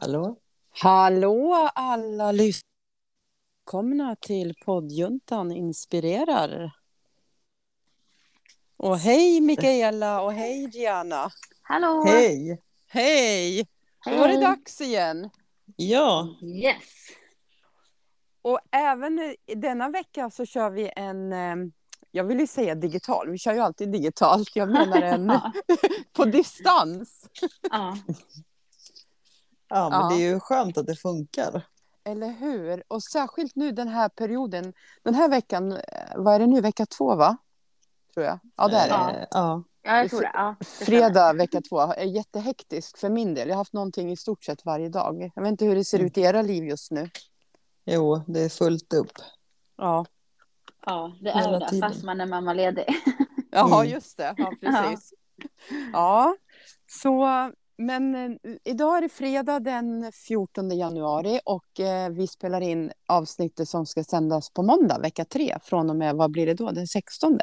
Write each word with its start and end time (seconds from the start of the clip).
Hallå? 0.00 0.36
Hallå 0.82 1.70
alla 1.74 2.32
lyssnare! 2.32 2.68
Välkomna 3.66 4.16
till 4.16 4.54
poddjuntan 4.64 5.52
inspirerar. 5.52 6.70
Och 8.76 8.98
hej 8.98 9.40
Mikaela 9.40 10.20
och 10.20 10.32
hej 10.32 10.70
Gianna. 10.72 11.30
Hallå! 11.62 12.04
Hej! 12.06 12.62
Hej! 12.86 13.66
Då 14.04 14.16
var 14.16 14.28
det 14.28 14.40
dags 14.40 14.80
igen. 14.80 15.30
Ja, 15.76 16.36
Yes! 16.42 17.08
Och 18.42 18.60
även 18.70 19.18
i 19.46 19.54
denna 19.54 19.88
vecka 19.88 20.30
så 20.30 20.46
kör 20.46 20.70
vi 20.70 20.90
en, 20.96 21.32
eh, 21.32 21.56
jag 22.10 22.24
vill 22.24 22.40
ju 22.40 22.46
säga 22.46 22.74
digital, 22.74 23.30
vi 23.30 23.38
kör 23.38 23.52
ju 23.54 23.60
alltid 23.60 23.92
digitalt, 23.92 24.56
jag 24.56 24.70
menar 24.70 25.02
en 25.02 25.32
på 26.12 26.24
distans. 26.24 27.28
ja. 27.70 27.96
Ja 29.68 29.88
men 29.90 30.00
Ja. 30.00 30.08
det 30.08 30.14
är 30.14 30.28
ju 30.32 30.40
skönt 30.40 30.78
att 30.78 30.86
det 30.86 30.96
funkar. 30.96 31.66
Eller 32.04 32.28
hur? 32.30 32.82
Och 32.88 33.02
särskilt 33.02 33.56
nu 33.56 33.72
den 33.72 33.88
här 33.88 34.08
perioden, 34.08 34.72
den 35.02 35.14
här 35.14 35.28
veckan, 35.28 35.72
eh, 35.72 35.78
vad 36.16 36.34
är 36.34 36.38
det 36.38 36.46
nu, 36.46 36.60
vecka 36.60 36.86
två 36.86 37.14
va? 37.16 37.36
Tror 38.14 38.26
jag. 38.26 38.38
Ja 38.56 38.68
det 38.68 38.76
är 38.76 38.88
det. 38.88 38.94
Ja. 38.94 39.10
Eh, 39.10 39.26
ja. 39.30 39.62
ja, 39.82 39.96
jag 39.96 40.10
tror 40.10 40.20
det. 40.20 40.30
Ja, 40.34 40.54
det. 40.58 40.64
Fredag 40.64 41.32
vecka 41.32 41.60
två 41.68 41.80
är 41.80 42.04
jättehektisk 42.04 42.98
för 42.98 43.08
min 43.08 43.34
del. 43.34 43.48
Jag 43.48 43.54
har 43.54 43.60
haft 43.60 43.72
någonting 43.72 44.10
i 44.12 44.16
stort 44.16 44.44
sett 44.44 44.64
varje 44.64 44.88
dag. 44.88 45.32
Jag 45.34 45.42
vet 45.42 45.50
inte 45.50 45.64
hur 45.64 45.74
det 45.74 45.84
ser 45.84 45.98
ut 45.98 46.18
i 46.18 46.20
era 46.20 46.42
liv 46.42 46.64
just 46.64 46.90
nu. 46.90 47.10
Jo, 47.84 48.22
det 48.26 48.40
är 48.40 48.48
fullt 48.48 48.92
upp. 48.92 49.12
Ja, 49.76 50.04
Ja, 50.86 51.12
det 51.20 51.30
Hela 51.32 51.56
är 51.56 51.60
det, 51.60 51.68
tiden. 51.68 51.90
fast 51.90 52.04
man 52.04 52.20
är 52.20 52.26
mammaledig. 52.26 52.84
ja 53.50 53.80
Mm. 53.80 53.92
just 53.92 54.16
det. 54.16 54.34
Ja, 54.36 54.52
precis. 54.60 55.12
Ja, 55.92 56.36
så 57.02 57.24
men 57.78 58.14
eh, 58.14 58.30
idag 58.64 58.96
är 58.96 59.00
det 59.00 59.08
fredag 59.08 59.60
den 59.60 60.12
14 60.12 60.70
januari 60.70 61.40
och 61.44 61.80
eh, 61.80 62.10
vi 62.10 62.26
spelar 62.26 62.60
in 62.60 62.92
avsnittet 63.08 63.68
som 63.68 63.86
ska 63.86 64.04
sändas 64.04 64.50
på 64.50 64.62
måndag 64.62 64.98
vecka 64.98 65.24
tre 65.24 65.58
från 65.62 65.90
och 65.90 65.96
med, 65.96 66.16
vad 66.16 66.30
blir 66.30 66.46
det 66.46 66.54
då, 66.54 66.70
den 66.70 66.86
16? 66.86 67.38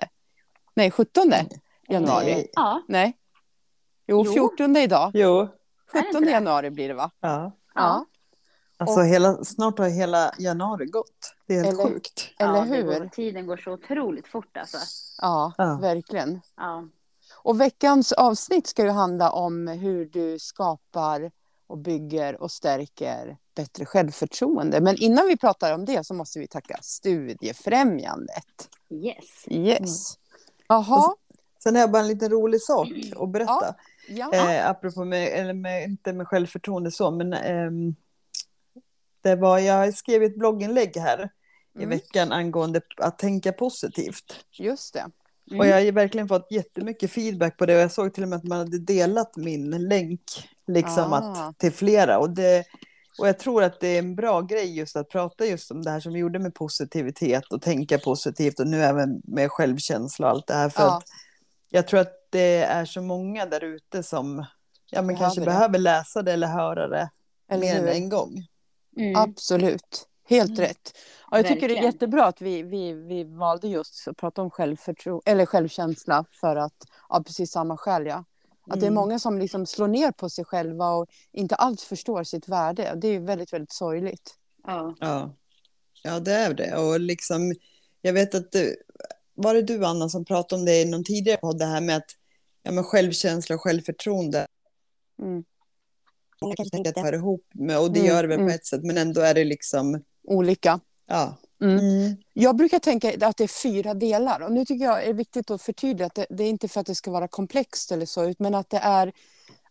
Nej, 0.74 0.92
17 0.92 1.24
januari. 1.90 2.26
Nej. 2.34 2.50
Ja, 2.54 2.82
Nej. 2.88 3.18
Jo, 4.08 4.24
Jo. 4.26 4.34
14 4.34 4.76
idag. 4.78 5.12
Jo, 5.14 5.40
Är 5.40 5.46
det 5.46 5.50
17 6.04 6.08
inte 6.08 6.20
det? 6.20 6.32
januari 6.32 6.70
blir 6.72 6.88
det 6.88 6.94
va? 6.94 7.12
ja. 7.20 7.52
ja. 7.76 8.06
Alltså 8.78 9.00
Och- 9.00 9.06
hela, 9.06 9.44
snart 9.44 9.80
har 9.80 9.90
hela 9.90 10.32
januari 10.40 10.86
gått. 10.86 11.34
Det 11.48 11.56
är 11.56 11.64
helt 11.64 11.80
Eller- 11.80 11.90
sjukt. 11.94 12.34
Eller 12.40 12.56
ja, 12.56 12.62
det 12.62 12.76
hur? 12.76 12.84
Går, 12.84 13.08
tiden 13.08 13.48
går 13.48 13.58
så 13.58 13.72
otroligt 13.72 14.28
fort 14.28 14.58
alltså. 14.58 14.78
Ja, 15.22 15.54
Ja. 15.58 15.78
verkligen. 15.82 16.42
Ja, 16.58 16.84
Och 17.46 17.62
veckans 17.62 18.12
avsnitt 18.12 18.68
ska 18.68 18.84
ju 18.84 18.90
handla 18.90 19.32
om 19.32 19.68
hur 19.68 20.06
du 20.06 20.40
skapar 20.40 21.32
och 21.68 21.78
bygger 21.78 22.42
och 22.42 22.52
stärker 22.52 23.38
bättre 23.56 23.86
självförtroende. 23.86 24.82
Men 24.82 24.96
innan 24.98 25.28
vi 25.28 25.38
pratar 25.38 25.74
om 25.74 25.86
det 25.86 26.06
så 26.06 26.14
måste 26.14 26.40
vi 26.40 26.48
tacka 26.48 26.78
Studiefrämjandet. 26.82 28.70
yes. 28.90 29.48
Yes. 29.48 30.14
Jaha. 30.68 31.16
Sen 31.64 31.76
har 31.76 31.82
jag 31.82 31.92
bara 31.92 32.02
en 32.02 32.08
liten 32.08 32.30
rolig 32.30 32.62
sak 32.62 32.88
att 33.16 33.30
berätta. 33.30 33.76
Ja. 34.10 34.34
Eh, 34.34 34.70
apropå 34.70 35.06
med, 35.06 35.28
eller 35.28 35.54
med, 35.54 35.84
inte 35.84 36.14
med 36.14 36.28
självförtroende 36.28 36.92
så, 36.92 37.12
men 37.12 37.34
ehm, 37.34 37.96
det 39.22 39.36
var, 39.36 39.60
jag 39.60 39.94
skrev 39.98 40.24
ett 40.24 40.38
blogginlägg 40.38 40.98
här 40.98 41.30
i 41.80 41.84
Mm. 41.84 41.90
veckan 41.90 42.32
angående 42.32 42.82
att 42.98 43.20
tänka 43.20 43.52
positivt. 43.52 44.46
Just 44.52 44.94
det. 44.94 45.06
Mm. 45.48 45.60
Och 45.60 45.68
jag 45.68 45.74
har 45.74 45.82
ju 45.82 45.92
verkligen 45.92 46.28
fått 46.28 46.52
jättemycket 46.52 47.12
feedback 47.12 47.58
på 47.58 47.66
det 47.66 47.76
och 47.76 47.82
jag 47.82 47.92
såg 47.92 48.14
till 48.14 48.24
och 48.24 48.30
med 48.30 48.38
att 48.38 48.44
man 48.44 48.58
hade 48.58 48.80
delat 48.80 49.36
min 49.36 49.88
länk 49.88 50.22
liksom 50.68 51.14
Ah. 51.14 51.18
att, 51.18 51.60
till 51.60 51.72
flera. 51.72 52.20
Och, 52.20 52.30
det, 52.30 52.64
och 53.20 53.28
jag 53.28 53.40
tror 53.40 53.64
att 53.64 53.80
det 53.80 53.88
är 53.88 54.00
en 54.00 54.16
bra 54.16 54.42
grej 54.42 54.78
just 54.78 54.96
att 54.96 55.10
prata 55.10 55.46
just 55.46 55.72
om 55.72 55.82
det 55.84 55.90
här 55.92 56.00
som 56.00 56.14
vi 56.14 56.20
gjorde 56.20 56.40
med 56.40 56.54
positivitet 56.54 57.54
och 57.54 57.62
tänka 57.62 58.00
positivt 58.00 58.60
och 58.60 58.68
nu 58.68 58.84
även 58.84 59.22
med 59.24 59.52
självkänsla 59.52 60.28
och 60.28 60.32
allt 60.32 60.48
det 60.48 60.54
här. 60.54 60.70
För 60.70 60.84
Ja. 60.84 60.98
att 60.98 61.04
jag 61.70 61.88
tror 61.88 62.00
att 62.00 62.14
det 62.30 62.64
är 62.64 62.86
så 62.86 63.02
många 63.02 63.46
där 63.46 63.64
ute 63.64 64.04
som 64.04 64.46
ja, 64.92 65.02
men 65.02 65.18
kanske 65.18 65.42
Behöver 65.42 65.54
det. 65.54 65.60
behöver 65.60 65.80
läsa 65.80 66.22
det 66.22 66.34
eller 66.34 66.48
höra 66.48 66.88
det 66.88 67.10
Eller 67.52 67.62
mer 67.62 67.76
än 67.76 67.88
en 67.88 68.10
gång. 68.10 68.48
Mm. 68.98 69.16
Absolut. 69.16 70.08
Helt 70.28 70.50
Mm. 70.52 70.62
rätt. 70.62 70.98
Ja, 71.32 71.38
jag 71.38 71.48
tycker 71.48 71.56
det 71.60 71.66
är 71.66 71.68
Verkligen. 71.68 71.84
jättebra 71.94 72.26
att 72.26 72.42
vi, 72.42 72.64
vi, 72.64 72.94
vi 72.94 73.24
valde 73.24 73.68
just 73.68 74.08
att 74.08 74.18
prata 74.18 74.42
om 74.42 74.50
självförtro- 74.50 75.22
eller 75.26 75.46
självkänsla 75.46 76.26
för 76.32 76.56
att, 76.56 76.88
av 77.08 77.24
precis 77.24 77.52
samma 77.52 77.78
skäl. 77.78 78.06
Ja. 78.06 78.24
Att 78.68 78.80
det 78.80 78.86
är 78.86 78.92
Mm. 78.92 78.94
många 78.94 79.20
som 79.20 79.40
liksom 79.40 79.66
slår 79.66 79.88
ner 79.88 80.12
på 80.12 80.30
sig 80.30 80.46
själva 80.46 80.90
och 80.90 81.08
inte 81.32 81.56
alls 81.56 81.84
förstår 81.84 82.24
sitt 82.24 82.48
värde. 82.48 82.94
Det 82.96 83.08
är 83.08 83.12
ju 83.12 83.20
väldigt, 83.26 83.54
väldigt 83.54 83.72
sorgligt. 83.74 84.36
Ja. 84.68 84.96
Ja. 85.00 85.36
ja, 86.04 86.20
det 86.20 86.32
är 86.34 86.54
det. 86.54 86.76
Och 86.78 87.00
liksom, 87.00 87.54
jag 88.02 88.14
vet 88.14 88.36
att 88.36 88.52
det, 88.52 88.76
var 89.34 89.54
det 89.54 89.62
du 89.62 89.86
Anna 89.86 90.10
som 90.10 90.26
pratade 90.26 90.60
om 90.60 90.66
det 90.66 90.82
i 90.82 90.86
någon 90.86 91.04
tidigare 91.04 91.38
podd, 91.38 91.60
det 91.60 91.66
här 91.66 91.82
med 91.82 91.98
att 91.98 92.12
ja, 92.64 92.72
men 92.72 92.84
självkänsla 92.84 93.56
och 93.56 93.62
självförtroende. 93.62 94.48
Mm. 95.22 95.44
Man 96.42 96.56
kanske 96.56 96.72
tänker 96.76 96.90
att 96.90 96.96
det 96.96 97.02
hör 97.02 97.14
ihop 97.14 97.46
med, 97.54 97.80
och 97.80 97.92
det 97.92 98.00
Mm, 98.00 98.12
gör 98.12 98.22
det 98.24 98.28
väl 98.30 98.40
mm. 98.40 98.50
på 98.52 98.56
ett 98.56 98.66
sätt, 98.66 98.84
men 98.84 98.98
ändå 98.98 99.22
är 99.22 99.34
det 99.34 99.44
liksom, 99.44 100.04
Olika. 100.28 100.80
ja. 101.08 101.38
Mm. 101.62 101.80
Mm. 101.80 102.16
Jag 102.34 102.56
brukar 102.56 102.80
tänka 102.80 103.28
att 103.28 103.38
det 103.38 103.44
är 103.44 103.62
fyra 103.64 103.94
delar. 103.94 104.40
Och 104.40 104.52
nu 104.52 104.66
tycker 104.66 104.86
jag 104.86 105.04
är 105.04 105.14
viktigt 105.14 105.52
att 105.52 105.62
förtydliga 105.62 106.08
att 106.08 106.16
det, 106.16 106.26
det 106.30 106.44
är 106.44 106.50
inte 106.50 106.68
för 106.68 106.80
att 106.80 106.86
det 106.86 106.96
ska 106.96 107.12
vara 107.12 107.28
komplext 107.28 107.92
eller 107.92 108.06
så, 108.06 108.34
men 108.40 108.56
att 108.56 108.70
det 108.70 108.78
är 108.78 109.12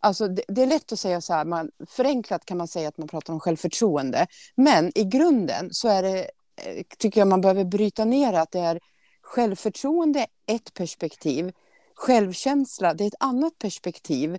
Alltså 0.00 0.28
det, 0.28 0.42
det 0.48 0.62
är 0.62 0.66
lätt 0.66 0.92
att 0.92 1.00
säga 1.00 1.20
så 1.20 1.32
här, 1.32 1.44
man, 1.44 1.70
förenklat 1.88 2.44
kan 2.44 2.58
man 2.58 2.68
säga 2.68 2.88
att 2.88 2.98
man 2.98 3.08
pratar 3.08 3.32
om 3.32 3.40
självförtroende. 3.40 4.26
Men 4.54 4.98
i 4.98 5.04
grunden 5.04 5.68
så 5.72 5.88
är 5.88 6.02
det, 6.02 6.18
eh, 6.56 6.82
tycker 6.98 7.20
jag 7.20 7.28
man 7.28 7.40
behöver 7.40 7.64
bryta 7.64 8.04
ner 8.04 8.32
att 8.32 8.50
det 8.50 8.58
är 8.58 8.80
självförtroende 9.22 10.26
ett 10.46 10.74
perspektiv, 10.74 11.52
självkänsla 11.94 12.94
det 12.94 13.04
är 13.04 13.08
ett 13.08 13.14
annat 13.20 13.58
perspektiv. 13.58 14.38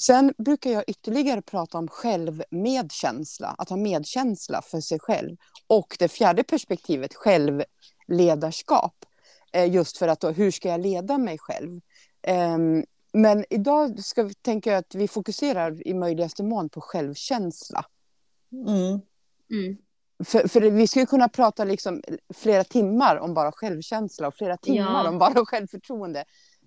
Sen 0.00 0.34
brukar 0.38 0.70
jag 0.70 0.84
ytterligare 0.86 1.42
prata 1.42 1.78
om 1.78 1.88
självmedkänsla, 1.88 3.54
att 3.58 3.68
ha 3.68 3.76
medkänsla 3.76 4.62
för 4.62 4.80
sig 4.80 4.98
själv. 5.00 5.36
Och 5.66 5.96
det 5.98 6.08
fjärde 6.08 6.42
perspektivet, 6.44 7.14
självledarskap. 7.14 8.94
Eh, 9.52 9.70
Just 9.70 9.96
för 9.98 10.08
att 10.08 10.20
då, 10.20 10.30
hur 10.30 10.50
ska 10.50 10.68
jag 10.68 10.80
leda 10.80 11.18
mig 11.18 11.38
själv? 11.38 11.80
Ehm, 12.22 12.84
Men 13.12 13.44
idag 13.50 14.04
ska 14.04 14.22
vi, 14.22 14.34
tänker 14.34 14.70
jag 14.70 14.78
att 14.78 14.94
vi 14.94 15.08
fokuserar 15.08 15.88
i 15.88 15.94
möjligaste 15.94 16.42
mån 16.42 16.68
på 16.68 16.80
självkänsla. 16.80 17.84
Mm. 18.52 19.00
Mm. 19.50 19.76
För, 20.24 20.48
för 20.48 20.60
vi 20.60 20.86
skulle 20.86 21.06
kunna 21.06 21.28
prata 21.28 21.64
liksom 21.64 22.02
flera 22.34 22.64
timmar 22.64 23.16
om 23.16 23.34
bara 23.34 23.52
självkänsla 23.52 24.28
och 24.28 24.34
flera 24.34 24.56
timmar 24.56 25.04
Ja. 25.04 25.08
om 25.08 25.18
bara 25.18 25.46
självförtroende. 25.46 26.24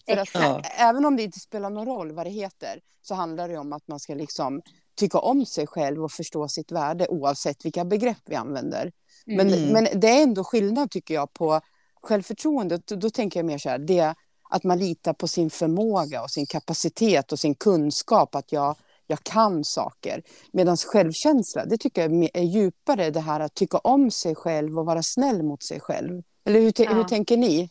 För 0.07 0.18
att, 0.18 0.29
Ja. 0.34 0.62
Även 0.78 1.06
om 1.06 1.16
det 1.16 1.23
inte 1.23 1.40
spelar 1.40 1.69
någon 1.69 1.85
roll 1.85 2.12
vad 2.12 2.25
det 2.25 2.29
heter 2.29 2.79
så 3.01 3.16
handlar 3.16 3.50
det 3.50 3.57
om 3.57 3.73
att 3.73 3.88
man 3.88 4.00
ska 4.00 4.13
liksom 4.16 4.62
tycka 5.00 5.19
om 5.19 5.45
sig 5.45 5.68
själv 5.68 6.03
och 6.03 6.12
förstå 6.12 6.47
sitt 6.47 6.72
värde 6.72 7.07
oavsett 7.07 7.66
vilka 7.66 7.85
begrepp 7.85 8.18
vi 8.25 8.35
använder. 8.35 8.91
Men, 9.25 9.53
Mm. 9.53 9.69
men 9.69 10.00
det 10.00 10.07
är 10.09 10.23
ändå 10.23 10.44
skillnad 10.44 10.91
tycker 10.91 11.13
jag 11.13 11.34
på 11.34 11.62
självförtroende. 12.01 12.81
Då, 12.85 12.95
då 12.95 13.09
tänker 13.09 13.40
jag 13.40 13.45
mer 13.45 13.57
så 13.57 13.69
här, 13.69 13.78
det 13.79 14.16
att 14.50 14.63
man 14.63 14.78
litar 14.79 15.13
på 15.13 15.28
sin 15.28 15.50
förmåga 15.50 16.22
och 16.24 16.31
sin 16.31 16.45
kapacitet 16.45 17.31
och 17.31 17.39
sin 17.39 17.56
kunskap 17.56 18.35
att 18.35 18.51
jag, 18.51 18.75
jag 19.07 19.24
kan 19.24 19.63
saker. 19.63 20.24
Medan 20.53 20.78
självkänsla, 20.78 21.66
det 21.66 21.78
tycker 21.78 22.01
jag 22.09 22.29
är 22.34 22.41
djupare 22.44 23.09
det 23.09 23.19
här 23.19 23.39
att 23.39 23.53
tycka 23.53 23.78
om 23.78 24.12
sig 24.12 24.35
själv 24.35 24.79
och 24.79 24.85
vara 24.85 25.03
snäll 25.03 25.44
mot 25.44 25.63
sig 25.63 25.79
själv. 25.79 26.24
Eller 26.45 26.59
hur, 26.59 26.74
Ja. 26.81 26.94
hur 26.94 27.03
tänker 27.03 27.38
ni? 27.38 27.69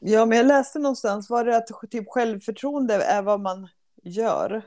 Ja, 0.00 0.26
men 0.26 0.38
jag 0.38 0.46
läste 0.46 0.78
någonstans, 0.78 1.30
var 1.30 1.44
det 1.44 1.56
att 1.56 1.68
typ 1.90 2.04
självförtroende 2.08 2.94
är 2.94 3.22
vad 3.22 3.40
man 3.40 3.68
gör? 4.02 4.62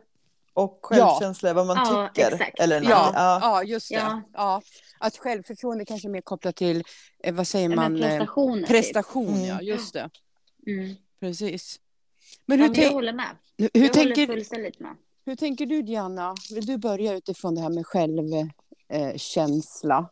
Och 0.54 0.80
självkänsla 0.84 1.50
är 1.50 1.54
vad 1.54 1.68
man 1.68 1.78
Ja, 1.78 2.10
tycker? 2.14 2.32
exakt. 2.34 2.60
Eller 2.60 2.80
något. 2.82 2.90
Ja, 2.90 3.12
ja. 3.14 3.40
ja 3.42 3.64
just 3.64 3.90
det. 3.90 3.96
Ja. 3.96 4.22
Ja. 4.34 4.62
Att 5.00 5.18
självförtroende 5.18 5.86
kanske 5.86 6.08
är 6.08 6.10
mer 6.10 6.22
kopplat 6.22 6.56
till, 6.56 6.84
eh, 7.24 7.34
vad 7.36 7.48
säger 7.48 7.70
Men 7.70 7.76
man? 7.78 7.96
eh, 7.96 8.02
prestationer. 8.10 8.68
prestation, 8.68 9.28
Mm. 9.34 9.46
ja 9.46 9.62
just 9.62 9.94
det. 9.94 10.10
Typ. 10.66 10.78
Mm. 10.78 10.96
Precis. 11.20 11.80
Men 12.46 12.60
Ja, 12.60 12.66
hur, 12.66 12.72
men 12.74 12.82
jag 12.84 12.92
håller 12.92 13.14
med. 13.14 13.30
hur, 13.58 13.70
jag 13.74 13.94
tänker, 13.94 14.22
håller 14.22 14.28
fullständigt 14.36 14.80
med. 14.80 14.96
hur 15.26 15.36
tänker 15.36 15.66
du 15.66 15.82
Diana? 15.82 16.36
Vill 16.54 16.66
du 16.66 16.78
börja 16.78 17.14
utifrån 17.14 17.56
det 17.56 17.62
här 17.62 17.70
med 17.70 17.86
självkänsla? 17.86 20.10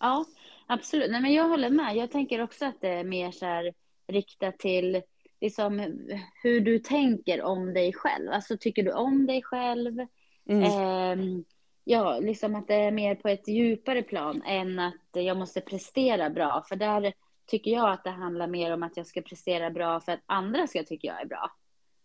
Ja, 0.00 0.24
absolut. 0.66 1.10
Nej, 1.10 1.20
men 1.20 1.32
jag 1.32 1.48
håller 1.48 1.70
med. 1.70 1.96
Jag 1.96 2.10
tänker 2.10 2.42
också 2.42 2.64
att 2.64 2.80
det 2.80 2.88
är 2.88 3.04
mer 3.04 3.32
så 3.32 3.44
här 3.46 3.72
riktat 4.08 4.58
till 4.58 5.02
liksom, 5.40 5.94
hur 6.42 6.60
du 6.60 6.78
tänker 6.78 7.42
om 7.42 7.74
dig 7.74 7.92
själv. 7.92 8.32
Alltså, 8.32 8.56
tycker 8.56 8.82
du 8.82 8.92
om 8.92 9.26
dig 9.26 9.42
själv? 9.42 10.06
Mm. 10.46 10.62
Ehm, 10.62 11.44
ja, 11.84 12.18
liksom 12.18 12.54
att 12.54 12.68
det 12.68 12.74
är 12.74 12.90
mer 12.90 13.14
på 13.14 13.28
ett 13.28 13.48
djupare 13.48 14.02
plan 14.02 14.42
än 14.46 14.78
att 14.78 14.94
jag 15.12 15.36
måste 15.36 15.60
prestera 15.60 16.30
bra. 16.30 16.64
För 16.68 16.76
där 16.76 17.12
tycker 17.46 17.70
jag 17.70 17.90
att 17.90 18.04
det 18.04 18.10
handlar 18.10 18.46
mer 18.46 18.74
om 18.74 18.82
att 18.82 18.96
jag 18.96 19.06
ska 19.06 19.22
prestera 19.22 19.70
bra 19.70 20.00
för 20.00 20.12
att 20.12 20.22
andra 20.26 20.66
ska 20.66 20.82
tycka 20.82 21.06
jag 21.06 21.20
är 21.20 21.26
bra. 21.26 21.50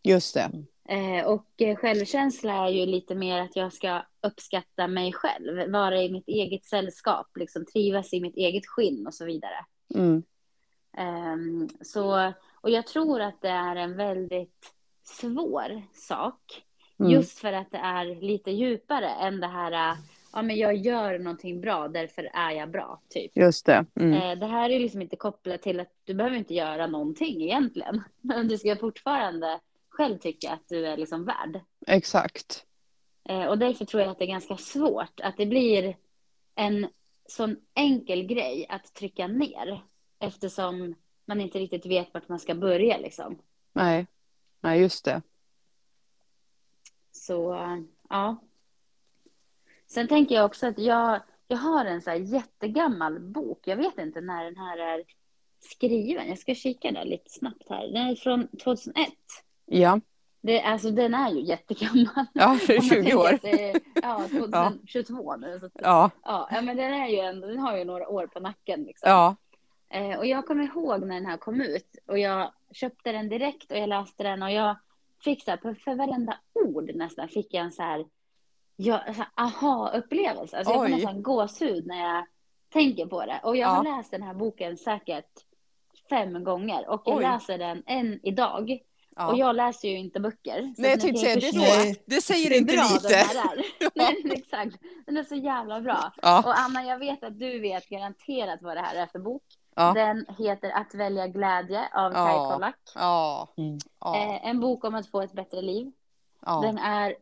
Just 0.04 0.34
det. 0.34 0.52
Eh, 0.90 1.26
och 1.26 1.62
eh, 1.62 1.76
självkänsla 1.76 2.54
är 2.54 2.70
ju 2.70 2.86
lite 2.86 3.16
mer 3.16 3.40
att 3.40 3.56
jag 3.56 3.74
ska 3.74 4.02
uppskatta 4.28 4.88
mig 4.88 5.14
själv, 5.14 5.72
vara 5.72 6.02
i 6.02 6.12
mitt 6.12 6.28
eget 6.28 6.66
sällskap, 6.66 7.28
liksom 7.36 7.66
trivas 7.66 8.14
i 8.14 8.22
mitt 8.22 8.38
eget 8.38 8.68
skinn 8.68 9.08
och 9.08 9.14
så 9.14 9.26
vidare. 9.26 9.66
Mm. 9.96 10.24
Ehm, 10.98 11.70
så, 11.82 12.34
och 12.62 12.70
jag 12.70 12.88
tror 12.88 13.22
att 13.22 13.42
det 13.42 13.50
är 13.50 13.76
en 13.76 13.98
väldigt 13.98 14.74
svår 15.04 15.82
sak, 15.94 16.64
Mm. 17.00 17.12
just 17.12 17.40
för 17.40 17.54
att 17.54 17.72
det 17.72 17.78
är 17.78 18.06
lite 18.22 18.52
djupare 18.52 19.10
än 19.10 19.40
det 19.40 19.48
här, 19.48 19.72
äh, 19.92 19.98
ja 20.34 20.42
men 20.42 20.56
jag 20.56 20.76
gör 20.76 21.20
någonting 21.20 21.62
bra, 21.62 21.88
därför 21.88 22.30
är 22.34 22.52
jag 22.52 22.72
bra, 22.72 23.02
typ. 23.10 23.38
Just 23.38 23.66
det. 23.66 23.86
Mm. 23.96 24.14
Eh, 24.14 24.40
Det 24.40 24.46
här 24.46 24.70
är 24.70 24.80
liksom 24.80 25.02
inte 25.02 25.16
kopplat 25.16 25.62
till 25.62 25.80
att 25.80 25.92
du 26.04 26.14
behöver 26.14 26.38
inte 26.38 26.54
göra 26.54 26.88
någonting 26.88 27.42
egentligen, 27.44 28.04
men 28.22 28.48
du 28.48 28.58
ska 28.58 28.76
fortfarande 28.76 29.60
själv 29.90 30.18
tycka 30.18 30.52
att 30.52 30.68
du 30.70 30.88
är 30.88 30.98
liksom 30.98 31.26
värd. 31.26 31.60
Exakt. 31.88 32.66
Eh, 33.30 33.46
Och 33.46 33.58
därför 33.58 33.86
tror 33.86 34.02
jag 34.02 34.12
att 34.12 34.18
det 34.20 34.26
är 34.26 34.28
ganska 34.28 34.58
svårt 34.58 35.20
att 35.24 35.38
det 35.38 35.46
blir 35.46 35.98
en 36.56 36.88
sån 37.26 37.58
enkel 37.74 38.24
grej 38.24 38.66
att 38.70 38.94
trycka 38.94 39.28
ner 39.28 39.84
eftersom 40.24 40.96
man 41.26 41.42
inte 41.42 41.60
riktigt 41.60 41.86
vet 41.86 42.14
vart 42.14 42.30
man 42.30 42.40
ska 42.40 42.56
börja 42.56 42.98
liksom. 42.98 43.38
Nej. 43.74 44.08
Nej, 44.62 44.82
just 44.82 45.06
det. 45.06 45.22
Så 47.12 47.58
ja. 48.10 48.38
Sen 49.88 50.08
tänker 50.08 50.36
jag 50.36 50.46
också 50.46 50.68
att 50.68 50.80
jag, 50.80 51.22
jag 51.48 51.58
har 51.58 51.86
en 51.86 52.02
så 52.02 52.10
här 52.10 52.18
jättegammal 52.18 53.20
bok. 53.20 53.60
Jag 53.68 53.78
vet 53.78 53.98
inte 53.98 54.22
när 54.22 54.44
den 54.44 54.58
här 54.58 54.78
är 54.78 55.04
skriven. 55.60 56.28
Jag 56.28 56.38
ska 56.38 56.56
kika 56.56 56.92
där 56.92 57.06
lite 57.06 57.30
snabbt 57.30 57.70
här. 57.70 57.88
Den 57.88 58.08
är 58.08 58.16
från 58.16 58.48
2001. 58.48 59.08
Ja. 59.66 60.00
Det, 60.42 60.62
alltså 60.62 60.92
den 60.92 61.14
är 61.14 61.30
ju 61.32 61.42
jättegammal. 61.42 62.26
Ja, 62.34 62.56
för 62.56 62.74
Om 62.80 62.86
man 62.88 62.90
20 62.90 62.96
tänker 62.96 63.18
år. 63.18 63.40
det 63.42 63.80
ja, 64.02 64.28
2022 64.30 65.36
nu. 65.36 65.60
Så 65.60 65.70
Ja. 65.74 66.12
ja. 66.24 66.48
ja, 66.52 66.62
men 66.62 66.78
den 66.78 66.94
är 66.94 67.08
ju 67.08 67.20
ändå, 67.20 67.48
den 67.48 67.60
har 67.60 67.78
ju 67.78 67.84
några 67.86 68.08
år 68.08 68.28
på 68.28 68.40
nacken 68.40 68.84
liksom. 68.84 69.10
Ja. 69.10 69.36
Eh, 69.94 70.18
och 70.18 70.26
jag 70.26 70.46
kommer 70.46 70.64
ihåg 70.64 71.06
när 71.06 71.16
den 71.16 71.26
här 71.26 71.38
kom 71.38 71.62
ut 71.62 71.98
och 72.08 72.20
jag 72.20 72.52
köpte 72.72 73.12
den 73.12 73.30
direkt 73.30 73.72
och 73.72 73.78
jag 73.78 73.90
läste 73.90 74.24
den 74.24 74.44
och 74.44 74.52
jag 74.52 74.76
fick 75.24 75.44
så 75.44 75.52
här, 75.52 75.58
för, 75.58 75.74
för 75.74 75.96
varenda 75.96 76.38
ord 76.54 76.92
nästan 76.96 77.28
fick 77.28 77.54
jag 77.54 77.64
en 77.64 77.72
så 77.72 77.84
här, 77.84 78.06
ja, 78.76 79.04
så 79.08 79.12
här 79.14 79.28
aha-upplevelse. 79.36 80.58
Alltså 80.58 80.74
jag 80.74 80.82
får 80.82 80.88
nästan 80.88 81.24
gåshud 81.24 81.88
när 81.88 82.00
jag 82.00 82.26
tänker 82.70 83.06
på 83.06 83.26
det. 83.26 83.40
Och 83.44 83.58
jag 83.58 83.68
har 83.68 83.84
läst 83.84 84.12
den 84.12 84.24
här 84.24 84.34
boken 84.34 84.78
säkert 84.78 85.32
fem 86.10 86.44
gånger 86.44 86.90
och 86.90 87.02
jag 87.06 87.18
Oj. 87.18 87.24
läser 87.24 87.58
den 87.58 87.84
än 87.86 88.20
idag. 88.24 88.80
ja. 89.16 89.32
Och 89.32 89.38
jag 89.38 89.56
läser 89.56 89.88
ju 89.88 89.98
inte 89.98 90.20
böcker. 90.20 90.74
Nej, 90.78 90.92
jag 90.92 91.00
tänkte 91.00 91.22
säga, 91.22 91.36
det, 91.36 91.52
Nej. 91.58 92.04
det 92.06 92.22
säger 92.22 92.50
hur 92.50 92.58
inte 92.58 92.74
lite. 92.74 93.26
Nej, 93.96 94.24
exakt. 94.26 94.76
Den 95.06 95.18
är 95.18 95.24
så 95.24 95.36
jävla 95.36 95.82
bra. 95.82 96.14
Ja. 96.22 96.44
Och 96.46 96.60
Anna, 96.60 96.84
jag 96.84 97.00
vet 97.00 97.24
att 97.24 97.40
du 97.40 97.60
vet 97.60 97.90
garanterat 97.90 98.62
vad 98.62 98.78
det 98.78 98.82
här 98.82 98.96
är 98.96 99.08
för 99.08 99.20
bok. 99.20 99.44
Ja. 99.76 99.94
Den 99.94 100.26
heter 100.38 100.72
Att 100.72 100.96
välja 100.96 101.28
glädje 101.28 101.90
av 101.94 102.14
Ja. 102.14 102.26
Kai 102.28 102.54
Pollak. 102.54 102.76
Ja. 102.96 103.54
Mm. 103.58 103.78
Eh, 104.06 104.48
en 104.48 104.60
bok 104.60 104.84
om 104.84 104.96
att 104.96 105.08
få 105.08 105.22
ett 105.22 105.34
bättre 105.34 105.62
liv. 105.62 105.92
Den 106.62 106.78
är 106.78 107.16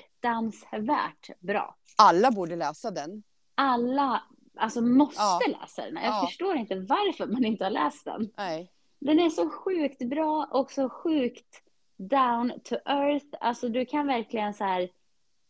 fruktansvärt 0.00 1.40
bra. 1.40 1.76
Alla 1.98 2.30
borde 2.30 2.56
läsa 2.56 2.90
den. 2.90 3.22
Alla 3.54 4.22
alltså, 4.56 4.80
måste 4.80 5.22
Ja. 5.22 5.40
läsa 5.60 5.82
den. 5.84 5.94
Jag 5.94 6.04
Ja. 6.04 6.26
förstår 6.26 6.56
inte 6.56 6.74
varför 6.74 7.26
man 7.26 7.44
inte 7.44 7.64
har 7.64 7.70
läst 7.70 8.04
den. 8.04 8.30
Nej. 8.36 8.72
Den 8.98 9.20
är 9.20 9.30
så 9.30 9.50
sjukt 9.50 10.02
bra 10.02 10.48
och 10.50 10.70
så 10.70 10.88
sjukt 10.88 11.62
down 11.96 12.52
to 12.64 12.74
earth. 12.84 13.26
Alltså 13.40 13.68
du 13.68 13.84
kan 13.86 14.06
verkligen 14.06 14.54
så 14.54 14.64
här 14.64 14.88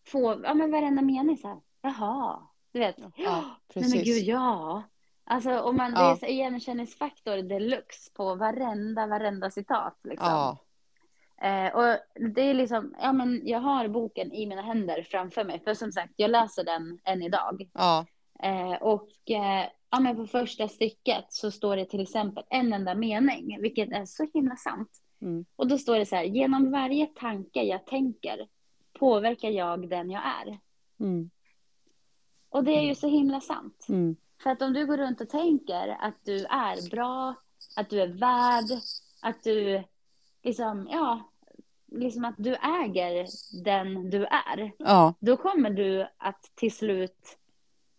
få, 0.06 0.40
ja 0.44 0.55
men 0.55 0.70
varenda 0.70 1.02
mening 1.02 1.37
så 1.38 1.49
här, 1.49 1.61
jaha, 1.82 2.43
du 2.72 2.78
vet. 2.78 2.96
Ja, 2.99 3.06
Nej 3.17 3.43
precis. 3.75 3.94
men 3.94 4.05
gud, 4.05 4.22
ja. 4.25 4.82
Alltså 5.25 5.61
om 5.61 5.76
man, 5.76 5.94
det 5.94 6.00
Ja. 6.00 6.12
är 6.12 6.17
så 6.17 6.26
igenkänningsfaktor 6.26 7.37
deluxe 7.37 8.11
på 8.14 8.34
varenda, 8.34 9.06
varenda 9.06 9.50
citat 9.50 9.99
liksom. 10.02 10.28
Ja. 10.28 10.58
Eh, 11.43 11.75
och 11.75 11.99
det 12.34 12.40
är 12.43 12.55
liksom, 12.55 12.94
ja 13.00 13.12
men 13.12 13.40
jag 13.44 13.61
har 13.61 13.88
boken 13.88 14.32
i 14.32 14.46
mina 14.46 14.62
händer 14.62 15.02
framför 15.11 15.44
mig. 15.44 15.61
För 15.64 15.75
som 15.75 15.93
sagt, 15.93 16.12
jag 16.17 16.31
läser 16.31 16.64
den 16.64 16.99
än 17.05 17.22
idag. 17.22 17.70
Ja. 17.72 18.06
Eh, 18.43 18.82
och 18.82 19.08
eh, 19.31 19.69
ja, 19.90 20.00
men 20.00 20.17
på 20.17 20.26
första 20.26 20.69
stycket 20.69 21.25
så 21.28 21.50
står 21.50 21.76
det 21.76 21.84
till 21.84 22.00
exempel 22.02 22.44
en 22.50 22.72
enda 22.72 22.94
mening, 22.94 23.58
vilket 23.61 23.93
är 23.93 24.05
så 24.05 24.26
himla 24.34 24.56
sant. 24.56 24.90
Mm. 25.22 25.44
Och 25.56 25.69
då 25.69 25.78
står 25.78 25.99
det 25.99 26.06
så 26.06 26.17
här, 26.17 26.25
genom 26.25 26.70
varje 26.70 27.06
tanke 27.06 27.62
jag 27.62 27.87
tänker 27.87 28.49
påverkar 28.99 29.50
jag 29.50 29.88
den 29.88 30.11
jag 30.11 30.22
är. 30.22 30.58
Mm. 31.00 31.31
Och 32.49 32.64
det 32.64 32.72
är 32.72 32.82
ju 32.82 32.94
så 32.94 33.08
himla 33.08 33.40
sant. 33.40 33.87
Mm. 33.88 34.17
För 34.43 34.51
att 34.51 34.63
om 34.63 34.73
du 34.73 34.87
går 34.87 34.97
runt 34.97 35.21
och 35.21 35.29
tänker 35.29 35.89
att 36.01 36.15
du 36.25 36.45
är 36.45 36.91
bra, 36.91 37.35
att 37.77 37.91
du 37.91 38.01
är 38.03 38.07
värd, 38.07 38.79
att 39.23 39.43
du 39.43 39.83
liksom, 40.43 40.89
ja, 40.91 41.31
liksom 41.93 42.25
att 42.25 42.35
du 42.39 42.55
äger 42.85 43.27
den 43.65 44.11
du 44.11 44.25
är, 44.27 44.73
Ja. 44.79 45.15
då 45.21 45.37
kommer 45.37 45.71
du 45.71 46.07
att 46.19 46.51
till 46.55 46.73
slut 46.73 47.37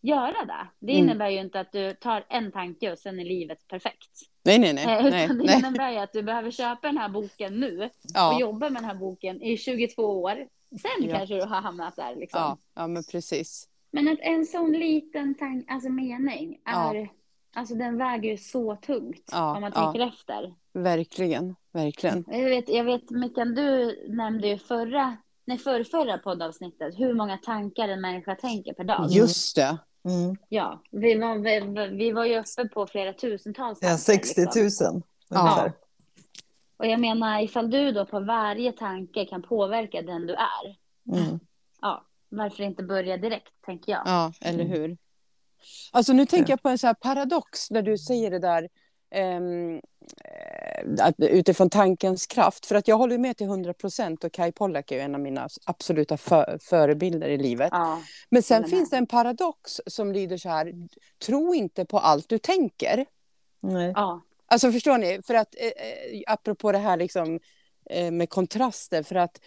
göra 0.01 0.45
det. 0.45 0.67
Det 0.79 0.91
Mm. 0.93 1.03
innebär 1.03 1.29
ju 1.29 1.39
inte 1.39 1.59
att 1.59 1.71
du 1.71 1.93
tar 1.93 2.25
en 2.29 2.51
tanke 2.51 2.91
och 2.91 2.99
sen 2.99 3.19
är 3.19 3.25
livet 3.25 3.67
perfekt. 3.67 4.09
Nej, 4.43 4.59
nej, 4.59 4.73
nej. 4.73 4.85
Eh, 4.97 5.03
nej, 5.03 5.25
Utan 5.25 5.37
det 5.37 5.43
nej. 5.43 5.59
innebär 5.59 5.91
ju 5.91 5.97
att 5.97 6.13
du 6.13 6.23
behöver 6.23 6.51
köpa 6.51 6.87
den 6.87 6.97
här 6.97 7.09
boken 7.09 7.59
nu 7.59 7.83
och 7.83 7.89
Ja. 8.13 8.39
jobba 8.39 8.69
med 8.69 8.81
den 8.81 8.85
här 8.89 8.95
boken 8.95 9.41
i 9.41 9.57
22 9.57 10.03
år. 10.21 10.47
Sen 10.69 11.09
Ja. 11.09 11.17
kanske 11.17 11.35
du 11.35 11.41
har 11.41 11.61
hamnat 11.61 11.95
där 11.95 12.15
liksom. 12.15 12.39
Ja. 12.41 12.57
ja, 12.73 12.87
men 12.87 13.03
precis. 13.11 13.67
Men 13.91 14.07
att 14.07 14.19
en 14.21 14.45
sån 14.45 14.71
liten 14.71 15.35
tank, 15.35 15.65
alltså 15.71 15.89
mening 15.89 16.59
Ja. 16.65 16.95
är, 16.95 17.09
alltså 17.55 17.75
den 17.75 17.97
väger 17.97 18.29
ju 18.31 18.37
så 18.37 18.75
tungt 18.75 19.29
Ja, 19.31 19.55
om 19.55 19.61
man 19.61 19.71
ja. 19.75 19.81
tänker 19.91 20.07
efter. 20.07 20.53
Verkligen. 20.73 21.55
Verkligen. 21.73 22.25
Jag 22.27 22.49
vet, 22.49 22.69
jag 22.69 22.83
vet 22.83 23.09
Mikael, 23.09 23.55
du 23.55 23.99
nämnde 24.09 24.47
ju 24.47 24.57
förra, 24.57 25.17
nej 25.45 25.57
för 25.57 25.83
förra 25.83 26.17
poddavsnittet 26.17 26.99
hur 26.99 27.13
många 27.13 27.37
tankar 27.37 27.87
en 27.89 28.01
människa 28.01 28.35
tänker 28.35 28.73
per 28.73 28.83
dag. 28.83 29.07
Just 29.09 29.55
det. 29.55 29.77
Mm. 30.05 30.35
Ja, 30.49 30.81
vi 30.91 31.15
var, 31.19 31.35
vi, 31.35 31.87
vi 31.97 32.11
var 32.11 32.25
ju 32.25 32.39
uppe 32.39 32.69
på 32.73 32.87
flera 32.87 33.13
tusentals 33.13 33.79
Ja, 33.81 33.87
tankar, 33.87 33.97
60 34.03 34.41
000 34.41 34.49
liksom. 34.63 35.03
ungefär. 35.29 35.73
Och 36.77 36.85
jag 36.87 36.99
menar, 36.99 37.41
ifall 37.43 37.69
du 37.69 37.91
då 37.91 38.05
på 38.05 38.19
varje 38.19 38.71
tanke 38.71 39.25
kan 39.25 39.41
påverka 39.41 40.01
den 40.01 40.27
du 40.27 40.33
är, 40.33 40.75
Mm. 41.11 41.39
ja, 41.81 42.05
varför 42.31 42.63
inte 42.63 42.83
börja 42.83 43.17
direkt, 43.17 43.51
tänker 43.65 43.91
jag. 43.91 44.01
Ja, 44.05 44.33
eller 44.41 44.63
Mm. 44.65 44.71
hur? 44.81 44.97
Alltså 45.91 46.13
nu 46.13 46.25
tänker 46.25 46.53
jag 46.53 46.61
på 46.61 46.69
en 46.69 46.77
så 46.77 46.87
här 46.87 46.93
paradox 46.93 47.71
när 47.71 47.81
du 47.81 47.97
säger 47.97 48.31
det 48.31 48.39
där 48.39 48.69
att, 50.99 51.15
utifrån 51.17 51.69
tankens 51.69 52.27
kraft. 52.27 52.65
För 52.65 52.75
att 52.75 52.87
jag 52.87 52.97
håller 52.97 53.17
med 53.17 53.37
till 53.37 53.47
100 53.47 53.73
procent 53.73 54.23
och 54.23 54.31
Kai 54.31 54.51
Pollak 54.51 54.91
är 54.91 54.95
ju 54.95 55.01
en 55.01 55.15
av 55.15 55.21
mina 55.21 55.49
absoluta 55.65 56.17
för, 56.17 56.57
förebilder 56.61 57.27
i 57.29 57.37
livet. 57.37 57.69
Ja, 57.71 58.01
Men 58.29 58.43
sen 58.43 58.65
finns 58.65 58.89
det 58.89 58.97
en 58.97 59.07
paradox 59.07 59.81
som 59.87 60.11
lyder 60.11 60.37
så 60.37 60.49
här. 60.49 60.73
Tro 61.25 61.53
inte 61.55 61.85
på 61.85 61.99
allt 61.99 62.29
du 62.29 62.37
tänker. 62.37 63.05
Nej. 63.61 63.91
ja, 63.95 64.21
Alltså 64.45 64.71
förstår 64.71 64.97
ni? 64.97 65.21
För 65.27 65.33
att 65.33 65.55
eh, 65.57 65.67
eh, 65.67 66.21
apropå 66.27 66.71
det 66.71 66.77
här 66.77 66.97
liksom 66.97 67.39
eh, 67.89 68.11
med 68.11 68.29
kontraster. 68.29 69.03
För 69.03 69.15
att 69.15 69.41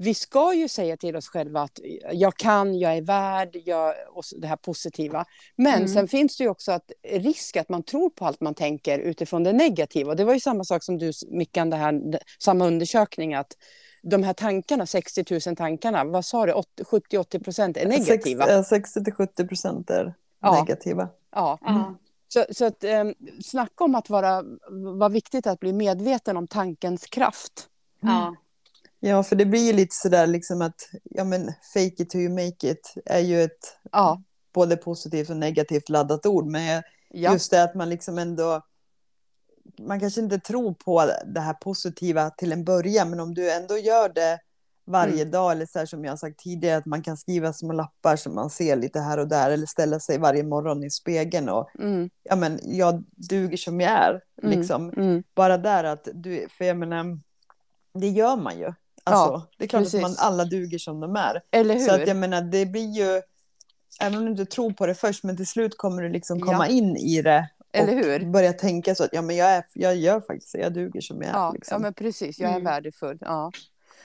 vi 0.00 0.14
ska 0.14 0.54
ju 0.54 0.68
säga 0.68 0.96
till 0.96 1.16
oss 1.16 1.28
själva 1.28 1.60
att 1.62 1.80
jag 2.12 2.36
kan, 2.36 2.78
jag 2.78 2.96
är 2.96 3.02
värd, 3.02 3.56
jag, 3.64 3.94
och 4.10 4.24
det 4.36 4.46
här 4.46 4.56
positiva. 4.56 5.24
Men 5.56 5.74
Mm. 5.74 5.88
sen 5.88 6.08
finns 6.08 6.36
det 6.36 6.44
ju 6.44 6.50
också 6.50 6.72
att 6.72 6.92
risk 7.08 7.56
att 7.56 7.68
man 7.68 7.82
tror 7.82 8.10
på 8.10 8.26
allt 8.26 8.40
man 8.40 8.54
tänker 8.54 8.98
utifrån 8.98 9.44
det 9.44 9.52
negativa. 9.52 10.10
Och 10.10 10.16
det 10.16 10.24
var 10.24 10.34
ju 10.34 10.40
samma 10.40 10.64
sak 10.64 10.82
som 10.82 10.98
du, 10.98 11.12
Mickan, 11.28 11.70
det 11.70 11.76
här, 11.76 12.18
samma 12.38 12.66
undersökning 12.66 13.34
att 13.34 13.56
de 14.02 14.22
här 14.22 14.32
tankarna, 14.32 14.86
60 14.86 15.24
000 15.46 15.56
tankarna, 15.56 16.04
vad 16.04 16.24
sa 16.24 16.46
du, 16.46 16.52
70-80 16.52 17.44
procent 17.44 17.76
är 17.76 17.86
negativa? 17.88 18.44
Sex- 18.44 18.52
ja, 18.52 18.64
60 18.64 19.04
till 19.04 19.12
70 19.14 19.46
procent 19.46 19.90
är 19.90 20.14
Ja. 20.42 20.52
negativa. 20.60 21.08
Ja. 21.34 21.58
ja. 21.60 21.94
Så, 22.28 22.44
så 22.50 22.64
att 22.64 22.84
eh, 22.84 23.04
snacka 23.44 23.84
om 23.84 23.94
att 23.94 24.10
vara, 24.10 24.42
vad 24.98 25.12
viktigt 25.12 25.46
att 25.46 25.60
bli 25.60 25.72
medveten 25.72 26.36
om 26.36 26.46
tankens 26.46 27.06
kraft. 27.06 27.68
ja. 28.00 28.36
Ja, 29.00 29.22
för 29.22 29.36
det 29.36 29.44
blir 29.46 29.66
ju 29.66 29.72
lite 29.72 29.94
sådär 29.94 30.26
liksom 30.26 30.62
att, 30.62 30.88
ja 31.04 31.24
men 31.24 31.46
fake 31.74 32.02
it 32.02 32.10
till 32.10 32.20
you 32.20 32.30
make 32.32 32.70
it 32.70 32.94
är 33.04 33.20
ju 33.20 33.42
ett 33.42 33.76
Ja, 33.92 34.22
både 34.54 34.76
positivt 34.76 35.30
och 35.30 35.36
negativt 35.36 35.88
laddat 35.88 36.26
ord. 36.26 36.46
Men 36.46 36.82
ja, 37.10 37.32
just 37.32 37.50
det 37.50 37.62
att 37.62 37.74
man 37.74 37.88
liksom 37.90 38.18
ändå, 38.18 38.62
man 39.78 40.00
kanske 40.00 40.20
inte 40.20 40.38
tror 40.38 40.74
på 40.74 41.10
det 41.26 41.40
här 41.40 41.54
positiva 41.54 42.30
till 42.30 42.52
en 42.52 42.64
början, 42.64 43.10
men 43.10 43.20
om 43.20 43.34
du 43.34 43.52
ändå 43.52 43.78
gör 43.78 44.08
det 44.08 44.38
varje 44.84 45.20
Mm. 45.22 45.30
dag, 45.30 45.52
eller 45.52 45.66
så 45.66 45.78
här 45.78 45.86
som 45.86 46.04
jag 46.04 46.12
har 46.12 46.16
sagt 46.16 46.38
tidigare, 46.38 46.76
att 46.76 46.86
man 46.86 47.02
kan 47.02 47.16
skriva 47.16 47.52
små 47.52 47.72
lappar 47.72 48.16
som 48.16 48.34
man 48.34 48.50
ser 48.50 48.76
lite 48.76 49.00
här 49.00 49.18
och 49.18 49.28
där, 49.28 49.50
eller 49.50 49.66
ställa 49.66 50.00
sig 50.00 50.18
varje 50.18 50.42
morgon 50.42 50.84
i 50.84 50.90
spegeln 50.90 51.48
och, 51.48 51.68
mm, 51.80 52.10
ja 52.22 52.36
men 52.36 52.60
jag 52.62 53.04
duger 53.16 53.56
som 53.56 53.80
jag 53.80 53.90
är, 53.92 54.20
Mm. 54.42 54.58
liksom. 54.58 54.90
mm, 54.90 55.22
Bara 55.34 55.58
där 55.58 55.84
att 55.84 56.08
du, 56.14 56.48
för 56.50 56.64
jag 56.64 56.76
menar, 56.76 57.18
det 57.94 58.08
gör 58.08 58.36
man 58.36 58.58
ju. 58.58 58.72
Alltså, 59.12 59.46
det 59.58 59.64
är 59.64 59.68
klart 59.68 59.82
precis. 59.82 59.94
att 59.94 60.02
man 60.02 60.14
alla 60.18 60.44
duger 60.44 60.78
som 60.78 61.00
de 61.00 61.16
är. 61.16 61.42
Eller 61.50 61.74
hur? 61.74 61.86
Så 61.86 61.94
att 61.94 62.06
jag 62.08 62.16
menar, 62.16 62.42
det 62.42 62.66
blir 62.66 62.90
ju, 62.96 63.22
även 64.00 64.18
om 64.18 64.24
du 64.24 64.30
inte 64.30 64.44
tror 64.46 64.72
på 64.72 64.86
det 64.86 64.94
först, 64.94 65.24
men 65.24 65.36
till 65.36 65.46
slut 65.46 65.76
kommer 65.76 66.02
du 66.02 66.08
liksom 66.08 66.40
komma 66.40 66.66
Ja. 66.68 66.72
in 66.74 66.96
i 66.96 67.22
det. 67.22 67.48
Eller 67.72 67.98
och 67.98 68.04
hur? 68.04 68.30
börja 68.32 68.52
tänka 68.52 68.94
så 68.94 69.04
att 69.04 69.10
ja, 69.12 69.22
men 69.22 69.36
jag, 69.36 69.48
är, 69.50 69.64
jag 69.74 69.96
gör 69.96 70.20
faktiskt 70.20 70.54
jag 70.54 70.72
duger 70.74 71.00
som 71.00 71.16
jag 71.22 71.28
är. 71.30 71.34
Ja, 71.34 71.52
Liksom. 71.52 71.74
ja 71.74 71.78
men 71.78 71.94
precis. 71.94 72.38
Jag 72.38 72.50
är 72.50 72.54
Mm. 72.54 72.64
värdefull. 72.64 73.18
Ja. 73.20 73.52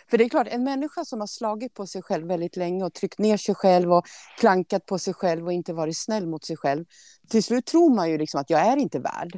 För 0.10 0.18
det 0.18 0.24
är 0.24 0.30
klart, 0.30 0.48
en 0.52 0.64
människa 0.64 1.06
som 1.06 1.20
har 1.20 1.28
slagit 1.28 1.74
på 1.74 1.88
sig 1.88 2.02
själv 2.02 2.28
väldigt 2.28 2.56
länge 2.58 2.84
och 2.86 2.94
tryckt 2.94 3.20
ner 3.20 3.38
sig 3.38 3.56
själv 3.56 3.94
och 3.94 4.06
klankat 4.40 4.86
på 4.86 5.00
sig 5.00 5.14
själv 5.14 5.46
och 5.46 5.54
inte 5.54 5.74
varit 5.74 5.98
snäll 5.98 6.28
mot 6.28 6.46
sig 6.46 6.58
själv. 6.58 6.86
Till 7.30 7.44
slut 7.44 7.66
tror 7.66 7.96
man 7.96 8.10
ju 8.10 8.18
liksom 8.18 8.42
att 8.42 8.50
jag 8.50 8.60
är 8.68 8.78
inte 8.78 9.00
värd. 9.00 9.32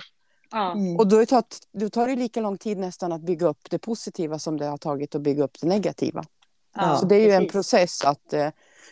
Mm. 0.55 0.97
Och 0.97 1.07
då 1.07 1.25
tar, 1.25 1.43
då 1.71 1.89
tar 1.89 2.07
det 2.07 2.15
lika 2.15 2.41
lång 2.41 2.57
tid 2.57 2.77
nästan 2.77 3.11
att 3.11 3.21
bygga 3.21 3.47
upp 3.47 3.69
det 3.69 3.79
positiva 3.79 4.39
som 4.39 4.57
det 4.57 4.65
har 4.65 4.77
tagit 4.77 5.15
att 5.15 5.21
bygga 5.21 5.43
upp 5.43 5.61
det 5.61 5.67
negativa. 5.67 6.25
Ja, 6.75 6.97
så 6.97 7.05
det 7.05 7.15
är 7.15 7.19
ju 7.25 7.31
en 7.31 7.41
precis. 7.41 7.51
process 7.51 8.03
att... 8.05 8.33
eh, 8.33 8.49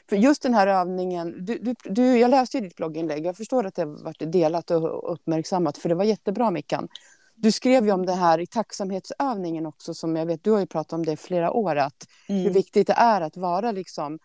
För 0.10 0.16
just 0.16 0.42
den 0.42 0.54
här 0.54 0.68
övningen, 0.68 1.46
du, 1.46 1.58
du, 1.60 1.76
du, 1.84 2.18
jag 2.20 2.32
läste 2.32 2.58
ju 2.58 2.64
ditt 2.64 2.76
blogginlägg, 2.76 3.26
jag 3.26 3.38
förstår 3.38 3.66
att 3.66 3.76
det 3.76 3.82
har 3.82 4.04
varit 4.04 4.32
delat 4.32 4.72
och 4.72 5.14
uppmärksammat, 5.14 5.78
för 5.78 5.90
det 5.90 5.96
var 5.96 6.04
jättebra 6.04 6.52
Mickan. 6.52 6.88
Du 7.36 7.52
skrev 7.52 7.86
ju 7.86 7.92
om 7.92 8.06
det 8.06 8.14
här 8.14 8.40
i 8.40 8.48
tacksamhetsövningen 8.48 9.66
också, 9.66 9.94
som 9.94 10.16
jag 10.16 10.26
vet, 10.26 10.44
du 10.44 10.52
har 10.52 10.60
ju 10.60 10.66
pratat 10.66 10.94
om 10.94 11.06
det 11.06 11.12
i 11.12 11.18
flera 11.18 11.52
år, 11.52 11.76
att 11.76 12.08
hur 12.28 12.40
Mm. 12.42 12.54
viktigt 12.54 12.88
det 12.88 12.94
är 12.94 13.22
att 13.22 13.38
vara 13.38 13.72
liksom 13.72 14.20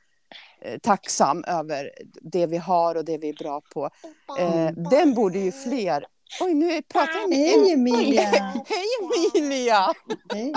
eh, 0.61 0.79
tacksam 0.79 1.45
över 1.45 1.91
det 2.23 2.47
vi 2.47 2.57
har 2.57 2.95
och 2.95 3.05
det 3.05 3.19
vi 3.19 3.29
är 3.29 3.35
bra 3.45 3.61
på. 3.75 3.91
Eh, 4.39 4.71
den 4.91 5.15
borde 5.15 5.39
ju 5.39 5.53
fler... 5.53 6.07
Oj, 6.41 6.55
nu 6.55 6.83
pratar 6.83 7.21
jag 7.21 7.31
med... 7.31 7.39
Hej 7.39 7.73
Emilia! 7.73 8.23
Hej 8.67 9.43
Emilia! 9.43 9.93
Hej. 10.33 10.53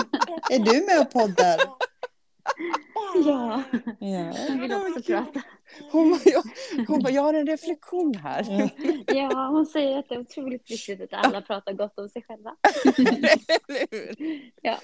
Är 0.50 0.58
du 0.58 0.86
med 0.86 1.00
och 1.00 1.10
poddar? 1.12 1.60
Ja, 3.24 3.62
Ja. 3.98 4.32
jag 4.48 4.60
vill 4.60 4.72
också 4.72 5.02
prata. 5.02 5.42
Hon 5.92 6.10
bara, 6.10 6.20
jag, 6.24 6.42
hon 6.88 7.02
bara, 7.02 7.12
jag 7.12 7.22
har 7.22 7.34
en 7.34 7.46
reflektion 7.46 8.14
här. 8.14 8.70
Ja, 9.06 9.48
hon 9.52 9.66
säger 9.66 9.98
att 9.98 10.08
det 10.08 10.14
är 10.14 10.20
otroligt 10.20 10.70
viktigt 10.70 11.00
att 11.00 11.26
alla 11.26 11.40
pratar 11.40 11.72
gott 11.72 11.98
om 11.98 12.08
sig 12.08 12.22
själva. 12.22 12.56
Eller 12.98 13.86
hur? 13.90 14.40
Ja. 14.62 14.76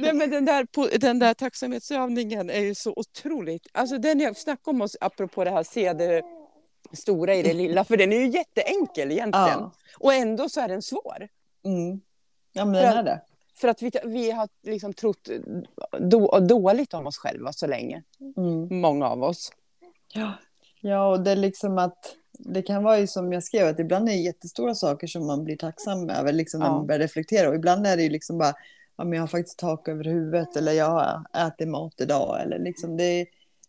Nej, 0.00 0.14
men 0.14 0.30
den, 0.30 0.44
där, 0.44 0.98
den 0.98 1.18
där 1.18 1.34
tacksamhetsövningen 1.34 2.50
är 2.50 2.60
ju 2.60 2.74
så 2.74 2.92
otroligt... 2.96 3.66
Alltså 3.72 3.98
den 3.98 4.20
jag 4.20 4.36
snackar 4.36 4.72
om 4.72 4.80
oss, 4.80 4.96
apropå 5.00 5.44
det 5.44 5.50
här 5.50 5.62
det 5.94 6.22
stora 6.96 7.34
i 7.34 7.42
det 7.42 7.52
lilla, 7.62 7.84
för 7.84 7.96
den 7.96 8.12
är 8.12 8.16
ju 8.16 8.26
jätteenkel 8.28 9.12
egentligen. 9.12 9.60
Ja. 9.60 9.72
Och 9.98 10.14
ändå 10.14 10.48
så 10.48 10.60
är 10.60 10.68
den 10.68 10.82
svår. 10.82 11.28
Mm. 11.64 12.00
ja, 12.52 12.64
men 12.64 12.74
den 12.74 12.96
är 12.98 13.02
det. 13.02 13.20
För 13.54 13.68
att 13.68 13.82
vi, 13.82 13.90
vi 14.04 14.30
har 14.30 14.48
liksom 14.62 14.92
trott 14.92 15.28
då, 16.00 16.38
dåligt 16.38 16.94
om 16.94 17.06
oss 17.06 17.18
själva 17.18 17.52
så 17.52 17.66
länge. 17.66 18.02
Mm. 18.36 18.80
Många 18.80 19.06
av 19.08 19.22
oss. 19.22 19.52
Ja. 20.14 20.32
ja, 20.80 21.08
och 21.10 21.20
det 21.20 21.30
är 21.30 21.36
liksom 21.36 21.78
att 21.78 22.16
det 22.38 22.62
kan 22.62 22.82
vara 22.82 22.98
ju 22.98 23.06
som 23.06 23.32
jag 23.32 23.44
skrev, 23.44 23.66
att 23.68 23.78
ibland 23.78 24.08
är 24.08 24.12
det 24.12 24.18
jättestora 24.18 24.74
saker 24.74 25.06
som 25.06 25.26
man 25.26 25.44
blir 25.44 25.56
tacksam 25.56 26.10
över, 26.10 26.32
liksom 26.32 26.60
när 26.60 26.66
Ja. 26.66 26.72
man 26.72 26.86
börjar 26.86 26.98
reflektera. 27.00 27.48
Och 27.48 27.54
ibland 27.54 27.86
är 27.86 27.96
det 27.96 28.02
ju 28.02 28.10
liksom 28.10 28.38
bara, 28.38 28.54
ja, 28.96 29.04
men 29.04 29.12
jag 29.12 29.22
har 29.22 29.26
faktiskt 29.26 29.58
tak 29.58 29.88
över 29.88 30.04
huvudet, 30.04 30.56
eller 30.56 30.72
jag 30.72 30.90
har 30.90 31.24
ätit 31.46 31.68
mat 31.68 32.00
idag, 32.00 32.42
eller 32.42 32.58
liksom 32.58 32.96
det, 32.96 33.26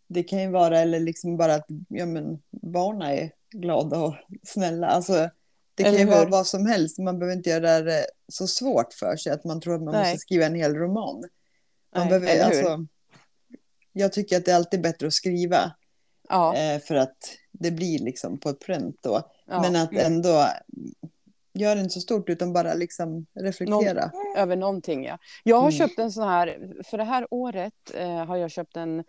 det 0.07 0.23
kan 0.23 0.41
ju 0.41 0.49
vara, 0.51 0.79
eller 0.79 0.99
liksom 0.99 1.37
bara 1.37 1.55
att 1.55 1.65
ja, 1.89 2.05
men, 2.05 2.41
barnen 2.51 3.01
är 3.01 3.31
glada 3.51 3.99
och 3.99 4.15
snälla. 4.43 4.87
Alltså, 4.87 5.29
det 5.75 5.83
kan 5.83 5.97
ju 5.97 6.05
vara 6.05 6.29
vad 6.29 6.47
som 6.47 6.65
helst, 6.65 6.99
man 6.99 7.19
behöver 7.19 7.37
inte 7.37 7.49
göra 7.49 7.81
det 7.81 8.05
så 8.27 8.47
svårt 8.47 8.93
för 8.93 9.15
sig 9.15 9.31
att 9.31 9.43
man 9.43 9.61
tror 9.61 9.75
att 9.75 9.81
man 9.83 9.93
Nej. 9.93 10.03
måste 10.03 10.17
skriva 10.17 10.45
en 10.45 10.55
hel 10.55 10.75
roman. 10.75 11.15
Man 11.95 12.07
Nej, 12.07 12.19
behöver, 12.19 12.45
alltså, 12.45 12.85
jag 13.93 14.13
tycker 14.13 14.37
att 14.37 14.45
det 14.45 14.51
är 14.51 14.55
alltid 14.55 14.81
bättre 14.81 15.07
att 15.07 15.13
skriva 15.13 15.71
Ja, 16.29 16.55
eh, 16.55 16.79
för 16.79 16.95
att 16.95 17.17
det 17.51 17.71
blir 17.71 17.99
liksom 17.99 18.39
på 18.39 18.49
ett 18.49 18.59
pränt 18.59 18.97
då. 19.01 19.21
ja. 19.47 19.61
Men 19.61 19.75
att 19.75 19.93
ändå 19.93 20.47
gör 21.53 21.75
inte 21.75 21.89
så 21.89 22.01
stort 22.01 22.29
utan 22.29 22.53
bara 22.53 22.73
liksom 22.73 23.25
reflektera. 23.33 24.11
Över 24.37 24.55
någonting, 24.55 25.03
ja. 25.05 25.17
Jag 25.43 25.55
har 25.55 25.71
Mm. 25.71 25.71
köpt 25.77 25.99
en 25.99 26.11
sån 26.11 26.27
här, 26.27 26.73
för 26.85 26.97
det 26.97 27.03
här 27.03 27.27
året 27.29 27.73
eh, 27.93 28.25
har 28.25 28.37
jag 28.37 28.51
köpt 28.51 28.77
en, 28.77 29.03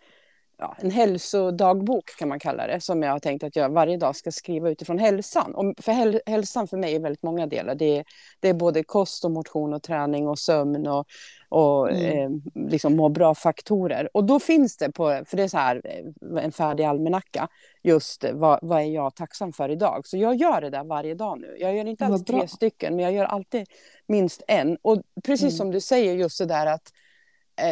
ja, 0.59 0.75
en 0.79 0.91
hälsodagbok 0.91 2.15
kan 2.17 2.29
man 2.29 2.39
kalla 2.39 2.67
det, 2.67 2.81
som 2.81 3.03
jag 3.03 3.11
har 3.11 3.19
tänkt 3.19 3.43
att 3.43 3.55
jag 3.55 3.69
varje 3.69 3.97
dag 3.97 4.15
ska 4.15 4.31
skriva 4.31 4.69
utifrån 4.69 4.99
hälsan. 4.99 5.55
Och 5.55 5.73
för 5.81 5.91
häl, 5.91 6.21
hälsan 6.25 6.67
för 6.67 6.77
mig 6.77 6.95
är 6.95 6.99
väldigt 6.99 7.23
många 7.23 7.47
delar. 7.47 7.75
Det 7.75 7.97
är, 7.97 8.05
det 8.39 8.49
är 8.49 8.53
både 8.53 8.83
kost 8.83 9.25
och 9.25 9.31
motion 9.31 9.73
och 9.73 9.83
träning 9.83 10.27
och 10.27 10.39
sömn 10.39 10.87
och, 10.87 11.05
och 11.49 11.91
Mm. 11.91 12.33
eh, 12.33 12.51
liksom 12.69 12.95
må 12.95 13.09
bra-faktorer. 13.09 14.09
Och 14.13 14.23
då 14.23 14.39
finns 14.39 14.77
det, 14.77 14.91
på, 14.91 15.21
för 15.25 15.37
det 15.37 15.43
är 15.43 15.47
så 15.47 15.57
här 15.57 15.81
eh, 15.85 16.43
en 16.43 16.51
färdig 16.51 16.83
almanacka, 16.83 17.47
just 17.83 18.23
eh, 18.23 18.33
vad, 18.33 18.59
vad 18.61 18.79
är 18.81 18.85
jag 18.85 19.15
tacksam 19.15 19.53
för 19.53 19.69
idag. 19.69 20.07
Så 20.07 20.17
jag 20.17 20.35
gör 20.35 20.61
det 20.61 20.69
där 20.69 20.83
varje 20.83 21.15
dag 21.15 21.39
nu. 21.39 21.55
Jag 21.59 21.75
gör 21.75 21.85
inte 21.85 22.05
alls 22.05 22.25
tre 22.25 22.47
stycken, 22.47 22.95
men 22.95 23.05
jag 23.05 23.13
gör 23.13 23.25
alltid 23.25 23.65
minst 24.07 24.43
en. 24.47 24.77
Och 24.81 25.01
precis 25.23 25.43
Mm. 25.43 25.57
som 25.57 25.71
du 25.71 25.79
säger, 25.81 26.13
just 26.15 26.37
det 26.39 26.45
där 26.45 26.65
att 26.65 26.91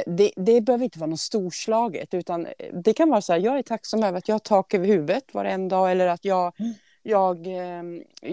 det, 0.08 0.32
det 0.36 0.62
behöver 0.62 0.84
inte 0.84 1.00
vara 1.00 1.10
något 1.10 1.20
storslaget, 1.20 2.14
utan 2.14 2.46
eh, 2.46 2.52
det 2.84 2.94
kan 2.94 3.10
vara 3.10 3.22
så 3.22 3.34
här, 3.34 3.40
jag 3.40 3.58
är 3.58 3.64
tacksam 3.64 4.04
över 4.04 4.18
att 4.18 4.28
jag 4.28 4.34
har 4.36 4.40
tak 4.40 4.74
över 4.74 4.88
huvudet 4.88 5.24
varje 5.34 5.58
dag, 5.58 5.92
eller 5.92 6.08
att 6.08 6.26
jag, 6.26 6.54
Mm. 6.60 6.74
jag, 7.04 7.48
eh, 7.48 7.84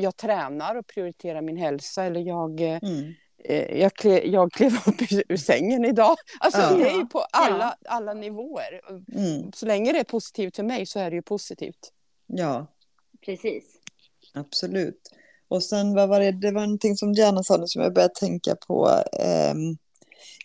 jag 0.00 0.16
tränar 0.16 0.74
och 0.76 0.86
prioriterar 0.86 1.42
min 1.42 1.56
hälsa, 1.56 2.04
eller 2.04 2.20
jag, 2.20 2.60
eh, 2.60 2.78
Mm. 2.82 3.14
eh, 3.44 3.80
jag, 3.80 3.92
kle, 3.94 4.26
jag 4.28 4.52
klev 4.52 4.72
upp 4.86 5.12
ur, 5.28 5.36
sängen 5.36 5.84
idag. 5.84 6.16
Alltså 6.40 6.60
Ja. 6.60 6.76
det 6.76 6.88
är 6.90 6.96
ju 6.98 7.06
på 7.06 7.18
alla, 7.32 7.76
alla 7.88 8.14
nivåer. 8.14 8.80
Mm. 9.14 9.52
Så 9.52 9.66
länge 9.66 9.92
det 9.92 9.98
är 10.00 10.04
positivt 10.04 10.56
för 10.56 10.62
mig 10.62 10.86
så 10.86 10.98
är 10.98 11.10
det 11.10 11.16
ju 11.16 11.22
positivt. 11.22 11.92
Ja, 12.26 12.66
Precis. 13.24 13.64
absolut. 14.34 15.00
Och 15.48 15.62
sen 15.62 15.94
vad 15.94 16.08
var 16.08 16.20
det, 16.20 16.32
det 16.32 16.50
var 16.50 16.60
någonting 16.60 16.96
som 16.96 17.12
Diana 17.12 17.42
sa 17.42 17.56
nu 17.56 17.66
som 17.66 17.82
jag 17.82 17.94
började 17.94 18.14
tänka 18.14 18.56
på. 18.66 18.88
Um, 19.52 19.78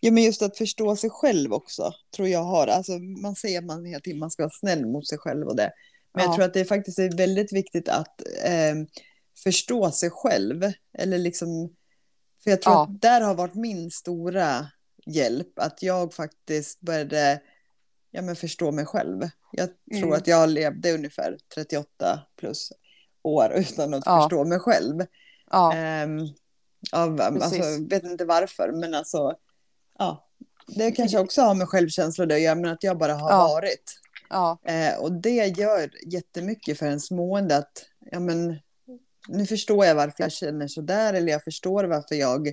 ja, 0.01 0.11
men 0.11 0.23
just 0.23 0.41
att 0.41 0.57
förstå 0.57 0.95
sig 0.95 1.09
själv 1.09 1.53
också, 1.53 1.93
tror 2.15 2.27
jag 2.27 2.43
har. 2.43 2.67
Alltså, 2.67 2.91
man 2.99 3.35
säger 3.35 3.59
att 3.59 3.65
man 3.65 3.85
hela 3.85 3.99
tiden 3.99 4.19
man 4.19 4.31
ska 4.31 4.43
vara 4.43 4.51
snäll 4.59 4.85
mot 4.85 5.07
sig 5.07 5.17
själv 5.17 5.47
och 5.47 5.55
det. 5.55 5.71
Men 6.13 6.23
jag 6.23 6.31
Ja. 6.31 6.35
tror 6.35 6.45
att 6.45 6.53
det 6.53 6.65
faktiskt 6.65 6.99
är 6.99 7.17
väldigt 7.17 7.53
viktigt 7.53 7.89
att 7.89 8.21
ehm, 8.43 8.87
förstå 9.43 9.91
sig 9.91 10.09
själv. 10.09 10.63
Eller 10.97 11.17
liksom, 11.17 11.75
för 12.43 12.49
jag 12.51 12.61
tror 12.61 12.73
Ja. 12.75 12.83
att 12.83 13.01
där 13.01 13.21
har 13.21 13.35
varit 13.35 13.55
min 13.55 13.91
stora 13.91 14.67
hjälp. 15.05 15.59
Att 15.59 15.83
jag 15.83 16.13
faktiskt 16.13 16.79
började 16.81 17.41
ja, 18.11 18.21
men 18.21 18.35
förstå 18.35 18.71
mig 18.71 18.85
själv. 18.85 19.29
Jag 19.51 19.69
tror 19.91 20.03
Mm. 20.03 20.13
att 20.13 20.27
jag 20.27 20.49
levde 20.49 20.93
ungefär 20.93 21.37
38 21.55 22.19
plus 22.37 22.71
år 23.23 23.53
utan 23.55 23.93
att 23.93 24.03
Ja. 24.05 24.21
förstå 24.21 24.45
mig 24.45 24.59
själv. 24.59 25.05
Ja, 25.51 25.73
Ehm, 25.75 26.19
av, 26.91 27.21
alltså, 27.21 27.61
vet 27.89 28.03
inte 28.03 28.25
varför, 28.25 28.71
men 28.71 28.93
alltså, 28.93 29.35
ja. 29.99 30.25
Det 30.75 30.91
kanske 30.91 31.19
också 31.19 31.41
har 31.41 31.55
med 31.55 31.67
självkänsla 31.69 32.23
att 32.23 32.41
göra, 32.41 32.55
men 32.55 32.71
att 32.71 32.83
jag 32.83 32.97
bara 32.97 33.13
har 33.13 33.29
Ja. 33.29 33.37
varit. 33.47 33.99
ja, 34.29 34.59
Eh, 34.63 34.99
och 34.99 35.11
det 35.11 35.45
gör 35.57 35.91
jättemycket 36.13 36.79
för 36.79 36.85
ens 36.85 37.11
mående 37.11 37.57
att, 37.57 37.85
ja 38.11 38.19
men, 38.19 38.55
nu 39.27 39.45
förstår 39.45 39.85
jag 39.85 39.95
varför 39.95 40.23
jag 40.23 40.31
känner 40.31 40.67
så 40.67 40.81
där, 40.81 41.13
eller 41.13 41.31
jag 41.31 41.43
förstår 41.43 41.83
varför 41.83 42.15
jag 42.15 42.51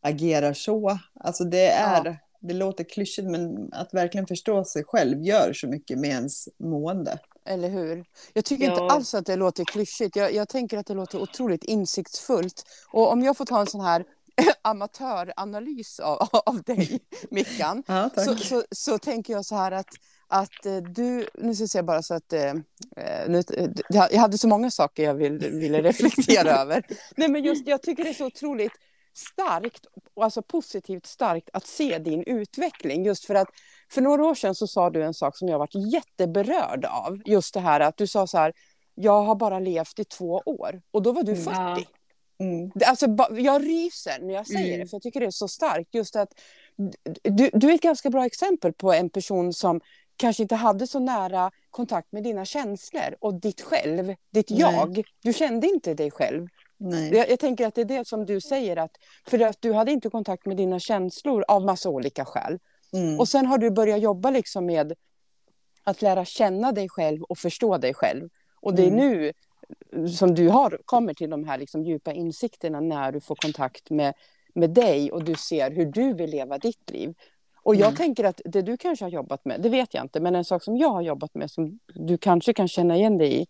agerar 0.00 0.52
så. 0.52 0.98
Alltså 1.20 1.44
det 1.44 1.66
är, 1.68 2.04
Ja. 2.04 2.16
det 2.40 2.54
låter 2.54 2.84
klyschigt, 2.84 3.28
men 3.30 3.72
att 3.72 3.94
verkligen 3.94 4.26
förstå 4.26 4.64
sig 4.64 4.84
själv 4.84 5.22
gör 5.22 5.52
så 5.52 5.66
mycket 5.68 5.98
med 5.98 6.10
ens 6.10 6.48
mående. 6.58 7.18
eller 7.46 7.68
hur? 7.68 8.04
Jag 8.32 8.44
tycker 8.44 8.64
Ja. 8.64 8.70
inte 8.72 8.94
alls 8.94 9.14
att 9.14 9.26
det 9.26 9.36
låter 9.36 9.64
klyschigt. 9.64 10.16
Jag, 10.16 10.34
jag 10.34 10.48
tänker 10.48 10.78
att 10.78 10.86
det 10.86 10.94
låter 10.94 11.22
otroligt 11.22 11.64
insiktsfullt. 11.64 12.62
Och 12.92 13.12
om 13.12 13.22
jag 13.22 13.36
får 13.36 13.44
ta 13.46 13.60
en 13.60 13.66
sån 13.66 13.80
här 13.80 14.04
amatöranalys 14.62 16.00
av, 16.00 16.28
av 16.46 16.62
dig, 16.62 17.00
Mickan, 17.30 17.82
Ja, 17.86 18.10
så, 18.16 18.36
så, 18.36 18.62
så 18.70 18.98
tänker 18.98 19.32
jag 19.32 19.44
så 19.44 19.56
här 19.56 19.72
att, 19.72 19.88
att 20.28 20.66
eh, 20.66 20.76
du, 20.76 21.26
nu 21.34 21.54
ska 21.54 21.62
jag 21.62 21.70
säga 21.70 21.82
bara 21.82 22.02
så 22.02 22.14
att, 22.14 22.32
eh, 22.32 22.50
eh, 22.96 23.28
nu, 23.28 23.42
jag 23.88 24.18
hade 24.18 24.38
så 24.38 24.48
många 24.48 24.70
saker 24.70 25.02
jag 25.02 25.14
vill, 25.14 25.38
ville 25.38 25.82
reflektera 25.82 26.50
över. 26.60 26.86
Nej 27.16 27.28
men 27.28 27.44
just, 27.44 27.66
jag 27.66 27.82
tycker 27.82 28.04
det 28.04 28.10
är 28.10 28.14
så 28.14 28.26
otroligt 28.26 28.72
starkt, 29.16 29.86
och 30.14 30.24
alltså 30.24 30.42
positivt 30.42 31.06
starkt 31.06 31.50
att 31.52 31.66
se 31.66 31.98
din 31.98 32.22
utveckling. 32.26 33.04
Just 33.04 33.24
för 33.24 33.34
att 33.34 33.48
för 33.90 34.00
några 34.00 34.24
år 34.24 34.34
sedan 34.34 34.54
så 34.54 34.66
sa 34.66 34.90
du 34.90 35.02
en 35.04 35.14
sak 35.14 35.38
som 35.38 35.48
jag 35.48 35.58
varit 35.58 35.92
jätteberörd 35.92 36.84
av. 36.84 37.20
Just 37.24 37.54
det 37.54 37.60
här 37.60 37.80
att 37.80 37.96
du 37.96 38.06
sa 38.06 38.26
så 38.26 38.38
här, 38.38 38.52
jag 38.94 39.22
har 39.22 39.34
bara 39.34 39.58
levt 39.58 39.98
i 39.98 40.04
två 40.04 40.42
år 40.46 40.82
och 40.90 41.02
då 41.02 41.12
var 41.12 41.22
du 41.22 41.36
40. 41.36 41.50
Ja. 41.50 41.78
Mm. 42.38 42.70
Alltså, 42.86 43.06
jag 43.30 43.62
ryser 43.64 44.20
när 44.20 44.34
jag 44.34 44.46
säger 44.46 44.68
Mm. 44.68 44.80
det, 44.80 44.86
för 44.86 44.94
jag 44.94 45.02
tycker 45.02 45.20
det 45.20 45.26
är 45.26 45.30
så 45.30 45.48
starkt. 45.48 45.94
Just 45.94 46.16
att 46.16 46.40
du, 47.22 47.50
du 47.52 47.70
är 47.70 47.74
ett 47.74 47.80
ganska 47.80 48.10
bra 48.10 48.26
exempel 48.26 48.72
på 48.72 48.92
en 48.92 49.10
person 49.10 49.52
som 49.52 49.80
kanske 50.16 50.42
inte 50.42 50.54
hade 50.54 50.86
så 50.86 50.98
nära 50.98 51.50
kontakt 51.70 52.12
med 52.12 52.22
dina 52.22 52.44
känslor 52.44 53.16
och 53.20 53.34
ditt 53.34 53.60
själv, 53.60 54.14
ditt 54.30 54.50
Nej. 54.50 54.60
jag. 54.60 55.02
Du 55.22 55.32
kände 55.32 55.66
inte 55.66 55.94
dig 55.94 56.10
själv. 56.10 56.48
Jag, 57.12 57.30
jag 57.30 57.38
tänker 57.38 57.66
att 57.66 57.74
det 57.74 57.80
är 57.80 57.84
det 57.84 58.06
som 58.08 58.26
du 58.26 58.40
säger, 58.40 58.76
att 58.76 58.90
för 59.26 59.40
att 59.40 59.62
du 59.62 59.72
hade 59.72 59.92
inte 59.92 60.10
kontakt 60.10 60.46
med 60.46 60.56
dina 60.56 60.78
känslor 60.80 61.44
av 61.48 61.64
massa 61.64 61.88
olika 61.88 62.24
skäl. 62.24 62.58
Mm. 62.92 63.20
Och 63.20 63.28
sen 63.28 63.46
har 63.46 63.58
du 63.58 63.70
börjat 63.70 64.00
jobba 64.00 64.30
liksom 64.30 64.66
med 64.66 64.92
att 65.84 66.02
lära 66.02 66.24
känna 66.24 66.72
dig 66.72 66.88
själv 66.88 67.22
och 67.22 67.38
förstå 67.38 67.78
dig 67.78 67.94
själv. 67.94 68.28
Och 68.60 68.74
det 68.74 68.82
är 68.82 68.86
Mm. 68.86 68.98
nu 68.98 69.32
som 70.18 70.34
du 70.34 70.48
har, 70.48 70.78
kommer 70.84 71.14
till 71.14 71.30
de 71.30 71.44
här 71.44 71.58
liksom 71.58 71.84
djupa 71.84 72.12
insikterna 72.12 72.80
när 72.80 73.12
du 73.12 73.20
får 73.20 73.34
kontakt 73.36 73.90
med, 73.90 74.14
med 74.54 74.70
dig 74.70 75.12
och 75.12 75.24
du 75.24 75.34
ser 75.36 75.70
hur 75.70 75.86
du 75.86 76.12
vill 76.14 76.30
leva 76.30 76.58
ditt 76.58 76.90
liv. 76.90 77.14
Och 77.62 77.74
jag 77.74 77.86
Mm. 77.86 77.96
tänker 77.96 78.24
att 78.24 78.40
det 78.44 78.62
du 78.62 78.76
kanske 78.76 79.04
har 79.04 79.10
jobbat 79.10 79.44
med, 79.44 79.60
det 79.60 79.68
vet 79.68 79.94
jag 79.94 80.04
inte, 80.04 80.20
men 80.20 80.34
en 80.34 80.44
sak 80.44 80.62
som 80.64 80.76
jag 80.76 80.88
har 80.90 81.02
jobbat 81.02 81.34
med 81.34 81.50
som 81.50 81.78
du 81.94 82.18
kanske 82.18 82.52
kan 82.52 82.68
känna 82.68 82.96
igen 82.96 83.18
dig 83.18 83.40
i, 83.42 83.46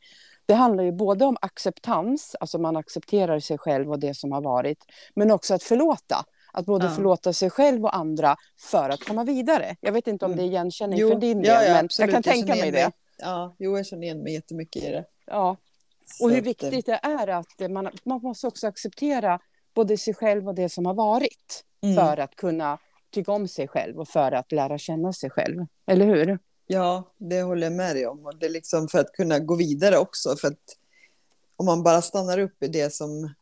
det 0.47 0.54
handlar 0.54 0.85
ju 0.85 0.92
både 0.92 1.25
om 1.25 1.37
acceptans, 1.40 2.37
alltså 2.40 2.59
man 2.59 2.76
accepterar 2.76 3.40
sig 3.40 3.59
själv 3.59 3.90
och 3.90 3.99
det 3.99 4.14
som 4.14 4.33
har 4.33 4.40
varit, 4.40 4.78
men 5.14 5.30
också 5.30 5.54
att 5.54 5.62
förlåta. 5.62 6.25
Att 6.52 6.66
både 6.66 6.85
Ja. 6.87 6.90
förlåta 6.90 7.33
sig 7.33 7.50
själv 7.50 7.85
och 7.85 7.97
andra 7.97 8.37
för 8.56 8.90
att 8.90 9.00
komma 9.04 9.25
vidare. 9.25 9.76
Jag 9.80 9.92
vet 9.92 10.06
inte 10.06 10.25
om 10.25 10.33
Mm. 10.33 10.37
det 10.38 10.44
är 10.44 10.47
igenkänning 10.59 10.99
Jo, 10.99 11.09
för 11.09 11.16
din 11.16 11.42
del, 11.42 11.47
ja, 11.47 11.62
ja, 11.64 11.75
men 11.75 11.85
absolut. 11.85 12.12
jag 12.14 12.25
kan 12.25 12.33
Jag 12.35 12.47
tänka 12.47 12.61
mig 12.62 12.71
det. 12.71 12.90
Ja, 13.18 13.54
jo, 13.59 13.76
jag 13.76 13.87
känner 13.87 14.02
igen 14.02 14.18
mig 14.23 14.33
jättemycket 14.33 14.83
i 14.83 14.90
det. 14.90 15.04
Ja. 15.26 15.56
Och 16.20 16.30
hur 16.30 16.38
eh, 16.38 16.42
viktigt 16.42 16.87
det 16.87 17.00
är 17.02 17.28
att 17.28 17.61
eh, 17.61 17.68
man, 17.68 17.90
man 18.04 18.20
måste 18.23 18.46
också 18.46 18.66
acceptera 18.66 19.40
både 19.75 19.99
sig 19.99 20.14
själv 20.14 20.49
och 20.49 20.54
det 20.54 20.68
som 20.68 20.87
har 20.87 20.94
varit. 20.94 21.64
Mm. 21.82 21.96
För 21.96 22.16
att 22.16 22.37
kunna 22.37 22.78
tycka 23.11 23.32
om 23.32 23.49
sig 23.49 23.68
själv 23.68 24.00
och 24.00 24.08
för 24.08 24.32
att 24.32 24.52
lära 24.52 24.78
känna 24.78 25.12
sig 25.12 25.30
själv. 25.30 25.66
Eller 25.87 26.06
hur? 26.06 26.38
Ja, 26.66 27.14
det 27.18 27.42
håller 27.42 27.66
jag 27.66 27.73
med 27.73 27.96
dig 27.96 28.06
om. 28.06 28.26
Och 28.26 28.37
det 28.38 28.46
är 28.46 28.50
liksom 28.50 28.88
för 28.88 28.99
att 28.99 29.12
kunna 29.12 29.38
gå 29.38 29.54
vidare 29.54 29.99
också. 29.99 30.37
För 30.37 30.49
att 30.49 30.76
om 31.56 31.66
man 31.66 31.82
bara 31.82 32.02
stannar 32.02 32.38
upp 32.38 32.62
i 32.62 32.68
det 32.68 32.92
som 32.92 33.34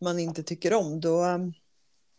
man 0.00 0.18
inte 0.18 0.42
tycker 0.42 0.74
om, 0.74 1.00
då, 1.00 1.24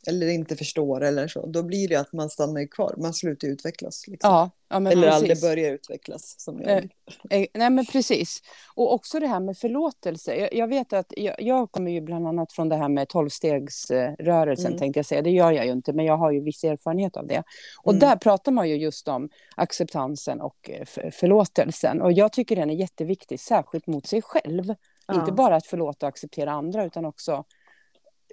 eller 0.08 0.28
inte 0.28 0.56
förstår 0.56 1.04
eller 1.04 1.28
så, 1.28 1.46
då 1.46 1.64
blir 1.64 1.88
det 1.88 1.96
att 1.96 2.14
man 2.14 2.30
stannar 2.30 2.68
kvar. 2.72 2.96
Man 2.98 3.14
slutar 3.14 3.48
utvecklas. 3.48 4.08
Liksom. 4.08 4.30
Ja, 4.32 4.50
ja 4.70 4.76
eller 4.78 4.90
precis. 4.96 5.14
aldrig 5.14 5.42
börjar 5.42 5.74
utvecklas. 5.74 6.36
Som 6.38 6.62
jag. 6.62 6.72
Eh, 6.72 6.84
Eh, 7.30 7.46
Nej 7.54 7.70
men 7.70 7.86
precis. 7.86 8.40
Och 8.76 8.94
också 8.94 9.20
det 9.20 9.28
här 9.28 9.40
med 9.40 9.58
förlåtelse. 9.58 10.36
Jag, 10.36 10.54
jag 10.54 10.68
vet 10.68 10.94
att 10.94 11.06
jag, 11.18 11.36
jag 11.42 11.72
kommer 11.72 11.92
ju 11.92 12.02
bland 12.02 12.28
annat 12.28 12.54
från 12.54 12.70
det 12.70 12.76
här 12.76 12.90
med 12.90 13.08
tolvstegsrörelsen 13.10 14.66
Mm. 14.68 14.80
tänkte 14.80 14.98
jag 15.00 15.06
säga. 15.06 15.22
Det 15.22 15.30
gör 15.32 15.52
jag 15.52 15.66
ju 15.66 15.72
inte 15.72 15.94
men 15.94 16.06
jag 16.06 16.18
har 16.18 16.32
ju 16.32 16.42
viss 16.42 16.64
erfarenhet 16.64 17.18
av 17.18 17.28
det. 17.28 17.44
Och 17.84 17.92
Mm. 17.92 18.00
där 18.00 18.16
pratar 18.16 18.52
man 18.52 18.70
ju 18.70 18.76
just 18.76 19.08
om 19.08 19.30
acceptansen 19.56 20.42
och 20.42 20.70
eh, 20.70 20.86
för- 20.86 21.12
förlåtelsen. 21.12 22.02
Och 22.02 22.12
jag 22.14 22.34
tycker 22.34 22.56
den 22.56 22.70
är 22.70 22.76
jätteviktig, 22.76 23.40
särskilt 23.40 23.88
mot 23.88 24.08
sig 24.08 24.22
själv. 24.22 24.76
Ja. 25.08 25.14
Inte 25.20 25.32
bara 25.32 25.56
att 25.56 25.66
förlåta 25.68 26.06
och 26.06 26.10
acceptera 26.10 26.52
andra 26.52 26.86
utan 26.86 27.06
också 27.06 27.44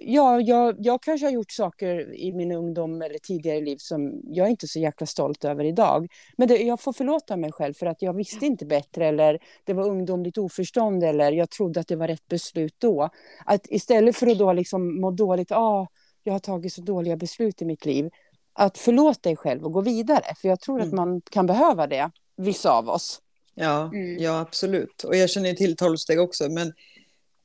Ja, 0.03 0.41
jag, 0.41 0.75
jag 0.79 1.01
kanske 1.03 1.25
har 1.25 1.31
gjort 1.31 1.51
saker 1.51 2.15
i 2.15 2.33
min 2.33 2.51
ungdom 2.51 3.01
eller 3.01 3.17
tidigare 3.19 3.61
liv 3.61 3.77
som 3.79 4.21
jag 4.23 4.47
är 4.47 4.51
inte 4.51 4.65
är 4.65 4.67
så 4.67 4.79
jäkla 4.79 5.07
stolt 5.07 5.45
över 5.45 5.63
idag. 5.63 6.07
Men 6.37 6.47
det, 6.47 6.57
jag 6.57 6.79
får 6.79 6.93
förlåta 6.93 7.37
mig 7.37 7.51
själv 7.51 7.73
för 7.73 7.85
att 7.85 8.01
jag 8.01 8.13
visste 8.13 8.45
inte 8.45 8.65
bättre 8.65 9.07
eller 9.07 9.39
det 9.63 9.73
var 9.73 9.87
ungdomligt 9.89 10.37
oförstånd 10.37 11.03
eller 11.03 11.31
jag 11.31 11.49
trodde 11.49 11.79
att 11.79 11.87
det 11.87 11.95
var 11.95 12.07
rätt 12.07 12.27
beslut 12.27 12.75
då. 12.77 13.09
Att 13.45 13.65
istället 13.69 14.15
för 14.15 14.27
att 14.27 14.37
då 14.37 14.53
liksom 14.53 15.01
må 15.01 15.11
dåligt, 15.11 15.51
ah, 15.51 15.87
jag 16.23 16.33
har 16.33 16.39
tagit 16.39 16.73
så 16.73 16.81
dåliga 16.81 17.15
beslut 17.17 17.61
i 17.61 17.65
mitt 17.65 17.85
liv. 17.85 18.09
Att 18.53 18.77
förlåta 18.77 19.29
dig 19.29 19.35
själv 19.35 19.63
och 19.65 19.73
gå 19.73 19.81
vidare. 19.81 20.25
För 20.41 20.47
jag 20.47 20.59
tror 20.59 20.79
att 20.79 20.85
Mm. 20.85 20.95
man 20.95 21.21
kan 21.21 21.45
behöva 21.45 21.87
det, 21.87 22.11
vissa 22.37 22.71
av 22.71 22.89
oss. 22.89 23.21
Ja, 23.55 23.81
Mm. 23.93 24.17
ja, 24.23 24.39
absolut. 24.39 25.03
Och 25.03 25.15
jag 25.15 25.29
känner 25.29 25.53
till 25.53 25.75
tolvsteg 25.75 26.19
också, 26.21 26.49
men 26.49 26.73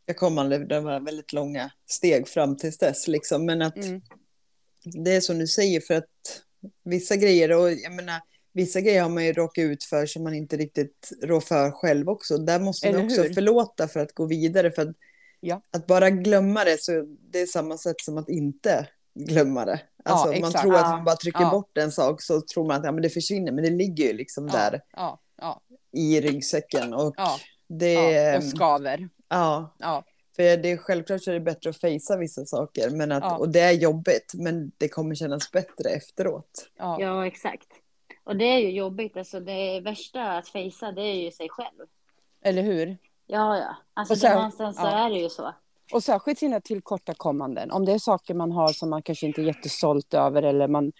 jag 0.06 0.16
kom 0.16 0.38
aldrig, 0.38 0.68
det 0.68 0.80
var 0.80 1.00
väldigt 1.00 1.32
långa 1.32 1.70
steg 1.86 2.28
fram 2.28 2.56
tills 2.56 2.78
dess. 2.78 3.08
Liksom. 3.08 3.46
Men 3.46 3.62
att 3.62 3.76
Mm. 3.76 4.00
det 5.04 5.10
är 5.16 5.20
som 5.20 5.38
du 5.38 5.46
säger, 5.46 5.80
för 5.80 5.94
att 5.94 6.42
vissa 6.84 7.16
grejer, 7.16 7.52
och 7.52 7.72
jag 7.72 7.92
menar, 7.92 8.20
vissa 8.52 8.80
grejer 8.80 9.02
har 9.02 9.08
man 9.10 9.24
ju 9.24 9.32
råkat 9.32 9.62
ut 9.62 9.84
för 9.84 10.06
som 10.06 10.24
man 10.24 10.34
inte 10.34 10.56
riktigt 10.56 11.12
rår 11.22 11.40
för 11.40 11.70
själv 11.70 12.08
också. 12.08 12.38
Där 12.38 12.60
måste 12.60 12.86
man 12.86 12.94
Eller 12.94 13.04
också 13.06 13.22
hur? 13.22 13.34
förlåta 13.34 13.88
för 13.88 14.00
att 14.00 14.12
gå 14.14 14.26
vidare. 14.26 14.70
För 14.70 14.82
att, 14.82 14.96
Ja. 15.40 15.62
att 15.70 15.86
bara 15.86 16.10
glömma 16.10 16.64
det, 16.64 16.80
så 16.82 17.02
det 17.32 17.40
är 17.40 17.46
samma 17.46 17.78
sätt 17.78 18.00
som 18.00 18.18
att 18.18 18.28
inte 18.28 18.88
glömma 19.14 19.64
det. 19.64 19.80
Alltså, 20.04 20.26
man 20.26 20.34
exakt. 20.36 20.60
tror 20.62 20.74
att 20.74 20.80
Ja. 20.80 20.90
man 20.90 21.04
bara 21.04 21.16
trycker 21.16 21.40
Ja. 21.40 21.50
bort 21.50 21.78
en 21.78 21.92
sak 21.92 22.22
så 22.22 22.40
tror 22.40 22.66
man 22.66 22.76
att 22.76 22.84
ja, 22.84 22.92
men 22.92 23.02
det 23.02 23.10
försvinner, 23.10 23.52
men 23.52 23.64
det 23.64 23.70
ligger 23.70 24.04
ju 24.04 24.12
liksom 24.12 24.46
där 24.46 24.80
Ja, 24.92 25.20
ja, 25.38 25.60
i 25.92 26.20
ryggsäcken. 26.20 26.94
Och 26.94 27.14
ja, 27.16 27.38
det, 27.68 27.92
ja, 27.92 28.36
och 28.36 28.44
skaver. 28.44 29.08
Ja, 29.28 29.74
Ja, 29.78 30.04
för 30.36 30.56
det 30.56 30.70
är 30.70 30.76
självklart 30.76 31.22
så 31.22 31.30
är 31.30 31.34
det 31.34 31.40
bättre 31.40 31.70
att 31.70 31.76
fejsa 31.76 32.16
vissa 32.16 32.44
saker. 32.44 32.90
Men 32.90 33.12
att, 33.12 33.22
Ja. 33.22 33.36
Och 33.36 33.48
det 33.48 33.60
är 33.60 33.72
jobbigt, 33.72 34.32
men 34.34 34.72
det 34.78 34.88
kommer 34.88 35.14
kännas 35.14 35.50
bättre 35.50 35.90
efteråt. 35.90 36.70
ja. 36.78 36.96
Ja, 37.00 37.26
exakt. 37.26 37.68
Och 38.24 38.36
det 38.36 38.44
är 38.44 38.58
ju 38.58 38.70
jobbigt. 38.70 39.16
Alltså 39.16 39.40
det 39.40 39.80
värsta 39.80 40.22
att 40.38 40.48
fejsa, 40.48 40.92
det 40.92 41.02
är 41.02 41.14
ju 41.14 41.30
sig 41.30 41.48
själv. 41.48 41.86
eller 42.42 42.62
hur? 42.62 42.96
Ja, 43.26 43.58
ja. 43.58 43.76
Alltså 43.94 44.14
Och 44.14 44.20
det 44.20 44.34
någonstans 44.34 44.76
så 44.76 44.82
ja. 44.82 45.06
är 45.06 45.10
det 45.10 45.18
ju 45.18 45.28
så. 45.28 45.54
Och 45.92 46.02
särskilt 46.02 46.38
sina 46.38 46.60
tillkortakommanden. 46.60 47.70
Om 47.70 47.84
det 47.84 47.92
är 47.92 47.98
saker 47.98 48.34
man 48.34 48.52
har 48.52 48.68
som 48.68 48.90
man 48.90 49.02
kanske 49.02 49.26
inte 49.26 49.40
är 49.40 49.44
jättestolt 49.44 50.14
över 50.14 50.42
eller 50.42 50.68
man, 50.68 50.92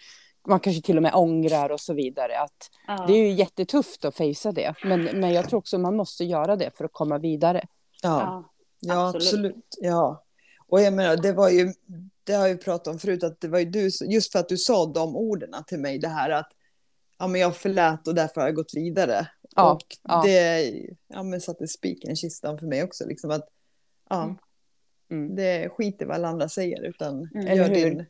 man 0.47 0.59
kanske 0.59 0.81
till 0.81 0.97
och 0.97 1.03
med 1.03 1.15
ångrar 1.15 1.69
och 1.69 1.79
så 1.79 1.93
vidare. 1.93 2.39
Att 2.39 2.69
Ja. 2.87 3.05
Det 3.07 3.13
är 3.13 3.17
ju 3.17 3.31
jättetufft 3.31 4.05
att 4.05 4.15
fejsa 4.15 4.51
det. 4.51 4.73
Men, 4.83 5.03
men 5.03 5.33
jag 5.33 5.49
tror 5.49 5.57
också 5.59 5.77
man 5.77 5.95
måste 5.95 6.23
göra 6.23 6.55
det 6.55 6.77
för 6.77 6.85
att 6.85 6.93
komma 6.93 7.17
vidare. 7.17 7.65
Ja, 8.03 8.49
Ja. 8.79 9.07
absolut. 9.07 9.25
absolut. 9.25 9.77
Ja. 9.81 10.23
Och 10.67 10.81
jag 10.81 10.93
menar, 10.93 11.17
det 11.17 11.33
var 11.33 11.49
ju, 11.49 11.73
det 12.23 12.33
har 12.33 12.41
jag 12.41 12.49
ju 12.49 12.57
pratat 12.57 12.87
om 12.87 12.99
förut, 12.99 13.23
att 13.23 13.41
det 13.41 13.47
var 13.47 13.59
ju 13.59 13.65
du, 13.65 13.89
just 14.09 14.31
för 14.31 14.39
att 14.39 14.49
du 14.49 14.57
sa 14.57 14.85
de 14.85 15.15
orden 15.15 15.63
till 15.67 15.79
mig, 15.79 15.99
det 15.99 16.07
här 16.07 16.29
att 16.29 16.49
ja, 17.19 17.27
men 17.27 17.41
jag 17.41 17.55
förlät 17.57 18.07
och 18.07 18.15
därför 18.15 18.41
har 18.41 18.47
jag 18.47 18.55
gått 18.55 18.73
vidare. 18.73 19.27
Ja, 19.55 19.71
och 19.73 19.81
ja. 20.03 20.21
det 20.25 20.71
ja, 21.07 21.23
men 21.23 21.41
satte 21.41 21.67
spiken 21.67 22.11
i 22.11 22.15
kistan 22.15 22.59
för 22.59 22.65
mig 22.65 22.83
också, 22.83 23.05
liksom 23.07 23.31
att 23.31 23.47
ja, 24.09 24.23
Mm. 24.23 24.37
Mm. 25.25 25.35
det 25.35 25.69
skiter 25.69 26.05
vad 26.05 26.15
alla 26.15 26.27
andra 26.27 26.49
säger, 26.49 26.81
utan 26.83 27.29
Mm. 27.35 27.57
gör 27.57 27.69
din 27.69 28.05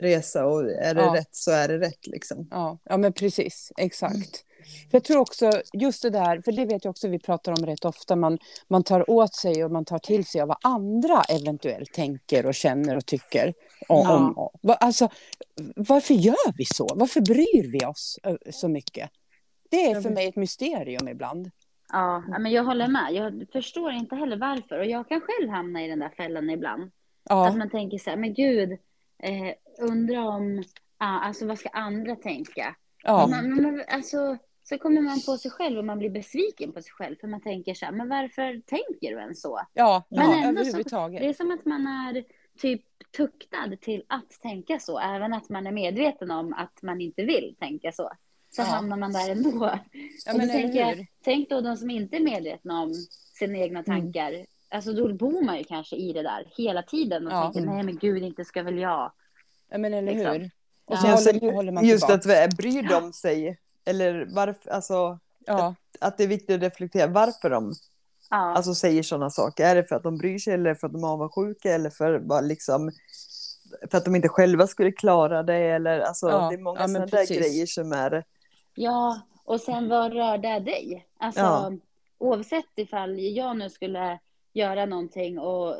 resa 0.00 0.46
och 0.46 0.70
är 0.70 0.94
det 0.94 1.00
Ja. 1.00 1.14
rätt 1.14 1.34
så 1.34 1.50
är 1.50 1.68
det 1.68 1.78
rätt 1.78 2.06
liksom. 2.06 2.48
Ja, 2.50 2.78
ja 2.84 2.96
men 2.96 3.12
precis. 3.12 3.72
Exakt. 3.76 4.44
För 4.90 4.96
jag 4.96 5.04
tror 5.04 5.18
också 5.20 5.50
just 5.72 6.02
det 6.02 6.10
där, 6.10 6.40
för 6.44 6.52
det 6.52 6.64
vet 6.64 6.84
jag 6.84 6.90
också 6.90 7.08
vi 7.08 7.18
pratar 7.18 7.52
om 7.52 7.66
rätt 7.66 7.84
ofta, 7.84 8.16
man, 8.16 8.38
man 8.68 8.82
tar 8.82 9.10
åt 9.10 9.34
sig 9.34 9.64
och 9.64 9.70
man 9.70 9.84
tar 9.84 9.98
till 9.98 10.24
sig 10.26 10.40
av 10.40 10.48
vad 10.48 10.56
andra 10.62 11.22
eventuellt 11.22 11.92
tänker 11.92 12.46
och 12.46 12.54
känner 12.54 12.96
och 12.96 13.06
tycker. 13.06 13.54
Om, 13.88 14.02
Ja. 14.04 14.16
om, 14.16 14.38
om. 14.38 14.76
Alltså, 14.80 15.08
varför 15.76 16.14
gör 16.14 16.56
vi 16.58 16.64
så? 16.64 16.88
Varför 16.94 17.20
bryr 17.20 17.72
vi 17.72 17.86
oss 17.86 18.18
så 18.50 18.68
mycket? 18.68 19.10
Det 19.70 19.90
är 19.90 20.00
för 20.00 20.10
mig 20.10 20.26
ett 20.28 20.36
mysterium 20.36 21.08
ibland. 21.08 21.50
Ja, 21.92 22.22
ja, 22.28 22.38
men 22.38 22.52
jag 22.52 22.64
håller 22.64 22.88
med. 22.88 23.08
Jag 23.12 23.46
förstår 23.52 23.92
inte 23.92 24.16
heller 24.16 24.36
varför. 24.36 24.78
Och 24.78 24.86
jag 24.86 25.08
kan 25.08 25.20
själv 25.20 25.50
hamna 25.50 25.84
i 25.84 25.88
den 25.88 25.98
där 25.98 26.08
fällan 26.16 26.50
ibland. 26.50 26.90
Ja, 27.28 27.48
Att 27.48 27.56
man 27.56 27.70
tänker 27.70 27.98
så 27.98 28.10
här, 28.10 28.16
men 28.16 28.34
gud, 28.34 28.72
eh, 29.22 29.54
undrar 29.80 30.18
om, 30.18 30.62
ah, 30.98 31.18
alltså 31.20 31.46
vad 31.46 31.58
ska 31.58 31.68
andra 31.68 32.16
tänka? 32.16 32.76
ja, 33.02 33.26
Man, 33.26 33.62
man, 33.62 33.82
alltså, 33.88 34.36
så 34.68 34.78
kommer 34.78 35.00
man 35.00 35.20
på 35.26 35.36
sig 35.38 35.50
själv 35.50 35.78
och 35.78 35.84
man 35.84 35.98
blir 35.98 36.10
besviken 36.10 36.72
på 36.72 36.82
sig 36.82 36.92
själv. 36.92 37.16
För 37.20 37.28
man 37.28 37.40
tänker 37.40 37.74
så 37.74 37.84
här, 37.84 37.92
men 37.92 38.08
varför 38.08 38.60
tänker 38.66 39.14
du 39.16 39.20
ens 39.20 39.40
så? 39.42 39.60
ja, 39.74 40.02
Men 40.08 40.30
ja 40.30 40.44
ändå 40.48 40.64
så-. 40.64 41.08
Det 41.08 41.26
är 41.28 41.32
som 41.34 41.50
att 41.50 41.64
man 41.64 41.86
är 41.86 42.24
typ 42.60 42.82
tuktad 43.16 43.76
till 43.80 44.02
att 44.06 44.30
tänka 44.42 44.78
så. 44.78 44.98
Även 44.98 45.32
att 45.32 45.48
man 45.48 45.66
är 45.66 45.72
medveten 45.72 46.30
om 46.30 46.52
att 46.52 46.82
man 46.82 47.00
inte 47.00 47.22
vill 47.24 47.54
tänka 47.58 47.92
så. 47.92 48.10
Så 48.50 48.62
Ja. 48.62 48.64
hamnar 48.64 48.96
man 48.96 49.12
där 49.12 49.30
ändå. 49.30 49.50
Ja, 50.26 50.32
och 50.32 50.38
men 50.38 50.48
tänker 50.48 50.78
jag, 50.80 51.06
tänk 51.24 51.48
då 51.50 51.60
de 51.60 51.76
som 51.76 51.90
inte 51.90 52.16
är 52.16 52.20
medvetna 52.20 52.82
om 52.82 52.94
sina 53.38 53.58
egna 53.58 53.82
tankar. 53.82 54.46
Alltså 54.68 54.92
då 54.92 55.12
bor 55.14 55.42
man 55.44 55.58
ju 55.58 55.64
kanske 55.64 55.96
i 55.96 56.12
det 56.12 56.22
där 56.22 56.46
hela 56.56 56.82
tiden 56.82 57.26
och 57.26 57.32
Ja. 57.32 57.52
tänker 57.54 57.70
nej 57.70 57.82
men 57.82 57.96
gud 57.98 58.22
inte 58.22 58.44
ska 58.44 58.62
väl 58.62 58.78
jag. 58.78 59.12
Ja, 59.70 59.78
men 59.78 59.94
eller 59.94 60.14
liksom. 60.14 60.32
hur? 60.32 60.50
Och 60.84 60.98
så 60.98 61.06
Ja. 61.06 61.12
Alltså, 61.12 61.32
håller, 61.32 61.52
håller 61.52 61.72
man 61.72 61.84
just 61.86 62.06
tillbaka. 62.08 62.44
att 62.44 62.56
bryr 62.56 62.82
de 62.82 63.12
sig, 63.12 63.58
eller 63.86 64.26
varför, 64.34 64.70
alltså 64.70 65.18
Ja, 65.46 65.74
att 66.00 66.18
det 66.18 66.24
är 66.24 66.28
viktigt 66.28 66.56
att 66.56 66.62
reflektera 66.62 67.06
varför 67.06 67.50
de 67.50 67.74
Ja, 68.30 68.36
alltså, 68.36 68.74
säger 68.74 69.02
sådana 69.02 69.30
saker. 69.30 69.64
Är 69.66 69.74
det 69.74 69.84
för 69.84 69.96
att 69.96 70.02
de 70.02 70.18
bryr 70.18 70.38
sig 70.38 70.54
eller 70.54 70.74
för 70.74 70.86
att 70.86 70.92
de 70.92 71.04
är 71.04 71.08
avundsjuka 71.08 71.72
eller 71.72 71.90
för, 71.90 72.18
bara 72.18 72.40
liksom, 72.40 72.90
för 73.90 73.98
att 73.98 74.04
de 74.04 74.16
inte 74.16 74.28
själva 74.28 74.66
skulle 74.66 74.92
klara 74.92 75.42
det? 75.42 75.54
Eller, 75.56 76.00
alltså, 76.00 76.28
Ja, 76.28 76.48
det 76.50 76.54
är 76.56 76.58
många 76.58 76.80
ja, 76.80 76.88
sådana 76.88 77.06
där 77.06 77.26
grejer 77.26 77.66
som 77.66 77.92
är... 77.92 78.24
ja, 78.74 79.20
och 79.44 79.60
sen 79.60 79.88
vad 79.88 80.12
rör 80.12 80.38
det 80.38 80.60
dig? 80.60 81.06
Alltså 81.18 81.40
Ja. 81.40 81.72
oavsett 82.18 82.64
ifall 82.76 83.18
jag 83.18 83.56
nu 83.56 83.70
skulle 83.70 84.18
göra 84.52 84.86
någonting 84.86 85.38
och 85.38 85.76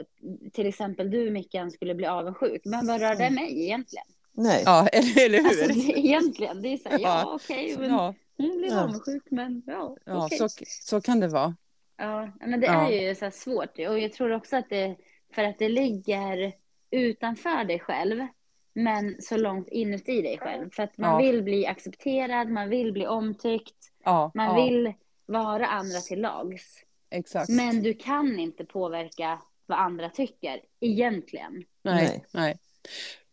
till 0.53 0.67
exempel 0.67 1.11
du 1.11 1.31
Mickan 1.31 1.71
skulle 1.71 1.95
bli 1.95 2.07
avundsjuk. 2.07 2.63
Men 2.65 2.87
vad 2.87 3.01
rör 3.01 3.15
det 3.15 3.31
mig 3.31 3.63
egentligen? 3.65 4.07
Nej. 4.37 4.63
ja 4.67 4.89
eller, 4.93 5.25
eller 5.27 5.39
hur? 5.39 5.47
Alltså 5.49 5.67
det, 5.67 5.99
egentligen, 5.99 6.63
det 6.63 6.69
är 6.69 6.77
så 6.77 6.89
här, 6.89 6.99
ja 6.99 7.21
Ja. 7.21 7.35
okej, 7.35 7.77
men 7.79 7.91
ja, 7.91 8.15
hon 8.39 8.59
blir 8.59 8.71
Ja. 8.71 8.83
avundsjuk 8.83 9.23
men 9.31 9.63
ja, 9.67 9.97
ja 10.05 10.25
okej. 10.27 10.39
så, 10.39 10.49
så 10.83 11.01
kan 11.01 11.21
det 11.21 11.29
vara. 11.29 11.57
Ja, 11.97 12.31
men 12.47 12.61
det 12.61 12.67
Ja. 12.67 12.91
är 12.91 13.09
ju 13.09 13.15
så 13.15 13.25
här 13.25 13.31
svårt 13.33 13.79
och 13.79 13.99
jag 13.99 14.13
tror 14.13 14.33
också 14.33 14.57
att 14.57 14.69
det 14.71 14.97
för 15.35 15.45
att 15.45 15.59
det 15.59 15.69
ligger 15.69 16.53
utanför 16.91 17.65
dig 17.65 17.79
själv 17.81 18.27
men 18.75 19.17
så 19.23 19.37
långt 19.37 19.69
inuti 19.69 20.23
dig 20.23 20.39
själv. 20.39 20.71
För 20.73 20.83
att 20.83 20.99
man 20.99 21.11
Ja. 21.11 21.19
vill 21.33 21.43
bli 21.43 21.67
accepterad, 21.67 22.49
man 22.49 22.69
vill 22.69 22.93
bli 22.93 23.07
omtyckt, 23.07 23.75
Ja, 24.05 24.31
man 24.35 24.47
ja, 24.47 24.65
vill 24.65 24.93
vara 25.27 25.67
andra 25.67 26.01
till 26.01 26.21
lags. 26.21 26.77
exakt. 27.11 27.49
Men 27.49 27.83
du 27.83 27.95
kan 27.95 28.39
inte 28.39 28.65
påverka 28.65 29.39
vad 29.67 29.79
andra 29.79 30.11
tycker, 30.11 30.61
egentligen. 30.81 31.65
Nej, 31.83 31.95
Nej. 32.05 32.25
nej. 32.35 32.59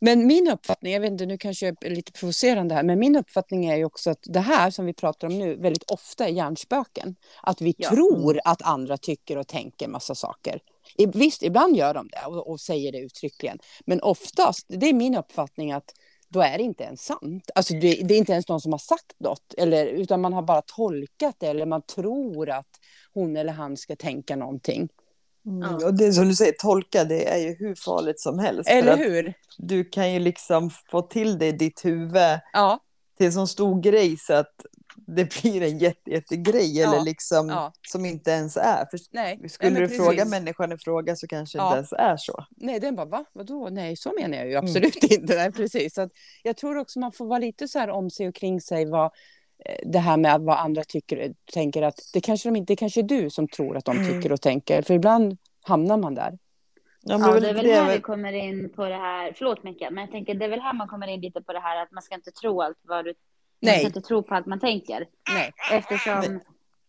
Men 0.06 0.28
min 0.28 0.48
uppfattning, 0.48 0.94
jag 0.94 1.02
vet 1.02 1.12
inte, 1.12 1.26
nu 1.26 1.38
kanske 1.38 1.66
jag 1.66 1.86
är 1.86 1.90
lite 1.90 2.12
provocerande 2.12 2.76
här, 2.76 2.84
men 2.84 3.00
min 3.00 3.16
uppfattning 3.16 3.66
är 3.66 3.76
ju 3.76 3.86
också 3.86 4.10
att 4.10 4.20
det 4.24 4.40
här 4.40 4.72
som 4.72 4.86
vi 4.86 4.94
pratar 4.94 5.28
om 5.28 5.40
nu 5.40 5.56
väldigt 5.56 5.92
ofta 5.92 6.26
är 6.28 6.30
hjärnspöken. 6.32 7.16
Att 7.42 7.62
vi 7.62 7.76
Ja. 7.78 7.90
tror 7.90 8.40
att 8.46 8.62
andra 8.62 8.98
tycker 8.98 9.38
och 9.38 9.48
tänker 9.48 9.88
massa 9.88 10.16
saker. 10.16 10.60
I, 10.98 11.06
visst, 11.06 11.44
ibland 11.44 11.76
gör 11.78 11.94
de 11.94 12.08
det 12.08 12.26
och, 12.28 12.50
och 12.50 12.60
säger 12.60 12.92
det 12.92 12.98
uttryckligen. 12.98 13.60
Men 13.86 14.02
oftast, 14.02 14.66
det 14.70 14.90
är 14.90 14.94
min 14.94 15.16
uppfattning 15.16 15.72
att 15.72 15.92
då 16.30 16.42
är 16.42 16.58
det 16.58 16.64
inte 16.64 16.84
ens 16.84 17.02
sant. 17.06 17.52
Alltså 17.56 17.74
det, 17.74 17.94
det 18.04 18.14
är 18.14 18.18
inte 18.18 18.32
ens 18.32 18.48
någon 18.48 18.62
som 18.62 18.72
har 18.72 18.80
sagt 18.80 19.20
något, 19.20 19.54
eller, 19.58 19.86
utan 19.86 20.22
man 20.22 20.34
har 20.34 20.42
bara 20.42 20.62
tolkat 20.62 21.36
det 21.40 21.48
eller 21.48 21.66
man 21.66 21.82
tror 21.82 22.50
att 22.50 22.70
hon 23.14 23.38
eller 23.38 23.54
han 23.54 23.78
ska 23.78 23.96
tänka 23.96 24.36
någonting. 24.36 24.90
Mm. 25.46 25.62
Ja. 25.80 25.86
Och 25.88 25.94
det 25.94 26.14
som 26.14 26.28
du 26.28 26.36
säger, 26.36 26.52
tolka, 26.60 27.04
det 27.04 27.30
är 27.34 27.38
ju 27.38 27.56
hur 27.60 27.76
farligt 27.76 28.20
som 28.20 28.40
helst. 28.40 28.70
Eller 28.70 28.98
hur? 28.98 29.34
Du 29.58 29.84
kan 29.84 30.14
ju 30.14 30.20
liksom 30.20 30.70
få 30.92 31.02
till 31.02 31.40
det 31.40 31.48
i 31.48 31.52
ditt 31.52 31.86
huvud 31.86 32.40
Ja, 32.54 32.80
till 33.18 33.26
en 33.26 33.34
sån 33.34 33.48
stor 33.48 33.82
grej 33.82 34.18
så 34.18 34.34
att 34.34 34.66
det 35.08 35.42
blir 35.42 35.62
en 35.62 35.78
jätte, 35.78 36.10
jättegrej 36.12 36.80
Ja, 36.80 36.94
eller 36.94 37.04
liksom 37.06 37.50
ja. 37.50 37.74
som 37.92 38.06
inte 38.06 38.32
ens 38.32 38.58
är. 38.58 38.86
För 38.92 39.00
nej. 39.12 39.50
skulle 39.50 39.80
du 39.80 39.90
fråga 39.90 40.26
människan 40.26 40.72
en 40.72 40.78
fråga 40.80 41.16
så 41.16 41.28
kanske 41.28 41.58
det 41.58 41.62
Ja. 41.62 41.68
inte 41.68 41.76
ens 41.78 41.94
är 41.94 42.18
så. 42.18 42.46
Nej, 42.58 42.80
den 42.80 42.96
bara, 42.96 43.06
va? 43.06 43.26
Vadå? 43.34 43.70
Nej, 43.72 43.96
så 43.98 44.14
menar 44.20 44.38
jag 44.38 44.46
ju 44.48 44.52
Mm. 44.54 44.66
absolut 44.66 45.04
inte. 45.12 45.36
Nej, 45.36 45.52
precis. 45.52 45.94
Så 45.94 46.02
att 46.02 46.12
jag 46.44 46.58
tror 46.58 46.78
också 46.78 47.00
man 47.00 47.12
får 47.12 47.26
vara 47.26 47.40
lite 47.40 47.68
så 47.68 47.80
här 47.80 47.90
om 47.90 48.10
sig 48.10 48.28
och 48.28 48.36
kring 48.36 48.62
sig 48.62 48.86
vad 48.86 49.12
det 49.84 50.00
här 50.00 50.18
med 50.18 50.42
vad 50.42 50.58
andra 50.58 50.84
tycker 50.84 51.34
tänker 51.54 51.82
att 51.82 52.00
det 52.14 52.22
kanske, 52.22 52.50
de, 52.50 52.56
inte- 52.56 52.74
det 52.74 52.78
kanske 52.78 53.02
är 53.02 53.04
du 53.04 53.30
som 53.30 53.48
tror 53.48 53.78
att 53.78 53.86
de 53.86 53.98
Mm. 53.98 54.10
tycker 54.12 54.32
och 54.32 54.42
tänker. 54.42 54.82
För 54.82 54.94
ibland 54.94 55.38
hamnar 55.62 55.98
man 55.98 56.16
där. 56.16 56.38
Ja, 57.02 57.18
Ja, 57.20 57.40
det 57.40 57.50
är 57.50 57.54
väl 57.54 57.66
det 57.66 57.74
här 57.74 57.94
vi 57.96 58.02
kommer 58.02 58.34
in 58.34 58.70
på 58.76 58.86
det 58.86 58.96
här, 58.96 59.34
förlåt 59.38 59.64
Mikael, 59.64 59.94
men 59.94 60.02
jag 60.02 60.12
tänker 60.12 60.34
det 60.36 60.46
är 60.46 60.50
väl 60.50 60.60
här 60.62 60.74
man 60.74 60.88
kommer 60.88 61.08
in 61.08 61.22
lite 61.22 61.42
på 61.42 61.54
det 61.54 61.60
här 61.60 61.84
att 61.84 61.92
man 61.92 62.04
ska 62.04 62.16
inte 62.16 62.32
tro 62.32 62.62
allt 62.62 62.78
vad 62.82 63.06
du, 63.06 63.10
man 63.10 63.16
Nej. 63.62 63.78
ska 63.80 63.88
inte 63.88 64.02
tro 64.02 64.24
på 64.24 64.36
allt 64.36 64.46
man 64.46 64.60
tänker. 64.60 65.08
Nej, 65.34 65.52
Eftersom, 65.72 66.20
Nej. 66.20 66.40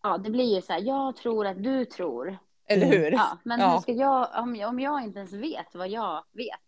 ja 0.03 0.17
det 0.17 0.29
blir 0.29 0.55
ju 0.55 0.61
så 0.61 0.73
här, 0.73 0.81
jag 0.81 1.15
tror 1.15 1.47
att 1.47 1.63
du 1.63 1.85
tror. 1.85 2.37
eller 2.67 2.85
hur? 2.85 3.11
Ja, 3.11 3.37
men 3.43 3.59
Ja. 3.59 3.71
hur 3.73 3.79
ska 3.79 3.91
jag, 3.91 4.27
om, 4.43 4.63
om 4.67 4.79
jag 4.79 5.03
inte 5.03 5.19
ens 5.19 5.33
vet 5.33 5.75
vad 5.75 5.89
jag 5.89 6.23
vet, 6.33 6.59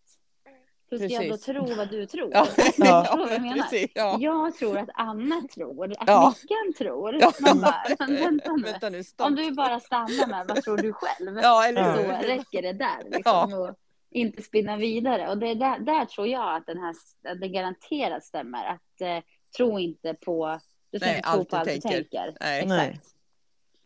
hur 0.90 0.98
ska 0.98 1.06
jag 1.08 1.24
då 1.24 1.30
Precis. 1.30 1.46
tro 1.46 1.74
vad 1.74 1.90
du 1.90 2.06
tror? 2.06 2.30
Ja, 2.34 2.46
Ja. 2.76 3.14
Vad 3.18 3.32
jag 3.32 3.42
menar? 3.42 3.56
precis. 3.62 3.90
Ja. 3.94 4.16
Jag 4.20 4.54
tror 4.56 4.78
att 4.78 4.88
Anna 4.94 5.42
tror, 5.54 5.92
att 5.98 6.08
Ja. 6.08 6.34
Mickan 6.42 6.74
tror. 6.86 7.16
Ja. 7.20 7.32
Man 7.40 7.60
bara, 7.60 7.82
vänta 7.88 8.06
nu. 8.52 8.62
Vänta 8.64 8.88
nu, 8.90 9.04
stopp. 9.04 9.26
Om 9.26 9.34
du 9.34 9.50
bara 9.52 9.80
stannar 9.80 10.26
med 10.28 10.46
vad 10.48 10.62
tror 10.62 10.76
du 10.76 10.92
själv? 10.92 11.38
Ja, 11.42 11.66
eller 11.68 11.80
Ja. 11.80 11.94
så 11.96 12.02
hur? 12.02 12.26
räcker 12.26 12.62
det 12.62 12.72
där. 12.72 13.10
Liksom, 13.10 13.52
och 13.54 13.74
inte 14.10 14.42
spinna 14.42 14.76
vidare. 14.76 15.28
Och 15.28 15.38
det 15.38 15.46
är 15.48 15.54
där, 15.54 15.78
där 15.78 16.04
tror 16.04 16.26
jag 16.26 16.54
att, 16.56 16.66
den 16.66 16.78
här, 16.78 16.94
att 17.32 17.40
det 17.40 17.48
garanterat 17.48 18.24
stämmer. 18.24 18.66
Att 18.66 19.00
eh, 19.00 19.18
tro 19.56 19.78
inte 19.78 20.14
på, 20.14 20.58
du 20.90 20.98
ska 20.98 21.06
Nej, 21.08 21.16
inte 21.16 21.28
tro 21.30 21.38
allt 21.40 21.48
på 21.50 21.56
allt 21.56 21.68
du 21.68 21.72
tänker. 21.80 21.88
tänker. 21.98 22.34
Nej. 22.40 22.58
Exakt. 22.62 22.68
Nej. 22.68 23.00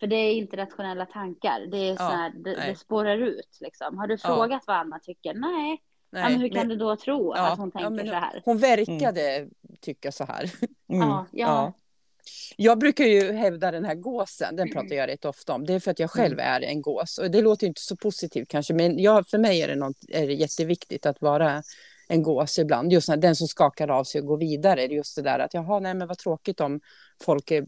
För 0.00 0.06
det 0.06 0.16
är 0.16 0.32
inte 0.34 0.56
rationella 0.56 1.06
tankar. 1.06 1.60
Det, 1.70 1.76
är 1.76 1.94
Ja, 1.98 2.02
här, 2.08 2.30
det, 2.44 2.54
det 2.54 2.76
spårar 2.78 3.16
ut. 3.18 3.58
Liksom. 3.60 3.98
Har 3.98 4.06
du 4.06 4.14
Ja. 4.22 4.28
frågat 4.28 4.62
vad 4.66 4.76
Anna 4.76 4.98
tycker? 4.98 5.34
Nej. 5.34 5.82
Nej, 6.12 6.22
ja, 6.22 6.28
men 6.28 6.40
hur 6.40 6.48
kan 6.48 6.58
men- 6.58 6.68
du 6.68 6.76
då 6.76 6.96
tro 6.96 7.36
ja, 7.36 7.52
att 7.52 7.58
hon 7.58 7.70
ja, 7.74 7.80
tänker 7.80 7.96
men 7.96 8.06
så 8.06 8.14
här? 8.14 8.42
Hon 8.44 8.58
verkade 8.58 9.48
tycka 9.80 10.12
så 10.12 10.24
här. 10.24 10.50
Mm. 10.88 11.08
Ja, 11.08 11.26
ja. 11.32 11.46
Ja. 11.46 11.72
Jag 12.56 12.78
brukar 12.78 13.04
ju 13.04 13.32
hävda 13.32 13.70
den 13.70 13.84
här 13.84 13.94
gåsen, 13.94 14.56
den 14.56 14.72
pratar 14.72 14.96
jag 14.96 15.08
rätt 15.08 15.24
ofta 15.24 15.54
om. 15.54 15.66
Det 15.66 15.74
är 15.74 15.80
för 15.80 15.90
att 15.90 15.98
jag 15.98 16.10
själv 16.10 16.38
är 16.38 16.60
en 16.60 16.82
gås. 16.82 17.18
Och 17.18 17.30
det 17.30 17.42
låter 17.42 17.64
ju 17.64 17.68
inte 17.68 17.80
så 17.80 17.96
positivt 17.96 18.48
kanske, 18.48 18.74
men 18.74 18.98
jag, 18.98 19.28
för 19.28 19.38
mig 19.38 19.62
är 19.62 19.68
det, 19.68 19.74
något, 19.74 19.96
är 20.08 20.26
det 20.26 20.32
jätteviktigt 20.32 21.06
att 21.06 21.20
vara 21.20 21.62
en 22.12 22.22
gås 22.22 22.58
ibland. 22.58 22.92
Just 22.92 23.08
när, 23.08 23.16
den 23.16 23.36
som 23.36 23.48
skakar 23.48 23.88
av 23.88 24.04
sig 24.04 24.20
och 24.20 24.26
går 24.26 24.38
vidare. 24.38 24.84
Just 24.84 25.16
det 25.16 25.22
där 25.22 25.38
att 25.38 25.54
jaha, 25.54 25.80
nej 25.80 25.94
men 25.94 26.08
vad 26.08 26.18
tråkigt 26.18 26.60
om 26.60 26.80
folk 27.24 27.50
är, 27.50 27.64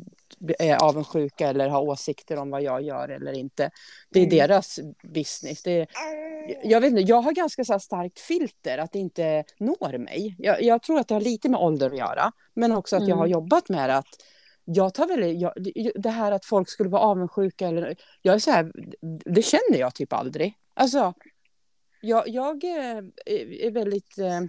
är 0.59 0.77
avundsjuka 0.85 1.49
eller 1.49 1.69
har 1.69 1.83
åsikter 1.83 2.37
om 2.39 2.51
vad 2.51 2.63
jag 2.63 2.83
gör 2.83 3.09
eller 3.09 3.33
inte. 3.33 3.71
Det 4.11 4.19
är 4.21 4.25
Mm. 4.25 4.37
deras 4.39 4.79
business. 5.15 5.63
Det 5.63 5.71
är, 5.81 5.87
jag, 6.65 6.81
vet 6.81 6.91
inte, 6.91 7.03
jag 7.03 7.21
har 7.23 7.33
ganska 7.33 7.65
så 7.65 7.79
starkt 7.79 8.19
filter 8.21 8.79
att 8.79 8.93
det 8.93 8.99
inte 8.99 9.45
når 9.59 9.99
mig. 9.99 10.37
Jag, 10.39 10.63
jag 10.63 10.83
tror 10.83 10.99
att 11.01 11.09
det 11.09 11.15
har 11.15 11.21
lite 11.21 11.49
med 11.49 11.61
ålder 11.61 11.91
att 11.91 11.99
göra, 11.99 12.33
men 12.55 12.73
också 12.73 12.97
att 12.97 13.03
jag 13.03 13.09
Mm. 13.09 13.19
har 13.19 13.27
jobbat 13.27 13.69
med 13.69 13.91
det 13.91 13.97
att 13.97 14.07
jag 14.65 14.95
tar 14.95 15.07
väl, 15.07 15.41
jag, 15.41 15.53
det 15.95 16.11
här 16.11 16.33
att 16.33 16.45
folk 16.45 16.69
skulle 16.69 16.89
vara 16.89 17.03
avundsjuka 17.03 17.69
eller, 17.69 17.97
jag 18.23 18.35
är 18.35 18.39
så 18.39 18.51
här, 18.51 18.73
det 19.25 19.43
känner 19.43 19.79
jag 19.79 19.95
typ 19.95 20.13
aldrig. 20.13 20.55
Alltså, 20.75 21.15
jag, 22.05 22.29
jag 22.29 22.65
eh, 22.65 22.99
är 23.67 23.71
väldigt 23.71 24.19
eh, 24.19 24.41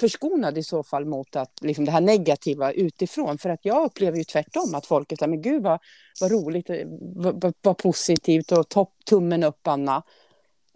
förskonad 0.00 0.58
i 0.58 0.62
så 0.62 0.82
fall 0.82 1.04
mot 1.04 1.36
att 1.36 1.52
liksom 1.60 1.84
det 1.84 1.90
här 1.90 2.00
negativa 2.00 2.72
utifrån. 2.72 3.38
För 3.38 3.50
att 3.50 3.64
jag 3.64 3.84
upplever 3.84 4.18
ju 4.18 4.24
tvärtom 4.24 4.74
att 4.74 4.86
folk 4.86 5.12
är 5.12 5.26
men 5.26 5.42
gud 5.42 5.62
vad, 5.62 5.78
vad 6.20 6.32
roligt, 6.32 6.70
eh, 6.70 6.86
vad, 7.16 7.54
vad, 7.62 7.78
positivt 7.78 8.52
och 8.52 8.68
topp, 8.68 8.92
tummen 9.04 9.44
upp 9.44 9.66
Anna. 9.66 10.02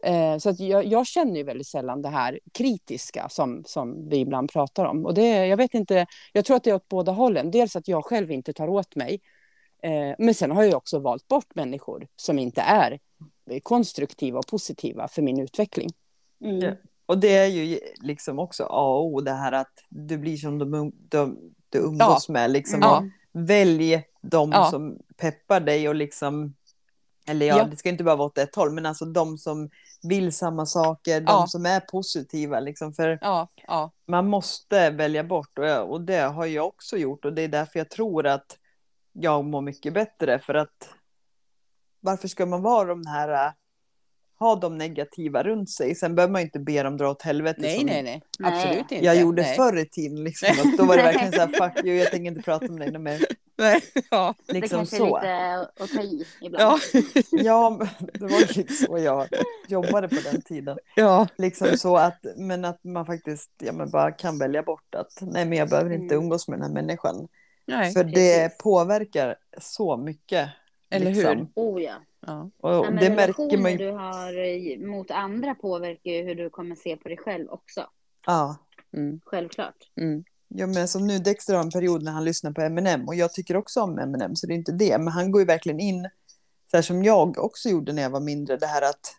Eh, 0.03 0.39
så 0.39 0.51
att 0.51 0.61
jag, 0.61 0.85
jag 0.85 1.07
känner 1.07 1.37
ju 1.37 1.43
väldigt 1.43 1.67
sällan 1.67 2.03
det 2.03 2.09
här 2.09 2.41
kritiska 2.53 3.29
som, 3.29 3.63
som 3.67 4.09
vi 4.09 4.17
ibland 4.17 4.53
pratar 4.53 4.85
om. 4.85 5.07
Och 5.07 5.15
det, 5.15 5.47
jag 5.47 5.57
vet 5.57 5.75
inte, 5.75 6.07
jag 6.33 6.45
tror 6.45 6.57
att 6.57 6.65
det 6.65 6.71
är 6.71 6.75
åt 6.75 6.89
båda 6.89 7.13
hållen. 7.13 7.51
Dels 7.51 7.77
att 7.77 7.89
jag 7.89 8.05
själv 8.05 8.31
inte 8.31 8.53
tar 8.53 8.69
åt 8.69 8.97
mig. 8.97 9.21
Eh, 9.83 10.15
men 10.19 10.35
sen 10.35 10.51
har 10.51 10.63
jag 10.63 10.77
också 10.77 10.99
valt 10.99 11.29
bort 11.29 11.55
människor 11.55 12.07
som 12.17 12.39
inte 12.39 12.61
är 12.61 12.99
konstruktiva 13.63 14.39
och 14.39 14.47
positiva 14.47 15.09
för 15.09 15.23
min 15.23 15.41
utveckling. 15.41 15.91
Mm. 16.45 16.61
Ja. 16.61 16.73
Och 17.07 17.19
det 17.19 17.37
är 17.37 17.47
ju 17.47 17.81
liksom 18.01 18.39
också 18.39 18.65
A 18.65 18.95
och 18.97 19.05
O 19.07 19.21
det 19.21 19.33
här 19.33 19.53
att 19.53 19.85
du 19.89 20.19
blir 20.19 20.37
som 20.37 20.59
de, 20.59 20.93
de, 21.09 21.39
du 21.69 21.79
umgås 21.79 22.29
med. 22.29 22.51
Liksom. 22.51 22.81
Ja. 22.83 23.05
Välj 23.33 24.03
de 24.23 24.53
Ja. 24.53 24.71
som 24.71 24.99
peppar 25.17 25.61
dig 25.61 25.89
och 25.89 25.95
liksom 25.95 26.55
eller 27.27 27.47
ja, 27.47 27.59
Ja. 27.59 27.65
det 27.65 27.77
ska 27.77 27.89
inte 27.89 28.05
bara 28.05 28.17
vara 28.17 28.27
åt 28.27 28.39
ett 28.39 28.55
håll, 28.57 28.71
men 28.73 28.87
alltså 28.87 29.05
de 29.05 29.39
som 29.39 29.71
vill 30.03 30.33
samma 30.33 30.67
saker, 30.67 31.21
de 31.21 31.27
Ja. 31.27 31.47
som 31.47 31.67
är 31.67 31.81
positiva. 31.81 32.61
Liksom, 32.61 32.93
för 32.95 33.19
Ja, 33.21 33.49
ja, 33.67 33.91
man 34.07 34.27
måste 34.29 34.91
välja 34.91 35.25
bort 35.25 35.59
och, 35.59 35.91
och 35.93 36.01
det 36.01 36.21
har 36.21 36.47
jag 36.47 36.67
också 36.67 36.97
gjort 36.97 37.25
och 37.25 37.33
det 37.33 37.43
är 37.43 37.49
därför 37.49 37.79
jag 37.81 37.91
tror 37.91 38.27
att 38.27 38.59
jag 39.13 39.45
mår 39.45 39.61
mycket 39.61 39.95
bättre 39.95 40.39
för 40.39 40.55
att 40.55 40.89
varför 42.01 42.29
ska 42.29 42.47
man 42.47 42.63
vara 42.63 42.89
de 42.89 43.07
här 43.07 43.47
äh, 43.47 43.53
ha 44.45 44.57
de 44.57 44.79
negativa 44.79 45.43
runt 45.43 45.71
sig 45.71 45.95
sen 45.95 46.15
behöver 46.15 46.33
man 46.33 46.43
inte 46.43 46.59
be 46.59 46.83
dem 46.83 46.97
dra 46.97 47.11
åt 47.11 47.23
helvete 47.23 47.61
nej, 47.61 47.85
nej, 47.85 48.03
nej, 48.03 48.23
absolut 48.45 48.93
inte. 48.93 49.05
jag 49.05 49.17
gjorde 49.17 49.43
nej. 49.43 49.57
förr 49.57 49.79
i 49.79 49.87
tiden 49.89 50.25
liksom, 50.25 50.49
att 50.49 50.79
då 50.79 50.85
var 50.85 50.97
det 50.97 51.03
verkligen 51.03 51.33
så 51.33 51.41
här 51.41 51.49
fuck 51.75 51.85
you 51.85 51.97
jag 51.97 52.11
tänker 52.11 52.29
inte 52.31 52.43
prata 52.43 52.73
med 52.73 52.93
dig 52.93 53.01
mer 53.01 53.27
Nej, 53.59 53.81
ja, 54.11 54.35
Det 54.47 54.53
liksom 54.53 54.79
kanske 54.79 54.97
så 54.97 55.17
är 55.17 55.59
lite 55.61 55.85
att 55.85 55.91
ta 55.91 56.03
i 56.03 56.27
ibland. 56.41 56.63
ja, 56.63 57.01
ja 57.31 57.71
men 57.71 57.89
det 58.13 58.27
var 58.27 58.41
ju 58.41 58.47
lite 58.47 58.73
så 58.73 58.99
jag 58.99 59.29
jobbade 59.69 60.09
på 60.09 60.17
den 60.33 60.43
tiden 60.43 60.79
ja, 60.97 61.27
liksom 61.39 61.77
så 61.79 61.97
att 61.97 62.25
men 62.37 62.65
att 62.65 62.85
man 62.85 63.07
faktiskt 63.07 63.51
ja, 63.59 63.73
men 63.73 63.91
bara 63.91 64.13
kan 64.13 64.39
välja 64.39 64.63
bort 64.63 64.95
att 64.95 65.19
nej 65.21 65.45
men 65.47 65.59
jag 65.59 65.69
behöver 65.69 65.93
inte 65.93 66.15
Mm. 66.15 66.25
umgås 66.25 66.49
med 66.49 66.59
den 66.59 66.63
här 66.67 66.83
människan 66.83 67.29
nej, 67.67 67.93
För 67.93 68.05
det 68.05 68.49
precis. 68.49 68.59
påverkar 68.59 69.37
så 69.61 69.97
mycket. 69.97 70.49
Eller 70.95 71.13
liksom. 71.15 71.39
hur? 71.39 71.47
Oh 71.55 71.83
ja. 71.83 71.95
ja, 72.27 72.51
Och 72.61 72.71
Ja, 72.71 72.83
men 72.91 72.97
det 73.05 73.11
märker 73.11 73.59
man 73.59 73.73
ju. 73.73 73.79
du 73.79 73.91
har 73.93 74.39
eh, 74.45 74.79
mot 74.91 75.11
andra 75.11 75.55
påverkar 75.55 76.11
ju 76.11 76.23
hur 76.23 76.35
du 76.35 76.51
kommer 76.51 76.77
se 76.77 76.97
på 76.97 77.09
dig 77.09 77.17
själv 77.19 77.49
också. 77.51 77.87
Ja. 78.27 78.57
mm, 78.97 79.21
Självklart. 79.25 79.77
mm, 80.01 80.25
ja, 80.49 80.67
men 80.67 80.89
som 80.89 81.07
nu 81.07 81.19
Dexter 81.19 81.55
har 81.55 81.61
en 81.65 81.71
period 81.71 82.03
när 82.03 82.13
han 82.13 82.25
lyssnar 82.25 82.51
på 82.53 82.61
Eminem 82.61 83.09
och 83.09 83.15
jag 83.15 83.33
tycker 83.33 83.57
också 83.57 83.81
om 83.81 83.99
Eminem 83.99 84.37
så 84.37 84.47
det 84.47 84.53
är 84.53 84.57
inte 84.57 84.73
det. 84.73 84.99
Men 84.99 85.09
han 85.09 85.31
går 85.33 85.41
ju 85.43 85.47
verkligen 85.47 85.81
in, 85.81 86.09
så 86.71 86.77
här 86.77 86.83
som 86.83 87.03
jag 87.05 87.39
också 87.39 87.69
gjorde 87.69 87.93
när 87.93 88.03
jag 88.03 88.11
var 88.11 88.21
mindre, 88.21 88.57
det 88.57 88.67
här 88.67 88.83
att 88.83 89.17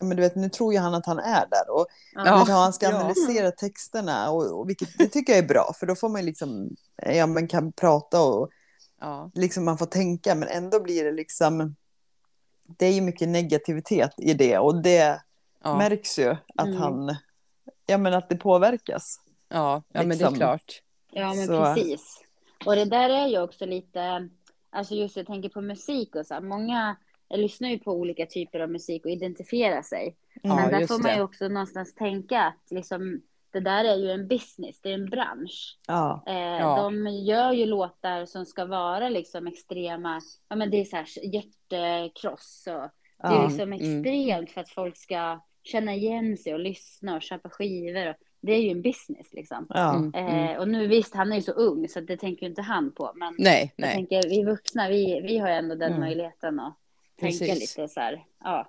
men 0.00 0.16
du 0.16 0.22
vet, 0.22 0.34
nu 0.36 0.48
tror 0.48 0.72
ju 0.72 0.78
han 0.78 0.94
att 0.94 1.06
han 1.06 1.18
är 1.18 1.46
där 1.50 1.70
och 1.74 1.86
Ja. 2.14 2.38
vet, 2.38 2.48
han 2.48 2.72
ska 2.72 2.86
Ja. 2.86 2.96
analysera 2.96 3.50
texterna 3.50 4.30
och, 4.30 4.58
och 4.60 4.68
vilket 4.68 4.88
det 4.98 5.06
tycker 5.06 5.32
jag 5.32 5.44
är 5.44 5.48
bra 5.48 5.72
för 5.80 5.86
då 5.86 5.94
får 5.94 6.08
man 6.08 6.24
liksom, 6.24 6.70
ja 7.06 7.26
man 7.26 7.48
kan 7.48 7.72
prata 7.72 8.22
och 8.22 8.50
ja, 9.00 9.30
liksom 9.34 9.64
man 9.64 9.78
får 9.78 9.86
tänka 9.86 10.34
men 10.34 10.48
ändå 10.48 10.80
blir 10.80 11.04
det 11.04 11.12
liksom, 11.12 11.76
det 12.62 12.86
är 12.86 12.92
ju 12.92 13.00
mycket 13.00 13.28
negativitet 13.28 14.14
i 14.18 14.34
det 14.34 14.58
och 14.58 14.82
det 14.82 15.20
ja, 15.62 15.78
märks 15.78 16.18
ju 16.18 16.28
att 16.56 16.66
Mm. 16.66 16.76
han, 16.76 17.16
ja 17.86 17.98
men 17.98 18.14
att 18.14 18.28
det 18.28 18.36
påverkas. 18.36 19.20
ja, 19.48 19.82
ja 19.92 20.00
men 20.00 20.08
det 20.08 20.14
är 20.14 20.18
liksom. 20.18 20.34
klart. 20.34 20.82
Ja, 21.12 21.34
men 21.34 21.46
Så- 21.46 21.74
precis. 21.74 22.24
Och 22.66 22.74
det 22.76 22.84
där 22.84 23.10
är 23.10 23.26
ju 23.26 23.40
också 23.42 23.66
lite, 23.66 24.28
alltså 24.70 24.94
just 24.94 25.16
jag 25.16 25.26
tänker 25.26 25.48
på 25.48 25.60
musik 25.60 26.14
och 26.16 26.26
så, 26.26 26.34
här, 26.34 26.40
många 26.40 26.96
lyssnar 27.34 27.68
ju 27.68 27.78
på 27.78 27.92
olika 27.92 28.26
typer 28.26 28.60
av 28.60 28.70
musik 28.70 29.04
och 29.04 29.10
identifierar 29.10 29.82
sig. 29.82 30.16
Ja, 30.42 30.54
Men 30.56 30.70
där 30.70 30.80
just 30.80 30.92
får 30.92 31.02
man 31.02 31.14
ju 31.16 31.22
också 31.22 31.48
någonstans 31.48 31.94
tänka 31.94 32.42
att 32.42 32.70
liksom, 32.70 33.22
det 33.52 33.60
där 33.60 33.84
är 33.84 33.96
ju 33.96 34.10
en 34.10 34.28
business, 34.28 34.80
det 34.80 34.90
är 34.90 34.94
en 34.94 35.10
bransch. 35.10 35.78
Ja. 35.86 36.22
Eh, 36.26 36.34
Ja. 36.38 36.76
De 36.82 37.06
gör 37.06 37.52
ju 37.52 37.66
låtar 37.66 38.26
som 38.26 38.46
ska 38.46 38.64
vara 38.64 39.08
liksom 39.08 39.46
extrema, 39.46 40.20
ja 40.48 40.56
men 40.56 40.70
det 40.70 40.80
är 40.80 40.84
så 40.84 40.96
här 40.96 41.06
hjärtekross 41.34 42.64
och 42.66 42.90
det 43.28 43.34
är 43.34 43.40
Ja. 43.40 43.46
liksom 43.48 43.72
mm. 43.72 43.72
extremt 43.72 44.50
för 44.50 44.60
att 44.60 44.70
folk 44.70 44.96
ska 44.96 45.40
känna 45.62 45.94
igen 45.94 46.36
sig 46.36 46.54
och 46.54 46.60
lyssna 46.60 47.16
och 47.16 47.22
köpa 47.22 47.50
skivor. 47.50 48.08
Och, 48.08 48.14
det 48.40 48.52
är 48.52 48.62
ju 48.62 48.70
en 48.70 48.82
business 48.82 49.32
liksom. 49.32 49.66
Ja. 49.68 49.94
Mm, 49.96 50.14
mm. 50.14 50.48
Eh, 50.48 50.58
och 50.58 50.68
nu 50.68 50.86
visst, 50.86 51.14
han 51.14 51.32
är 51.32 51.36
ju 51.36 51.42
så 51.42 51.52
ung 51.52 51.88
så 51.88 52.00
det 52.00 52.16
tänker 52.16 52.42
ju 52.42 52.48
inte 52.48 52.62
han 52.62 52.92
på. 52.92 53.12
Men 53.14 53.34
Nej, 53.38 53.72
jag 53.76 53.86
nej. 53.86 53.94
tänker, 53.94 54.28
vi 54.28 54.44
vuxna, 54.44 54.88
vi, 54.88 55.20
vi 55.20 55.38
har 55.38 55.48
ju 55.48 55.54
ändå 55.54 55.74
den 55.74 55.88
Mm. 55.92 56.00
möjligheten 56.00 56.60
att 56.60 56.74
tänka 57.20 57.44
Precis. 57.44 57.76
lite 57.78 57.88
så 57.88 58.00
här. 58.00 58.24
Ja. 58.44 58.68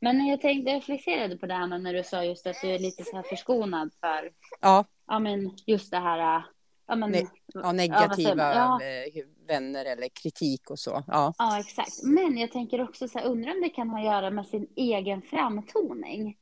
Men 0.00 0.26
jag 0.26 0.40
tänkte, 0.40 0.70
jag 0.70 0.76
reflekterade 0.78 1.36
på 1.36 1.46
det 1.46 1.54
här 1.54 1.66
när 1.78 1.92
du 1.94 2.02
sa 2.04 2.24
just 2.24 2.46
att 2.46 2.56
du 2.62 2.68
är 2.70 2.78
lite 2.78 3.04
så 3.04 3.16
här 3.16 3.22
förskonad 3.22 3.90
för, 4.00 4.30
Ja, 4.60 4.84
ja 5.06 5.18
men 5.18 5.50
just 5.66 5.90
det 5.90 5.98
här, 5.98 6.42
ja 6.86 6.96
men. 6.96 7.10
Nej, 7.10 7.26
ja, 7.54 7.72
negativa? 7.72 8.54
Ja. 8.54 8.80
eh, 8.82 9.24
vänner 9.48 9.84
eller 9.84 10.08
kritik 10.22 10.70
och 10.70 10.78
så. 10.78 11.04
Ja. 11.06 11.34
Ja, 11.38 11.60
exakt. 11.60 12.02
Men 12.02 12.38
jag 12.38 12.52
tänker 12.52 12.80
också 12.82 13.08
så 13.08 13.18
här, 13.18 13.26
undrar 13.26 13.52
om 13.54 13.60
det 13.60 13.68
kan 13.68 13.90
ha 13.90 13.98
att 13.98 14.04
göra 14.04 14.30
med 14.30 14.46
sin 14.46 14.66
egen 14.76 15.22
framtoning. 15.22 16.36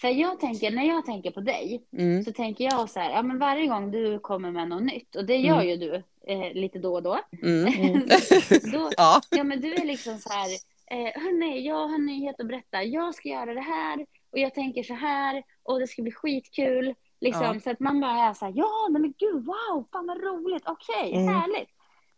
För 0.00 0.08
jag 0.08 0.40
tänker, 0.40 0.70
när 0.70 0.84
jag 0.88 1.06
tänker 1.06 1.30
på 1.30 1.40
dig, 1.40 1.82
Mm. 1.98 2.24
så 2.24 2.32
tänker 2.32 2.64
jag 2.64 2.90
så 2.90 3.00
här, 3.00 3.10
ja 3.10 3.22
men 3.22 3.38
varje 3.38 3.66
gång 3.66 3.90
du 3.90 4.18
kommer 4.18 4.50
med 4.50 4.68
något 4.68 4.82
nytt, 4.82 5.16
och 5.16 5.24
det 5.24 5.36
gör 5.36 5.54
Mm. 5.62 5.68
ju 5.68 5.76
du 5.76 5.94
eh, 6.26 6.52
lite 6.54 6.78
då 6.78 6.94
och 6.94 7.02
då. 7.02 7.18
Mm. 7.42 7.72
då 8.72 8.90
Ja. 8.96 9.20
ja 9.30 9.44
men 9.44 9.60
du 9.60 9.74
är 9.74 9.84
liksom 9.86 10.18
så 10.18 10.28
här, 10.32 10.48
eh, 10.92 11.22
hörni, 11.22 11.60
jag 11.66 11.88
har 11.88 11.94
en 11.94 12.06
nyhet 12.06 12.40
att 12.40 12.46
berätta, 12.46 12.82
jag 12.82 13.14
ska 13.14 13.28
göra 13.28 13.54
det 13.54 13.60
här, 13.60 14.06
och 14.30 14.38
jag 14.38 14.54
tänker 14.54 14.82
så 14.82 14.94
här, 14.94 15.42
och 15.62 15.80
det 15.80 15.86
ska 15.86 16.02
bli 16.02 16.12
skitkul. 16.12 16.94
Liksom, 17.20 17.44
Ja. 17.54 17.60
Så 17.60 17.70
att 17.70 17.80
man 17.80 18.00
bara 18.00 18.28
är 18.28 18.34
så 18.34 18.44
här, 18.44 18.52
ja 18.56 18.88
nej 18.90 19.00
men 19.02 19.14
gud, 19.18 19.46
wow, 19.46 19.88
fan 19.92 20.06
vad 20.06 20.22
roligt, 20.22 20.62
okej, 20.66 21.12
Mm. 21.14 21.34
härligt. 21.34 21.68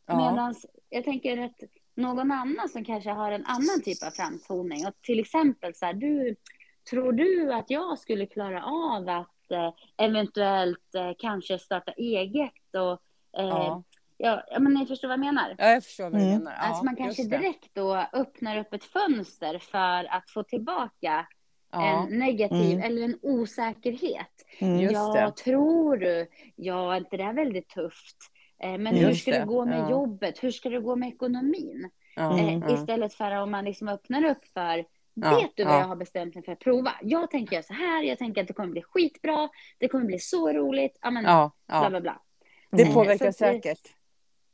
Ja. 0.07 0.17
Medan 0.17 0.55
jag 0.91 1.05
tänker 1.05 1.39
att 1.39 1.61
någon 1.97 2.33
annan 2.33 2.69
som 2.69 2.85
kanske 2.85 3.11
har 3.11 3.33
en 3.33 3.45
annan 3.47 3.83
typ 3.85 4.03
av 4.07 4.11
framtoning, 4.11 4.87
och 4.87 4.93
till 5.03 5.21
exempel 5.21 5.75
så 5.75 5.87
här, 5.87 5.93
du, 5.95 6.37
tror 6.91 7.13
du 7.13 7.53
att 7.53 7.71
jag 7.71 7.99
skulle 7.99 8.27
klara 8.27 8.65
av 8.65 9.09
att 9.09 9.51
eh, 9.51 9.73
eventuellt 9.97 10.95
eh, 10.95 11.11
kanske 11.19 11.59
starta 11.59 11.93
eget 11.93 12.53
och 12.75 12.93
eh, 13.41 13.49
Ja. 13.49 13.83
Ja. 14.25 14.45
Ja, 14.51 14.59
men 14.59 14.75
ni 14.75 14.87
förstår 14.87 15.09
vad 15.09 15.13
jag 15.19 15.25
menar? 15.25 15.55
ja, 15.59 15.67
jag 15.69 15.85
förstår 15.85 16.05
vad 16.05 16.13
du 16.13 16.19
Mm. 16.19 16.39
menar. 16.39 16.53
Ja, 16.53 16.59
alltså 16.59 16.85
man 16.85 16.97
kanske 16.97 17.25
direkt 17.25 17.75
då 17.75 17.97
öppnar 18.13 18.57
upp 18.59 18.73
ett 18.75 18.85
fönster 18.85 19.59
för 19.59 20.05
att 20.15 20.31
få 20.31 20.43
tillbaka 20.43 21.27
Ja, 21.73 22.07
en 22.09 22.19
negativ 22.19 22.73
Mm. 22.79 22.83
eller 22.83 23.03
en 23.03 23.19
osäkerhet. 23.23 24.45
Mm. 24.59 24.81
Just 24.81 24.93
ja, 24.95 25.13
det. 25.27 25.37
tror 25.45 25.97
du? 25.97 26.27
Ja, 26.57 26.97
inte 26.97 27.17
det 27.17 27.23
är 27.23 27.33
väldigt 27.33 27.69
tufft? 27.69 28.17
Eh, 28.63 28.79
Men 28.79 28.87
hur 28.95 29.09
Just 29.09 29.23
ska 29.23 29.31
det, 29.31 29.39
det 29.39 29.45
gå 29.45 29.65
med 29.67 29.79
ja. 29.81 29.91
jobbet? 29.91 30.43
Hur 30.43 30.51
ska 30.51 30.69
det 30.69 30.81
gå 30.81 30.97
med 30.97 31.09
ekonomin? 31.09 31.91
ja, 32.17 32.39
Eh, 32.39 32.49
Mm. 32.55 32.69
ja. 32.69 32.75
Istället 32.75 33.15
för 33.15 33.31
om 33.31 33.51
man 33.51 33.65
liksom 33.65 33.89
öppnar 33.89 34.25
upp 34.25 34.45
för 34.55 34.85
Ja, 35.17 35.37
Vet 35.41 35.51
du 35.57 35.65
vad 35.65 35.75
ja. 35.75 35.79
jag 35.81 35.87
har 35.87 35.97
bestämt 35.97 36.35
mig 36.35 36.45
för 36.45 36.53
att 36.53 36.59
prova? 36.59 36.93
Jag 37.03 37.31
tänker 37.31 37.63
så 37.63 37.73
här, 37.75 38.03
jag 38.03 38.19
tänker 38.19 38.41
att 38.41 38.47
det 38.49 38.55
kommer 38.55 38.69
bli 38.73 38.83
skitbra, 38.83 39.49
det 39.79 39.89
kommer 39.89 40.05
bli 40.05 40.19
så 40.19 40.53
roligt, 40.53 40.99
ja 41.03 41.11
men 41.11 41.25
Ja, 41.25 41.51
bla 41.67 41.83
ja. 41.85 41.91
bla 41.91 42.01
bla. 42.01 42.21
Det 42.71 42.83
Mm. 42.83 42.95
påverkar 42.95 43.27
Så 43.27 43.33
säkert. 43.33 43.81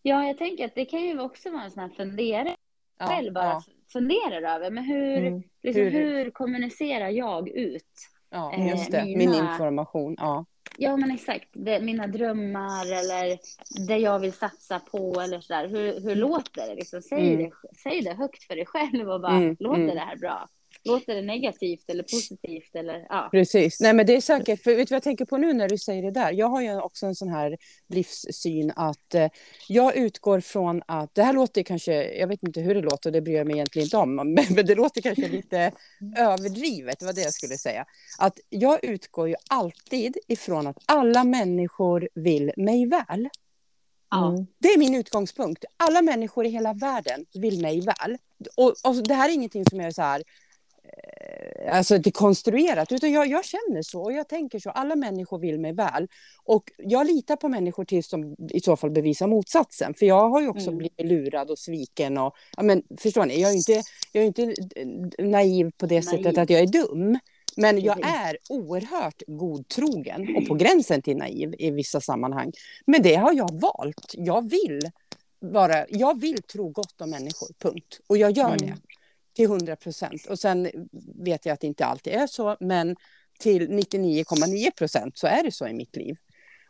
Ja, 0.03 0.27
jag 0.27 0.39
tänker 0.39 0.65
att 0.65 0.75
det 0.75 0.85
kan 0.85 1.03
ju 1.03 1.21
också 1.21 1.51
vara 1.51 1.63
en 1.63 1.71
sån 1.71 1.83
här 1.83 1.91
fundering, 1.97 2.55
Ja, 2.99 3.07
själv 3.07 3.33
bara 3.33 3.45
ja, 3.45 3.63
funderar 3.93 4.43
över, 4.57 4.71
men 4.71 4.85
hur, 4.85 5.17
Mm. 5.27 5.43
liksom, 5.63 5.83
Hur- 5.83 5.91
hur... 5.91 6.31
kommunicerar 6.31 7.09
jag 7.09 7.49
ut? 7.49 7.85
ja, 8.31 8.53
eh, 8.55 8.69
just 8.69 8.91
det. 8.91 9.05
mina- 9.05 9.19
Min 9.19 9.35
information. 9.35 10.15
Ja. 10.19 10.45
Ja, 10.79 10.97
men 10.97 11.11
exakt, 11.11 11.49
det, 11.53 11.81
mina 11.81 12.07
drömmar 12.07 12.87
eller 12.87 13.39
det 13.87 13.97
jag 13.99 14.19
vill 14.19 14.33
satsa 14.33 14.79
på 14.81 15.21
eller 15.21 15.41
sådär. 15.41 15.69
Hur, 15.69 16.01
hur 16.01 16.17
låter 16.17 16.67
det? 16.69 16.75
Liksom, 16.75 17.03
säg, 17.03 17.35
Mm. 17.35 17.39
det 17.51 17.79
säg 17.83 18.01
det 18.01 18.15
högt 18.15 18.43
för 18.45 18.57
dig 18.57 18.67
själv 18.67 19.11
och 19.11 19.21
bara, 19.21 19.37
Mm, 19.37 19.57
låter 19.59 19.81
mm. 19.83 19.95
det 19.95 20.01
här 20.01 20.17
bra? 20.17 20.47
Låter 20.85 21.15
det 21.15 21.23
negativt 21.23 21.91
eller 21.91 22.03
positivt 22.03 22.75
eller 22.75 23.07
ja. 23.09 23.29
Precis. 23.33 23.81
Nej, 23.81 23.95
men 23.95 24.07
det 24.07 24.17
är 24.17 24.21
säkert. 24.21 24.63
För 24.63 24.75
vet 24.75 24.89
du 24.89 24.93
vad 24.93 24.97
jag 24.97 25.03
tänker 25.03 25.25
på 25.25 25.37
nu 25.37 25.53
när 25.53 25.69
du 25.69 25.79
säger 25.79 26.03
det 26.03 26.11
där? 26.11 26.33
Jag 26.33 26.47
har 26.47 26.63
ju 26.63 26.81
också 26.81 27.07
en 27.07 27.15
sån 27.15 27.29
här 27.29 27.57
livssyn 27.89 28.73
att 28.77 29.15
eh, 29.15 29.29
jag 29.69 29.97
utgår 29.97 30.41
från 30.41 30.83
att 30.87 31.15
det 31.15 31.23
här 31.23 31.33
låter 31.33 31.63
kanske, 31.63 32.19
jag 32.19 32.29
vet 32.29 32.43
inte 32.43 32.61
hur 32.61 32.75
det 32.75 32.83
låter 32.83 33.11
det 33.11 33.21
bryr 33.21 33.35
jag 33.35 33.47
mig 33.47 33.57
egentligen 33.57 33.87
inte 33.87 33.97
om, 33.97 34.15
men, 34.15 34.35
men 34.51 34.67
det 34.67 34.75
låter 34.75 35.01
kanske 35.01 35.29
lite 35.29 35.73
överdrivet, 36.17 36.99
det 36.99 37.07
var 37.07 37.13
det 37.13 37.23
jag 37.23 37.35
skulle 37.35 37.59
säga. 37.59 37.85
Att 38.19 38.39
jag 38.49 38.85
utgår 38.85 39.29
ju 39.29 39.35
alltid 39.49 40.17
ifrån 40.29 40.67
att 40.67 40.79
alla 40.87 41.25
människor 41.25 42.09
vill 42.15 42.53
mig 42.57 42.87
väl. 42.87 43.29
Mm. 44.15 44.47
Det 44.59 44.69
är 44.69 44.79
min 44.79 44.95
utgångspunkt. 44.95 45.65
Alla 45.77 46.03
människor 46.03 46.47
i 46.47 46.49
hela 46.49 46.73
världen 46.73 47.27
vill 47.35 47.61
mig 47.61 47.81
väl. 47.81 48.19
Och, 48.57 48.75
och 48.85 48.97
det 48.97 49.15
här 49.15 49.29
är 49.29 49.33
ingenting 49.33 49.65
som 49.65 49.81
jag 49.81 49.87
är 49.87 49.93
så 49.93 50.03
här, 50.03 50.23
alltså 51.71 51.99
det 51.99 52.11
konstruerat, 52.11 52.93
utan 52.93 53.13
jag, 53.13 53.27
jag 53.27 53.45
känner 53.45 53.83
så 53.83 54.03
och 54.03 54.13
jag 54.13 54.29
tänker 54.29 54.59
så. 54.59 54.71
Alla 54.71 54.97
människor 54.97 55.39
vill 55.39 55.61
mig 55.61 55.73
väl. 55.73 56.09
Och 56.45 56.65
jag 56.77 57.07
litar 57.07 57.37
på 57.37 57.49
människor 57.49 57.85
tills 57.85 58.09
de 58.09 58.37
i 58.51 58.61
så 58.61 58.77
fall 58.77 58.91
bevisar 58.91 59.27
motsatsen. 59.27 59.95
För 59.95 60.07
jag 60.07 60.29
har 60.31 60.41
ju 60.41 60.49
också 60.49 60.67
Mm. 60.71 60.79
blivit 60.79 61.07
lurad 61.07 61.51
och 61.51 61.59
sviken. 61.59 62.19
Och, 62.19 62.35
ja, 62.57 62.63
men, 62.63 62.83
förstår 62.99 63.27
ni, 63.27 63.41
jag 63.41 63.49
är 63.49 63.53
ju 63.53 63.59
inte, 63.59 63.83
jag 64.13 64.23
är 64.25 64.27
inte 64.27 64.55
naiv 65.23 65.71
på 65.79 65.87
det 65.87 65.95
Naiv. 65.95 66.03
sättet 66.03 66.39
att 66.39 66.51
jag 66.51 66.61
är 66.61 66.67
dum. 66.67 67.19
Men 67.57 67.81
jag 67.81 67.99
är 68.07 68.37
oerhört 68.49 69.23
godtrogen 69.27 70.37
och 70.37 70.47
på 70.49 70.55
gränsen 70.55 71.03
till 71.03 71.17
naiv 71.17 71.55
i 71.59 71.71
vissa 71.71 72.01
sammanhang. 72.01 72.53
Men 72.87 73.03
det 73.03 73.15
har 73.15 73.33
jag 73.33 73.61
valt. 73.61 74.15
Jag 74.15 74.51
vill, 74.51 74.81
vara, 75.39 75.87
jag 75.89 76.21
vill 76.21 76.43
tro 76.43 76.69
gott 76.69 77.01
om 77.01 77.11
människor, 77.11 77.49
punkt. 77.59 78.01
Och 78.07 78.17
jag 78.17 78.31
gör 78.31 78.47
Mm. 78.55 78.59
det 78.59 78.75
till 79.33 79.45
100 79.45 79.77
procent. 79.77 80.27
Och 80.27 80.39
sen 80.39 80.71
vet 81.25 81.47
jag 81.47 81.53
att 81.53 81.61
det 81.61 81.67
inte 81.67 81.85
alltid 81.87 82.13
är 82.13 82.27
så, 82.27 82.57
men 82.61 82.97
till 83.39 83.69
99,9 83.71 84.71
procent 84.77 85.19
så 85.19 85.27
är 85.27 85.43
det 85.43 85.53
så 85.53 85.67
i 85.69 85.73
mitt 85.75 85.97
liv. 85.97 86.17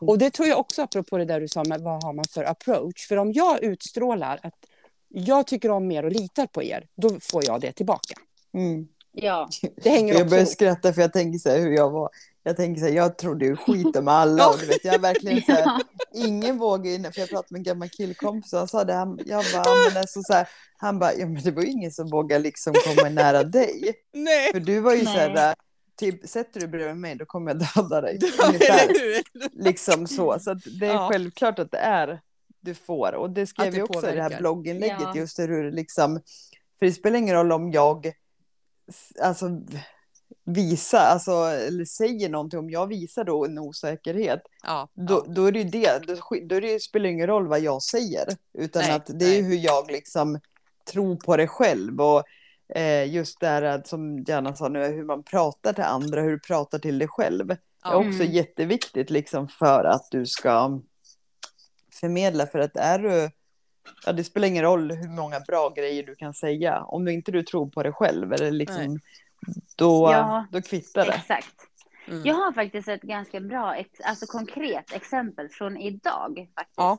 Och 0.00 0.18
det 0.18 0.30
tror 0.30 0.48
jag 0.48 0.58
också, 0.58 0.82
apropå 0.82 1.18
det 1.18 1.24
där 1.24 1.40
du 1.40 1.48
sa 1.48 1.64
med 1.64 1.80
vad 1.80 2.04
har 2.04 2.12
man 2.12 2.24
för 2.30 2.44
approach. 2.44 3.08
För 3.08 3.16
om 3.16 3.32
jag 3.32 3.62
utstrålar 3.62 4.40
att 4.42 4.54
jag 5.08 5.46
tycker 5.46 5.70
om 5.70 5.90
er 5.90 6.04
och 6.04 6.12
litar 6.12 6.46
på 6.46 6.62
er, 6.62 6.86
då 6.94 7.20
får 7.20 7.44
jag 7.46 7.60
det 7.60 7.72
tillbaka. 7.72 8.14
Mm. 8.54 8.88
Ja, 9.12 9.48
Det 9.82 9.90
hänger 9.90 10.12
Jag 10.14 10.20
också 10.22 10.30
börjar 10.30 10.42
ihop. 10.42 10.52
skratta 10.52 10.92
för 10.92 11.00
jag 11.00 11.12
tänker 11.12 11.38
så 11.38 11.48
här 11.50 11.58
hur 11.58 11.72
jag 11.72 11.90
var. 11.90 12.10
Jag 12.42 12.56
tänker 12.56 12.80
så 12.80 12.86
här, 12.86 12.94
jag 12.94 13.18
trodde 13.18 13.44
ju 13.44 13.56
skit 13.66 13.96
om 13.96 14.08
alla 14.08 14.48
och 14.48 14.58
du 14.58 14.66
vet, 14.66 14.84
jag 14.84 14.98
verkligen 14.98 15.42
så 15.42 15.52
här, 15.52 15.82
ingen 16.14 16.58
vågar 16.58 16.90
in, 16.92 17.12
för 17.12 17.20
jag 17.20 17.28
pratade 17.28 17.46
med 17.50 17.58
en 17.58 17.62
gammal 17.62 17.88
killkompis 17.88 18.52
och 18.52 18.58
han 18.58 18.68
sa 18.68 18.84
det, 18.84 18.94
han, 18.94 19.18
jag 19.26 19.44
bara, 19.54 19.88
men 19.88 19.96
alltså 19.96 20.22
så 20.22 20.32
här, 20.32 20.48
han 20.76 20.98
bara, 20.98 21.14
ja 21.14 21.26
men 21.26 21.42
det 21.42 21.50
var 21.50 21.62
ju 21.62 21.68
ingen 21.68 21.92
som 21.92 22.08
vågade 22.10 22.42
liksom 22.42 22.74
komma 22.86 23.08
nära 23.08 23.42
dig. 23.42 23.94
Nej! 24.12 24.52
För 24.52 24.60
du 24.60 24.80
var 24.80 24.94
ju 24.94 25.04
så 25.04 25.12
Nej. 25.12 25.30
här, 25.30 25.54
typ, 25.98 26.28
sätter 26.28 26.60
du 26.60 26.66
bredvid 26.68 26.96
mig 26.96 27.14
då 27.16 27.24
kommer 27.26 27.50
jag 27.50 27.58
döda 27.74 28.00
dig. 28.00 28.18
Ungefär. 28.48 28.88
Liksom 29.64 30.06
så, 30.06 30.38
så 30.40 30.50
att 30.50 30.58
det 30.80 30.86
är 30.86 30.94
Ja. 30.94 31.08
självklart 31.12 31.58
att 31.58 31.70
det 31.70 31.78
är 31.78 32.20
du 32.60 32.74
får. 32.74 33.14
Och 33.14 33.30
det 33.30 33.46
skrev 33.46 33.72
vi 33.72 33.82
också 33.82 34.10
i 34.10 34.14
det 34.14 34.22
här 34.22 34.38
blogginlägget, 34.38 34.98
Ja. 35.00 35.16
just 35.16 35.38
hur 35.38 35.62
det 35.64 35.70
liksom, 35.70 36.20
för 36.78 36.86
det 36.86 36.92
spelar 36.92 37.18
ingen 37.18 37.34
roll 37.34 37.52
om 37.52 37.72
jag 37.72 38.12
alltså 39.22 39.50
visa, 40.52 41.00
alltså, 41.00 41.32
eller 41.32 41.84
säger 41.84 42.28
någonting, 42.28 42.58
om 42.58 42.70
jag 42.70 42.86
visar 42.86 43.24
då 43.24 43.44
en 43.44 43.58
osäkerhet, 43.58 44.42
Ja, 44.62 44.88
då, 44.94 45.24
ja. 45.26 45.32
då 45.32 45.44
är 45.46 45.52
det 45.52 45.58
ju 45.58 45.64
det, 45.64 46.06
då, 46.06 46.14
då 46.46 46.54
är 46.56 46.60
det, 46.60 46.82
spelar 46.82 47.02
det 47.02 47.12
ingen 47.12 47.26
roll 47.26 47.46
vad 47.48 47.60
jag 47.60 47.82
säger, 47.82 48.28
utan 48.58 48.82
Nej, 48.82 48.92
att 48.92 49.06
det 49.06 49.24
är 49.24 49.42
nej. 49.42 49.42
hur 49.42 49.56
jag 49.64 49.90
liksom 49.90 50.40
tror 50.92 51.16
på 51.16 51.36
det 51.36 51.46
själv 51.46 52.00
och 52.00 52.22
eh, 52.76 53.12
just 53.14 53.40
det 53.40 53.46
här 53.46 53.82
som 53.84 54.24
Janna 54.28 54.56
sa 54.56 54.68
nu, 54.68 54.84
hur 54.84 55.04
man 55.04 55.22
pratar 55.22 55.72
till 55.72 55.84
andra, 55.84 56.20
hur 56.22 56.30
du 56.30 56.38
pratar 56.40 56.78
till 56.78 56.98
dig 56.98 57.08
själv, 57.08 57.50
är 57.50 57.58
Ja. 57.84 57.94
också 57.96 58.22
Mm. 58.22 58.30
jätteviktigt 58.32 59.10
liksom 59.10 59.48
för 59.48 59.84
att 59.84 60.08
du 60.10 60.26
ska 60.26 60.80
förmedla, 62.00 62.46
för 62.46 62.58
att 62.58 62.76
är 62.76 62.98
du 62.98 63.30
Ja, 64.06 64.12
det 64.12 64.24
spelar 64.24 64.48
ingen 64.48 64.64
roll 64.64 64.92
hur 64.92 65.08
många 65.08 65.40
bra 65.40 65.68
grejer 65.76 66.02
du 66.02 66.14
kan 66.14 66.34
säga. 66.34 66.82
Om 66.82 67.04
du 67.04 67.12
inte 67.12 67.32
du 67.32 67.42
tror 67.42 67.66
på 67.70 67.82
dig 67.82 67.92
själv, 67.92 68.32
eller 68.32 68.50
liksom, 68.50 68.98
då, 69.76 70.08
Ja, 70.12 70.46
då 70.52 70.62
kvittar 70.62 71.06
det. 71.06 71.12
exakt. 71.12 71.54
Mm. 72.08 72.22
Jag 72.24 72.34
har 72.34 72.52
faktiskt 72.52 72.88
ett 72.88 73.02
ganska 73.02 73.40
bra, 73.40 73.74
ex- 73.74 74.00
alltså 74.04 74.26
konkret 74.26 74.92
exempel 74.92 75.48
från 75.48 75.76
idag 75.76 76.48
faktiskt. 76.54 76.74
Ja. 76.76 76.98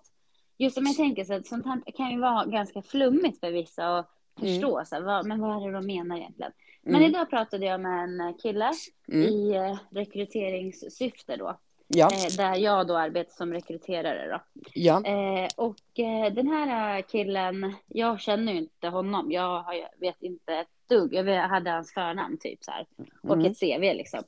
Just 0.58 0.76
som 0.76 0.86
jag 0.86 0.96
tänker 0.96 1.24
så 1.24 1.34
att 1.34 1.48
sånt 1.48 1.66
här 1.66 1.82
kan 1.98 2.12
ju 2.12 2.20
vara 2.20 2.46
ganska 2.46 2.82
flummigt 2.82 3.40
för 3.40 3.52
vissa 3.52 3.98
att 4.00 4.10
förstå, 4.40 4.84
så 4.86 4.96
här, 4.96 5.02
vad, 5.02 5.26
men 5.26 5.40
vad 5.40 5.62
är 5.64 5.68
det 5.68 5.74
de 5.74 5.86
menar 5.88 6.18
egentligen? 6.18 6.52
Men 6.84 6.96
Mm. 6.96 7.10
idag 7.10 7.30
pratade 7.30 7.66
jag 7.66 7.82
med 7.82 8.04
en 8.04 8.34
kille 8.34 8.72
Mm. 9.12 9.28
i 9.28 9.52
eh, 9.56 9.78
rekryteringssyfte 9.92 11.36
då, 11.38 11.58
Ja, 11.88 12.10
eh, 12.14 12.36
där 12.38 12.56
jag 12.56 12.88
då 12.88 12.98
arbetar 12.98 13.32
som 13.32 13.54
rekryterare 13.54 14.30
då. 14.32 14.62
ja. 14.74 15.06
Eh, 15.06 15.50
och 15.58 16.00
eh, 16.00 16.34
den 16.34 16.48
här 16.48 17.02
killen, 17.02 17.74
jag 17.88 18.20
känner 18.20 18.52
ju 18.54 18.58
inte 18.60 18.88
honom. 18.88 19.32
Jag 19.32 19.62
har, 19.64 19.88
vet 20.00 20.22
inte 20.22 20.54
ett 20.56 20.68
dugg. 20.92 21.14
Jag 21.14 21.48
hade 21.48 21.72
hans 21.72 21.94
förnamn 21.94 22.38
typ 22.38 22.64
så 22.64 22.72
här. 22.72 22.86
Och 23.24 23.34
Mm. 23.36 23.52
ett 23.52 23.60
CV 23.60 23.82
liksom. 23.94 24.24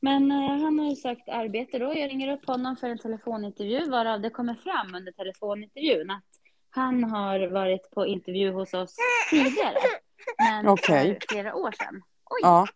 Men 0.00 0.30
eh, 0.32 0.38
han 0.62 0.78
har 0.78 0.86
ju 0.90 0.96
sökt 0.96 1.28
arbete 1.28 1.78
då. 1.78 1.84
Jag 1.84 2.10
ringer 2.10 2.32
upp 2.32 2.46
honom 2.46 2.76
för 2.76 2.88
en 2.88 2.98
telefonintervju 2.98 3.90
varav 3.90 4.20
det 4.20 4.30
kommer 4.30 4.54
fram 4.54 4.94
under 4.94 5.12
telefonintervjun 5.12 6.10
att 6.10 6.24
han 6.70 7.04
har 7.04 7.46
varit 7.48 7.90
på 7.90 8.06
intervju 8.06 8.50
hos 8.52 8.74
oss 8.74 8.96
tidigare. 9.30 9.76
Men 10.38 10.68
Okej. 10.68 11.18
för 11.20 11.34
flera 11.34 11.54
år 11.54 11.72
sedan. 11.72 12.02
Oj, 12.30 12.40
Ja, 12.42 12.66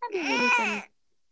här 0.00 0.10
blev 0.12 0.24
en 0.26 0.32
liten 0.32 0.90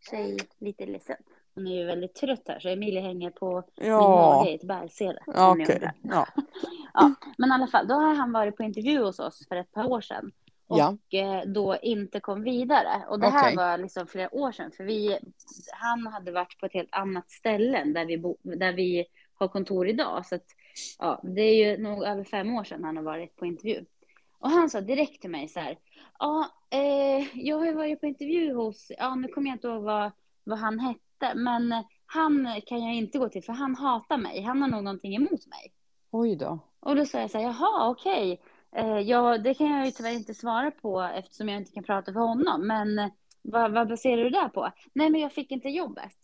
tjej 0.09 0.37
lite 0.59 0.85
ledsen. 0.85 1.17
Hon 1.55 1.67
är 1.67 1.71
ju 1.79 1.85
väldigt 1.85 2.15
trött 2.15 2.43
här 2.47 2.59
så 2.59 2.69
Emilie 2.69 3.01
hänger 3.01 3.29
på 3.29 3.63
min 3.77 3.89
ja, 3.89 3.99
mage 3.99 4.49
i 4.51 4.55
ett 4.55 4.63
bärsele. 4.67 5.19
ja 5.25 5.51
undrar. 5.51 5.91
Ja. 6.01 6.27
Ja, 6.93 7.13
men 7.37 7.49
i 7.49 7.53
alla 7.53 7.67
fall, 7.67 7.87
då 7.87 7.93
har 7.93 8.15
han 8.15 8.31
varit 8.31 8.57
på 8.57 8.63
intervju 8.63 8.99
hos 9.03 9.19
oss 9.19 9.47
för 9.47 9.55
ett 9.55 9.71
par 9.71 9.85
år 9.85 10.01
sedan. 10.01 10.31
Och 10.67 10.79
Ja. 10.79 10.97
eh, 11.11 11.41
då 11.45 11.77
inte 11.81 12.19
kom 12.19 12.43
vidare. 12.43 13.05
Och 13.09 13.19
det 13.19 13.29
här 13.29 13.55
var 13.55 13.77
liksom 13.77 14.07
flera 14.07 14.35
år 14.35 14.51
sedan. 14.51 14.71
För 14.71 14.83
vi, 14.83 15.19
han 15.73 16.07
hade 16.07 16.31
varit 16.31 16.59
på 16.59 16.65
ett 16.65 16.73
helt 16.73 16.95
annat 16.95 17.31
ställe 17.31 17.77
än 17.77 17.93
där 17.93 18.05
vi, 18.05 18.17
bo, 18.17 18.37
där 18.41 18.73
vi 18.73 19.05
har 19.33 19.47
kontor 19.47 19.87
idag. 19.87 20.25
Så 20.25 20.35
att, 20.35 20.45
ja, 20.99 21.21
det 21.23 21.41
är 21.41 21.55
ju 21.71 21.83
nog 21.83 22.03
över 22.03 22.23
fem 22.23 22.55
år 22.55 22.63
sedan 22.63 22.83
han 22.83 22.97
har 22.97 23.03
varit 23.03 23.35
på 23.35 23.45
intervju. 23.45 23.85
Och 24.39 24.49
han 24.49 24.69
sa 24.69 24.81
direkt 24.81 25.21
till 25.21 25.29
mig 25.29 25.47
så 25.47 25.59
här. 25.59 25.77
Ja, 26.19 26.49
eh, 26.69 27.27
jag 27.45 27.57
har 27.57 27.65
ju 27.65 27.73
varit 27.73 27.99
på 27.99 28.05
intervju 28.07 28.53
hos, 28.53 28.91
ja 28.97 29.15
nu 29.15 29.27
kommer 29.27 29.47
jag 29.47 29.55
inte 29.55 29.67
ihåg 29.67 29.83
vad, 29.83 30.11
vad 30.43 30.59
han 30.59 30.79
hette. 30.79 31.35
Men 31.35 31.83
han 32.05 32.61
kan 32.65 32.83
jag 32.85 32.95
inte 32.95 33.19
gå 33.19 33.29
till 33.29 33.43
för 33.43 33.53
han 33.53 33.75
hatar 33.75 34.17
mig. 34.17 34.41
Han 34.41 34.61
har 34.61 34.69
nog 34.69 34.83
någonting 34.83 35.15
emot 35.15 35.47
mig. 35.47 35.73
Oj 36.11 36.35
då. 36.35 36.59
Och 36.79 36.95
då 36.95 37.05
sa 37.05 37.19
jag 37.19 37.31
så 37.31 37.37
här, 37.37 37.45
jaha, 37.45 37.89
okej. 37.89 38.31
Eh, 38.31 38.37
ja, 38.81 39.37
det 39.37 39.53
kan 39.53 39.67
jag 39.67 39.85
ju 39.85 39.91
tyvärr 39.91 40.11
inte 40.13 40.33
svara 40.33 40.71
på 40.71 41.01
eftersom 41.01 41.49
jag 41.49 41.57
inte 41.57 41.71
kan 41.71 41.83
prata 41.83 42.13
för 42.13 42.19
honom. 42.19 42.67
Men 42.67 42.99
eh, 42.99 43.07
vad, 43.41 43.71
vad 43.73 43.87
baserar 43.89 44.23
du 44.23 44.29
det 44.29 44.49
på? 44.53 44.71
Nej, 44.93 45.09
men 45.09 45.21
jag 45.21 45.31
fick 45.33 45.51
inte 45.51 45.69
jobbet. 45.69 46.17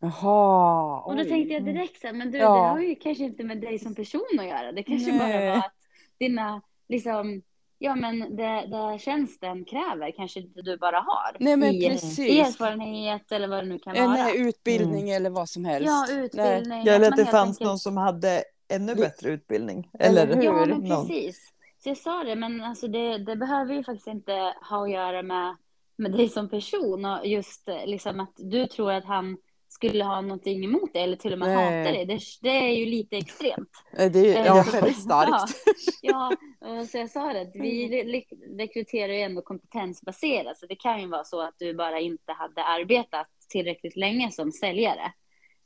Jaha. 0.00 1.00
Och 1.00 1.16
då 1.16 1.22
oj. 1.22 1.28
tänkte 1.28 1.54
jag 1.54 1.64
direkt 1.64 2.00
så 2.00 2.06
här, 2.06 2.14
men 2.14 2.30
du, 2.30 2.38
Ja. 2.38 2.54
det 2.54 2.68
har 2.68 2.78
ju 2.80 2.94
kanske 2.94 3.24
inte 3.24 3.44
med 3.44 3.60
dig 3.60 3.78
som 3.78 3.94
person 3.94 4.26
att 4.38 4.46
göra. 4.46 4.72
Det 4.72 4.82
kanske 4.82 5.12
bara 5.12 5.28
Nej. 5.28 5.48
var 5.50 5.56
att 5.56 5.72
dina, 6.18 6.62
liksom, 6.88 7.42
ja 7.78 7.94
men 7.94 8.36
det, 8.36 8.66
det 8.66 8.98
tjänsten 8.98 9.64
kräver 9.64 10.10
kanske 10.16 10.40
inte 10.40 10.62
du 10.62 10.76
bara 10.76 10.96
har. 11.00 11.36
Nej 11.40 11.56
men 11.56 11.74
I 11.74 11.88
precis. 11.88 12.18
erfarenhet 12.48 13.32
eller 13.32 13.48
vad 13.48 13.58
det 13.58 13.68
nu 13.68 13.78
kan 13.78 13.96
En 13.96 14.10
vara. 14.10 14.32
utbildning 14.32 15.10
eller 15.10 15.30
vad 15.30 15.48
som 15.48 15.64
helst. 15.64 15.86
Ja, 15.88 16.06
Nej. 16.08 16.24
utbildning. 16.24 16.82
Ja, 16.84 16.92
eller 16.92 17.08
att 17.08 17.16
det 17.16 17.26
fanns 17.26 17.48
enkelt- 17.48 17.68
någon 17.68 17.78
som 17.78 17.96
hade 17.96 18.44
ännu 18.70 18.94
Det- 18.94 19.00
bättre 19.00 19.30
utbildning. 19.30 19.90
Eller 19.98 20.26
hur? 20.26 20.42
Ja, 20.42 20.66
men 20.66 20.82
precis. 20.82 21.52
Så 21.82 21.88
jag 21.88 21.96
sa 21.96 22.24
det, 22.24 22.36
men 22.36 22.60
alltså 22.60 22.88
det, 22.88 23.18
det 23.18 23.36
behöver 23.36 23.74
ju 23.74 23.84
faktiskt 23.84 24.06
inte 24.08 24.54
ha 24.70 24.84
att 24.84 24.90
göra 24.90 25.22
med, 25.22 25.56
med 25.96 26.12
dig 26.12 26.28
som 26.28 26.48
person 26.48 27.04
och 27.04 27.26
just 27.26 27.68
eh, 27.68 27.86
liksom 27.86 28.20
att 28.20 28.32
du 28.36 28.66
tror 28.66 28.92
att 28.92 29.04
han 29.04 29.36
skulle 29.68 30.04
ha 30.04 30.20
någonting 30.20 30.64
emot 30.64 30.92
dig 30.92 31.02
eller 31.02 31.16
till 31.16 31.32
och 31.32 31.38
med 31.38 31.48
Nej. 31.48 31.56
hata 31.82 31.92
dig. 31.96 32.06
Det, 32.06 32.18
det 32.42 32.48
är 32.56 32.72
ju 32.72 32.86
lite 32.86 33.16
extremt. 33.16 33.70
Eh, 33.98 34.10
Det 34.12 34.18
är 34.34 34.40
Eh, 34.40 34.46
ja, 34.46 34.64
väldigt 34.72 35.00
starkt. 35.02 35.54
Ja, 36.02 36.32
och 36.60 36.86
så 36.86 36.98
jag 36.98 37.10
sa 37.10 37.32
det, 37.32 37.40
att 37.40 37.54
vi 37.56 37.88
re- 37.88 38.56
rekryterar 38.58 39.12
ju 39.12 39.20
ändå 39.20 39.42
kompetensbaserat, 39.42 40.58
så 40.58 40.66
det 40.66 40.76
kan 40.76 41.00
ju 41.00 41.06
vara 41.06 41.24
så 41.24 41.40
att 41.40 41.54
du 41.58 41.74
bara 41.74 42.00
inte 42.00 42.32
hade 42.32 42.64
arbetat 42.64 43.26
tillräckligt 43.48 43.96
länge 43.96 44.30
som 44.30 44.52
säljare. 44.52 45.12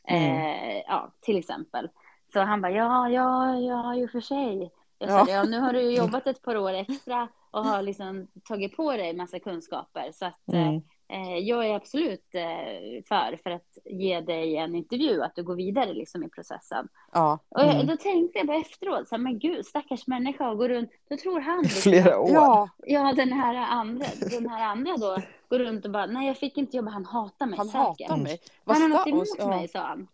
Eh, 0.08 0.78
ja, 0.86 1.14
till 1.20 1.38
exempel. 1.38 1.88
Så 2.34 2.40
han 2.40 2.60
bara, 2.60 2.72
ja, 2.72 3.08
ja, 3.08 3.56
ja, 3.58 3.94
i 3.96 4.06
och 4.06 4.10
för 4.10 4.20
sig. 4.20 4.70
Jag 4.98 5.10
sa, 5.10 5.18
Ja. 5.18 5.26
ja. 5.28 5.42
nu 5.44 5.58
har 5.60 5.72
du 5.72 5.80
jobbat 5.96 6.26
ett 6.26 6.42
par 6.42 6.56
år 6.56 6.72
extra 6.72 7.28
och 7.50 7.64
har 7.64 7.82
liksom 7.82 8.26
tagit 8.48 8.76
på 8.76 8.92
dig 8.92 9.14
massa 9.16 9.38
kunskaper. 9.38 10.10
Så 10.12 10.26
att 10.26 10.48
Mm. 10.52 10.82
eh, 11.08 11.38
jag 11.38 11.66
är 11.66 11.74
absolut 11.74 12.34
eh, 12.34 13.02
för, 13.08 13.36
för 13.42 13.50
att 13.50 13.78
ge 13.84 14.20
dig 14.20 14.56
en 14.56 14.74
intervju, 14.74 15.22
att 15.22 15.34
du 15.36 15.42
går 15.42 15.54
vidare 15.56 15.92
liksom 15.92 16.24
i 16.24 16.28
processen. 16.28 16.88
Ja. 17.12 17.38
Och 17.48 17.60
jag, 17.60 17.74
Mm. 17.74 17.86
då 17.86 17.96
tänkte 17.96 18.38
jag 18.38 18.46
bara 18.46 18.56
efteråt, 18.56 19.08
så 19.08 19.14
här, 19.14 19.22
men 19.22 19.38
gud, 19.38 19.66
stackars 19.66 20.06
människa 20.06 20.54
går 20.54 20.68
runt, 20.68 20.90
då 21.10 21.16
tror 21.16 21.40
han 21.40 21.62
liksom, 21.62 21.80
Flera 21.92 22.18
år. 22.18 22.30
ja, 22.30 22.68
ja 22.86 23.12
den 23.12 23.32
här 23.32 23.54
andra, 23.54 24.06
den 24.30 24.48
här 24.48 24.64
andra 24.66 24.96
då 24.96 25.16
går 25.48 25.58
runt 25.58 25.84
och 25.84 25.90
bara, 25.90 26.06
nej 26.06 26.26
jag 26.26 26.36
fick 26.38 26.58
inte 26.58 26.76
jobba, 26.76 26.90
han 26.90 27.04
hatar 27.04 27.46
mig 27.46 27.56
han 27.56 27.66
säkert. 27.68 28.08
hatar 28.10 28.16
mig. 28.22 28.38
Vad 28.64 28.76
Han 28.76 28.92
har 28.92 28.98
något 28.98 29.06
emot 29.08 29.28
ja. 29.38 29.46
mig, 29.48 29.68
sa 29.68 29.78
han. 29.80 30.06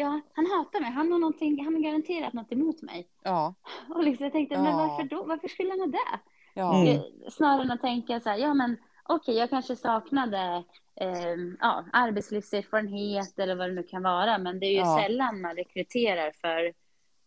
Ja, 0.00 0.20
han 0.32 0.46
hatar 0.46 0.80
mig, 0.80 0.90
han 0.90 1.12
har 1.12 1.18
någonting, 1.18 1.64
han 1.64 1.74
har 1.74 1.80
garanterat 1.82 2.32
något 2.32 2.52
emot 2.52 2.82
mig. 2.82 3.08
Ja, 3.22 3.54
Och 3.94 4.04
liksom, 4.04 4.24
jag 4.24 4.32
tänkte, 4.32 4.56
men 4.56 4.64
Ja. 4.70 4.76
varför 4.76 5.04
då, 5.16 5.24
varför 5.24 5.48
skulle 5.48 5.70
han 5.70 5.80
ha 5.80 5.86
det? 5.86 6.18
ja. 6.54 6.82
Mm. 6.82 6.88
Eh, 6.96 7.02
Snarare 7.30 7.62
än 7.62 7.70
att 7.70 7.80
tänka 7.80 8.20
så 8.20 8.28
här, 8.30 8.36
ja 8.38 8.54
men 8.54 8.76
okej, 9.04 9.34
jag 9.36 9.50
kanske 9.50 9.76
saknade 9.76 10.64
eh, 11.00 11.36
ja, 11.60 11.84
arbetslivserfarenhet 11.92 13.38
eller 13.38 13.54
vad 13.54 13.68
det 13.68 13.74
nu 13.74 13.82
kan 13.82 14.02
vara, 14.02 14.38
men 14.38 14.60
det 14.60 14.66
är 14.66 14.70
ju 14.70 14.76
Ja. 14.76 14.98
sällan 15.02 15.40
man 15.40 15.56
rekryterar 15.56 16.30
för 16.40 16.72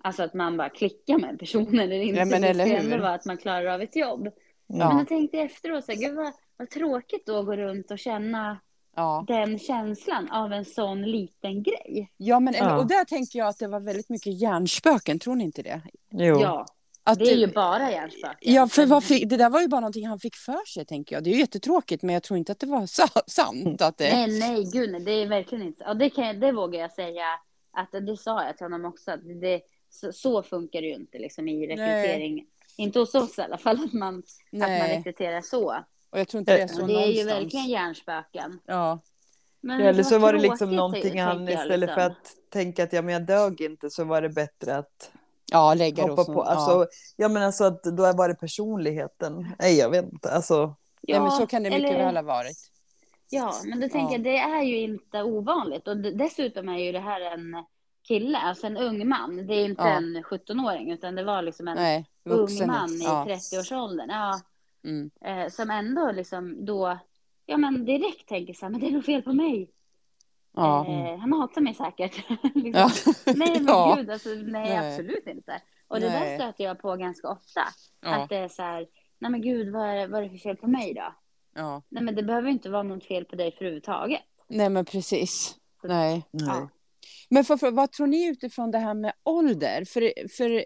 alltså 0.04 0.24
att 0.24 0.34
man 0.34 0.58
bara 0.58 0.70
klickar 0.70 1.18
med 1.18 1.30
en 1.30 1.38
person 1.38 1.80
eller 1.80 1.96
inte. 2.02 2.20
Ja, 2.20 2.26
men 2.26 2.42
det 2.42 2.48
eller 2.48 2.66
ska 2.66 2.76
hur? 2.78 2.84
ändå 2.94 3.04
vara 3.04 3.14
att 3.14 3.26
man 3.26 3.38
klarar 3.38 3.66
av 3.66 3.82
ett 3.82 3.96
jobb. 3.96 4.28
Ja. 4.68 4.88
Men 4.88 4.98
då 4.98 5.06
tänkte 5.06 5.38
jag 5.38 5.46
efteråt, 5.46 5.86
så 5.86 5.92
här, 5.92 6.00
gud 6.00 6.16
vad, 6.16 6.34
vad 6.58 6.70
tråkigt 6.70 7.26
då 7.26 7.40
att 7.40 7.46
gå 7.46 7.56
runt 7.56 7.92
och 7.92 8.00
känna 8.00 8.58
ja. 8.96 9.26
den 9.28 9.60
känslan 9.60 10.32
av 10.32 10.54
en 10.54 10.66
sån 10.66 11.02
liten 11.02 11.64
grej. 11.64 12.12
ja 12.18 12.40
men, 12.40 12.54
Ja. 12.54 12.78
och 12.78 12.88
där 12.88 13.06
tänker 13.06 13.40
jag 13.40 13.48
att 13.48 13.60
det 13.60 13.68
var 13.68 13.80
väldigt 13.80 14.10
mycket 14.10 14.42
hjärnspöken, 14.42 15.20
tror 15.20 15.36
ni 15.36 15.44
inte 15.44 15.62
det? 15.62 15.82
Jo. 16.10 16.40
Ja, 16.42 16.66
Att 17.04 17.20
det 17.20 17.32
är 17.32 17.38
ju 17.38 17.48
bara 17.48 17.92
hjärnspöken. 17.92 18.54
Ja, 18.54 18.68
för 18.68 19.02
fick, 19.02 19.30
det 19.30 19.38
där 19.38 19.50
var 19.50 19.62
ju 19.62 19.68
bara 19.68 19.82
någonting 19.82 20.08
han 20.08 20.20
fick 20.20 20.36
för 20.36 20.70
sig, 20.74 20.86
tänker 20.86 21.16
jag. 21.16 21.24
Det 21.24 21.30
är 21.30 21.34
ju 21.34 21.40
jättetråkigt, 21.40 22.04
men 22.04 22.14
jag 22.14 22.24
tror 22.24 22.38
inte 22.38 22.52
att 22.52 22.60
det 22.60 22.68
var 22.68 22.86
sa, 22.86 23.08
sant. 23.28 23.82
Att 23.82 23.98
det... 23.98 24.16
Nej, 24.16 24.40
nej, 24.40 24.64
gud 24.74 24.92
nej, 24.92 25.02
det 25.02 25.12
är 25.12 25.28
verkligen 25.28 25.68
inte. 25.68 25.86
Och 25.86 25.98
det, 25.98 26.10
kan, 26.10 26.40
det 26.40 26.52
vågar 26.52 26.80
jag 26.80 26.92
säga, 26.92 27.26
att 27.74 27.92
det 27.92 28.18
sa 28.18 28.46
jag 28.46 28.58
till 28.58 28.66
honom 28.66 28.86
också, 28.86 29.12
att 29.12 29.42
det, 29.42 29.62
så, 29.90 30.12
så 30.12 30.44
funkar 30.44 30.82
det 30.82 30.88
ju 30.88 30.96
inte 30.96 31.18
liksom 31.20 31.48
i 31.48 31.68
rekrytering. 31.68 32.46
Inte 32.78 33.00
hos 33.00 33.16
oss 33.16 33.40
i 33.40 33.42
alla 33.42 33.58
fall, 33.58 33.84
att 33.86 33.94
man, 33.94 34.18
att 34.18 34.60
man 34.60 34.70
Nej, 34.70 34.98
rekryterar 34.98 35.42
så. 35.42 35.76
Och 36.14 36.20
jag 36.20 36.28
tror 36.28 36.40
inte 36.40 36.56
det 36.58 36.62
är 36.64 36.68
så 36.68 36.86
det 36.88 36.94
är 36.94 37.08
ju 37.08 37.24
någonstans. 37.24 37.44
verkligen 37.44 37.66
hjärnspöken. 37.68 38.60
Ja, 38.66 39.00
Men 39.62 39.82
Eller 39.82 40.04
så 40.04 40.20
var 40.20 40.34
det 40.34 40.40
liksom 40.40 40.76
någonting 40.76 41.22
han 41.22 41.50
istället 41.50 41.70
för 41.94 42.10
liksom. 42.10 42.12
att 42.12 42.52
tänka 42.52 42.84
att 42.84 42.94
ja, 42.94 43.02
men 43.02 43.14
jag 43.14 43.26
dög 43.26 43.62
inte 43.62 43.90
så 43.90 44.04
var 44.04 44.22
det 44.22 44.30
bättre 44.30 44.76
att 44.78 45.12
ja 45.52 45.74
lägga 45.74 46.04
det 46.06 46.12
hoppa 46.12 46.34
på. 46.34 46.44
Alltså, 46.44 46.88
ja. 47.18 47.30
men 47.30 47.44
alltså 47.44 47.64
att 47.64 47.84
då 47.84 48.14
var 48.14 48.30
det 48.30 48.36
personligheten. 48.36 49.56
Nej 49.60 49.78
jag 49.78 49.90
vet 49.90 50.06
inte. 50.14 50.32
Alltså, 50.32 50.76
ja. 51.02 51.20
Nej, 51.20 51.20
men 51.20 51.32
så 51.32 51.48
kan 51.48 51.64
det 51.64 51.70
mycket 51.70 51.90
eller- 51.90 52.06
väl 52.06 52.16
ha 52.16 52.24
varit. 52.24 52.58
Ja, 53.30 53.54
men 53.66 53.80
då 53.80 53.90
tänker 53.90 54.00
Ja. 54.08 54.12
jag, 54.12 54.24
det 54.24 54.38
är 54.38 54.62
ju 54.64 54.80
inte 54.80 55.24
ovanligt. 55.24 55.88
Och 55.88 55.98
dessutom 55.98 56.70
är 56.70 56.78
ju 56.78 56.92
det 56.92 57.00
här 57.00 57.22
en 57.22 57.56
kille, 58.08 58.38
alltså 58.38 58.68
en 58.68 58.78
ung 58.78 59.08
man. 59.08 59.48
Det 59.48 59.54
är 59.54 59.66
inte 59.66 59.82
Ja. 59.84 59.90
en 59.90 60.24
17-åring, 60.24 60.92
utan 60.92 61.16
det 61.16 61.24
var 61.24 61.42
liksom 61.42 61.68
en 61.68 61.76
Nej, 61.76 62.06
ung 62.26 62.68
man 62.68 62.90
i 62.90 63.04
ja. 63.04 63.26
30-årsåldern. 63.30 64.10
Ja, 64.10 64.40
Mm. 64.84 65.12
eh, 65.26 65.50
som 65.50 65.70
ändå 65.70 66.12
liksom 66.12 66.66
då, 66.66 67.00
ja 67.46 67.58
men 67.58 67.86
direkt 67.86 68.28
tänker 68.28 68.54
så 68.54 68.66
här, 68.66 68.70
men 68.72 68.82
det 68.82 68.88
är 68.88 68.92
nog 68.92 69.06
fel 69.06 69.22
på 69.22 69.34
mig. 69.34 69.70
Ja. 70.56 70.88
Eh, 70.88 71.18
han 71.20 71.34
hatar 71.34 71.62
mig 71.62 71.74
säkert. 71.74 72.30
liksom. 72.56 72.72
Ja. 72.74 72.92
Nej 73.34 73.52
men 73.54 73.66
Ja. 73.68 73.96
gud, 73.98 74.10
alltså, 74.10 74.30
nej, 74.30 74.44
Nej. 74.46 74.78
absolut 74.78 75.28
inte. 75.28 75.62
Och 75.88 76.00
det 76.00 76.10
där 76.10 76.36
stöter 76.36 76.64
jag 76.64 76.80
på 76.80 76.96
ganska 76.96 77.28
ofta. 77.30 77.62
Ja. 78.02 78.16
Att 78.16 78.30
det 78.30 78.38
är 78.38 78.48
så 78.48 78.62
här, 78.62 78.88
nej 79.20 79.32
men 79.32 79.42
gud, 79.42 79.74
vad 79.74 79.90
är, 79.90 80.08
vad 80.08 80.20
är 80.20 80.24
det 80.24 80.30
för 80.30 80.38
fel 80.38 80.58
på 80.58 80.68
mig 80.68 80.94
då? 80.94 81.14
ja. 81.56 81.82
Nej 81.90 82.04
men 82.04 82.16
det 82.16 82.24
behöver 82.24 82.50
inte 82.50 82.70
vara 82.70 82.84
något 82.84 83.06
fel 83.06 83.26
på 83.26 83.36
dig 83.36 83.52
för 83.52 83.66
överhuvudtaget. 83.66 84.22
Nej, 84.48 84.70
men 84.70 84.86
precis. 84.86 85.56
Nej. 85.84 86.26
nej. 86.32 86.48
Ja. 86.48 86.70
Men 87.30 87.44
för, 87.44 87.58
för, 87.58 87.72
vad 87.72 87.92
tror 87.92 88.08
ni 88.08 88.28
utifrån 88.28 88.72
det 88.72 88.78
här 88.78 88.94
med 88.94 89.14
ålder? 89.24 89.86
För, 89.86 90.28
för 90.38 90.66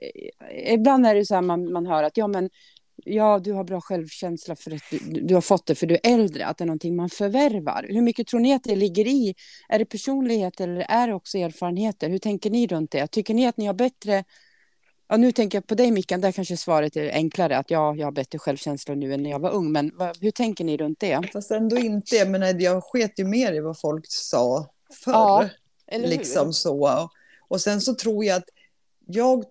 ibland 0.73 1.05
är 1.07 1.15
det 1.15 1.25
så 1.25 1.35
här 1.35 1.41
man, 1.41 1.71
man 1.71 1.85
hör 1.85 2.03
att 2.03 2.17
ja, 2.17 2.27
men, 2.27 2.49
ja, 3.05 3.39
du 3.39 3.53
har 3.53 3.63
bra 3.63 3.81
självkänsla 3.81 4.55
för 4.55 4.75
att 4.75 4.81
du, 4.91 4.97
du 5.21 5.33
har 5.33 5.41
fått 5.41 5.65
det 5.65 5.75
för 5.75 5.87
du 5.87 5.95
är 5.95 6.13
äldre, 6.13 6.45
att 6.45 6.57
det 6.57 6.63
är 6.63 6.65
någonting 6.65 6.95
man 6.95 7.09
förvärvar. 7.09 7.85
Hur 7.89 8.01
mycket 8.01 8.27
tror 8.27 8.39
ni 8.39 8.53
att 8.53 8.63
det 8.63 8.75
ligger 8.75 9.07
i? 9.07 9.35
Är 9.69 9.79
det 9.79 9.85
personlighet 9.85 10.59
eller 10.59 10.85
är 10.89 11.07
det 11.07 11.13
också 11.13 11.37
erfarenheter? 11.37 12.09
Hur 12.09 12.19
tänker 12.19 12.49
ni 12.49 12.67
runt 12.67 12.91
det? 12.91 13.07
Tycker 13.07 13.33
ni 13.33 13.47
att 13.47 13.57
ni 13.57 13.65
har 13.65 13.73
bättre... 13.73 14.23
Ja, 15.09 15.17
nu 15.17 15.31
tänker 15.31 15.57
jag 15.57 15.67
på 15.67 15.75
dig 15.75 15.91
Mickan, 15.91 16.21
där 16.21 16.31
kanske 16.31 16.57
svaret 16.57 16.95
är 16.95 17.11
enklare, 17.11 17.57
att 17.57 17.71
ja, 17.71 17.95
jag 17.95 18.07
har 18.07 18.11
bättre 18.11 18.39
självkänsla 18.39 18.95
nu 18.95 19.13
än 19.13 19.23
när 19.23 19.29
jag 19.29 19.39
var 19.39 19.51
ung. 19.51 19.71
Men 19.71 19.91
vad, 19.95 20.17
hur 20.21 20.31
tänker 20.31 20.63
ni 20.63 20.77
runt 20.77 20.99
det? 20.99 21.29
Fast 21.33 21.51
ändå 21.51 21.77
inte. 21.77 22.15
Jag 22.15 22.29
menar 22.29 22.61
jag 22.61 22.83
sket 22.83 23.19
ju 23.19 23.25
mer 23.25 23.53
i 23.53 23.59
vad 23.59 23.79
folk 23.79 24.05
sa 24.07 24.69
förr. 25.03 25.11
Ja, 25.11 25.49
Eller 25.87 26.07
hur? 26.07 26.17
liksom 26.17 26.53
så. 26.53 27.09
Och 27.47 27.61
sen 27.61 27.81
så 27.81 27.95
tror 27.95 28.25
jag 28.25 28.37
att 28.37 28.49
jag 29.05 29.43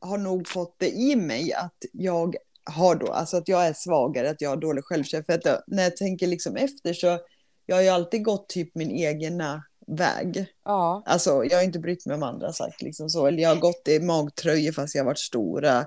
har 0.00 0.18
nog 0.18 0.48
fått 0.48 0.78
det 0.78 0.90
i 0.90 1.16
mig 1.16 1.52
att 1.52 1.84
jag 1.92 2.36
har 2.64 2.94
då, 2.94 3.06
alltså 3.12 3.36
att 3.36 3.48
jag 3.48 3.66
är 3.66 3.72
svagare, 3.72 4.30
att 4.30 4.40
jag 4.40 4.50
har 4.50 4.56
dålig 4.56 4.84
självkänsla. 4.84 5.22
För 5.40 5.50
att 5.50 5.64
när 5.66 5.82
jag 5.82 5.96
tänker 5.96 6.26
liksom 6.26 6.56
efter 6.56 6.92
så, 6.92 7.18
jag 7.66 7.76
har 7.76 7.82
ju 7.82 7.88
alltid 7.88 8.24
gått 8.24 8.48
typ 8.48 8.74
min 8.74 8.90
egna 8.90 9.64
väg. 9.86 10.46
Ja, 10.64 11.02
Alltså 11.06 11.44
jag 11.44 11.56
har 11.58 11.62
inte 11.64 11.78
brytt 11.78 12.06
mig 12.06 12.16
om 12.16 12.22
andra 12.22 12.52
sagt 12.52 12.82
liksom 12.82 13.08
så. 13.10 13.26
Eller 13.26 13.42
jag 13.42 13.48
har 13.48 13.56
gått 13.60 13.88
i 13.88 14.00
magtröjor 14.00 14.72
fast 14.72 14.94
jag 14.94 15.02
har 15.02 15.06
varit 15.06 15.18
stora. 15.18 15.86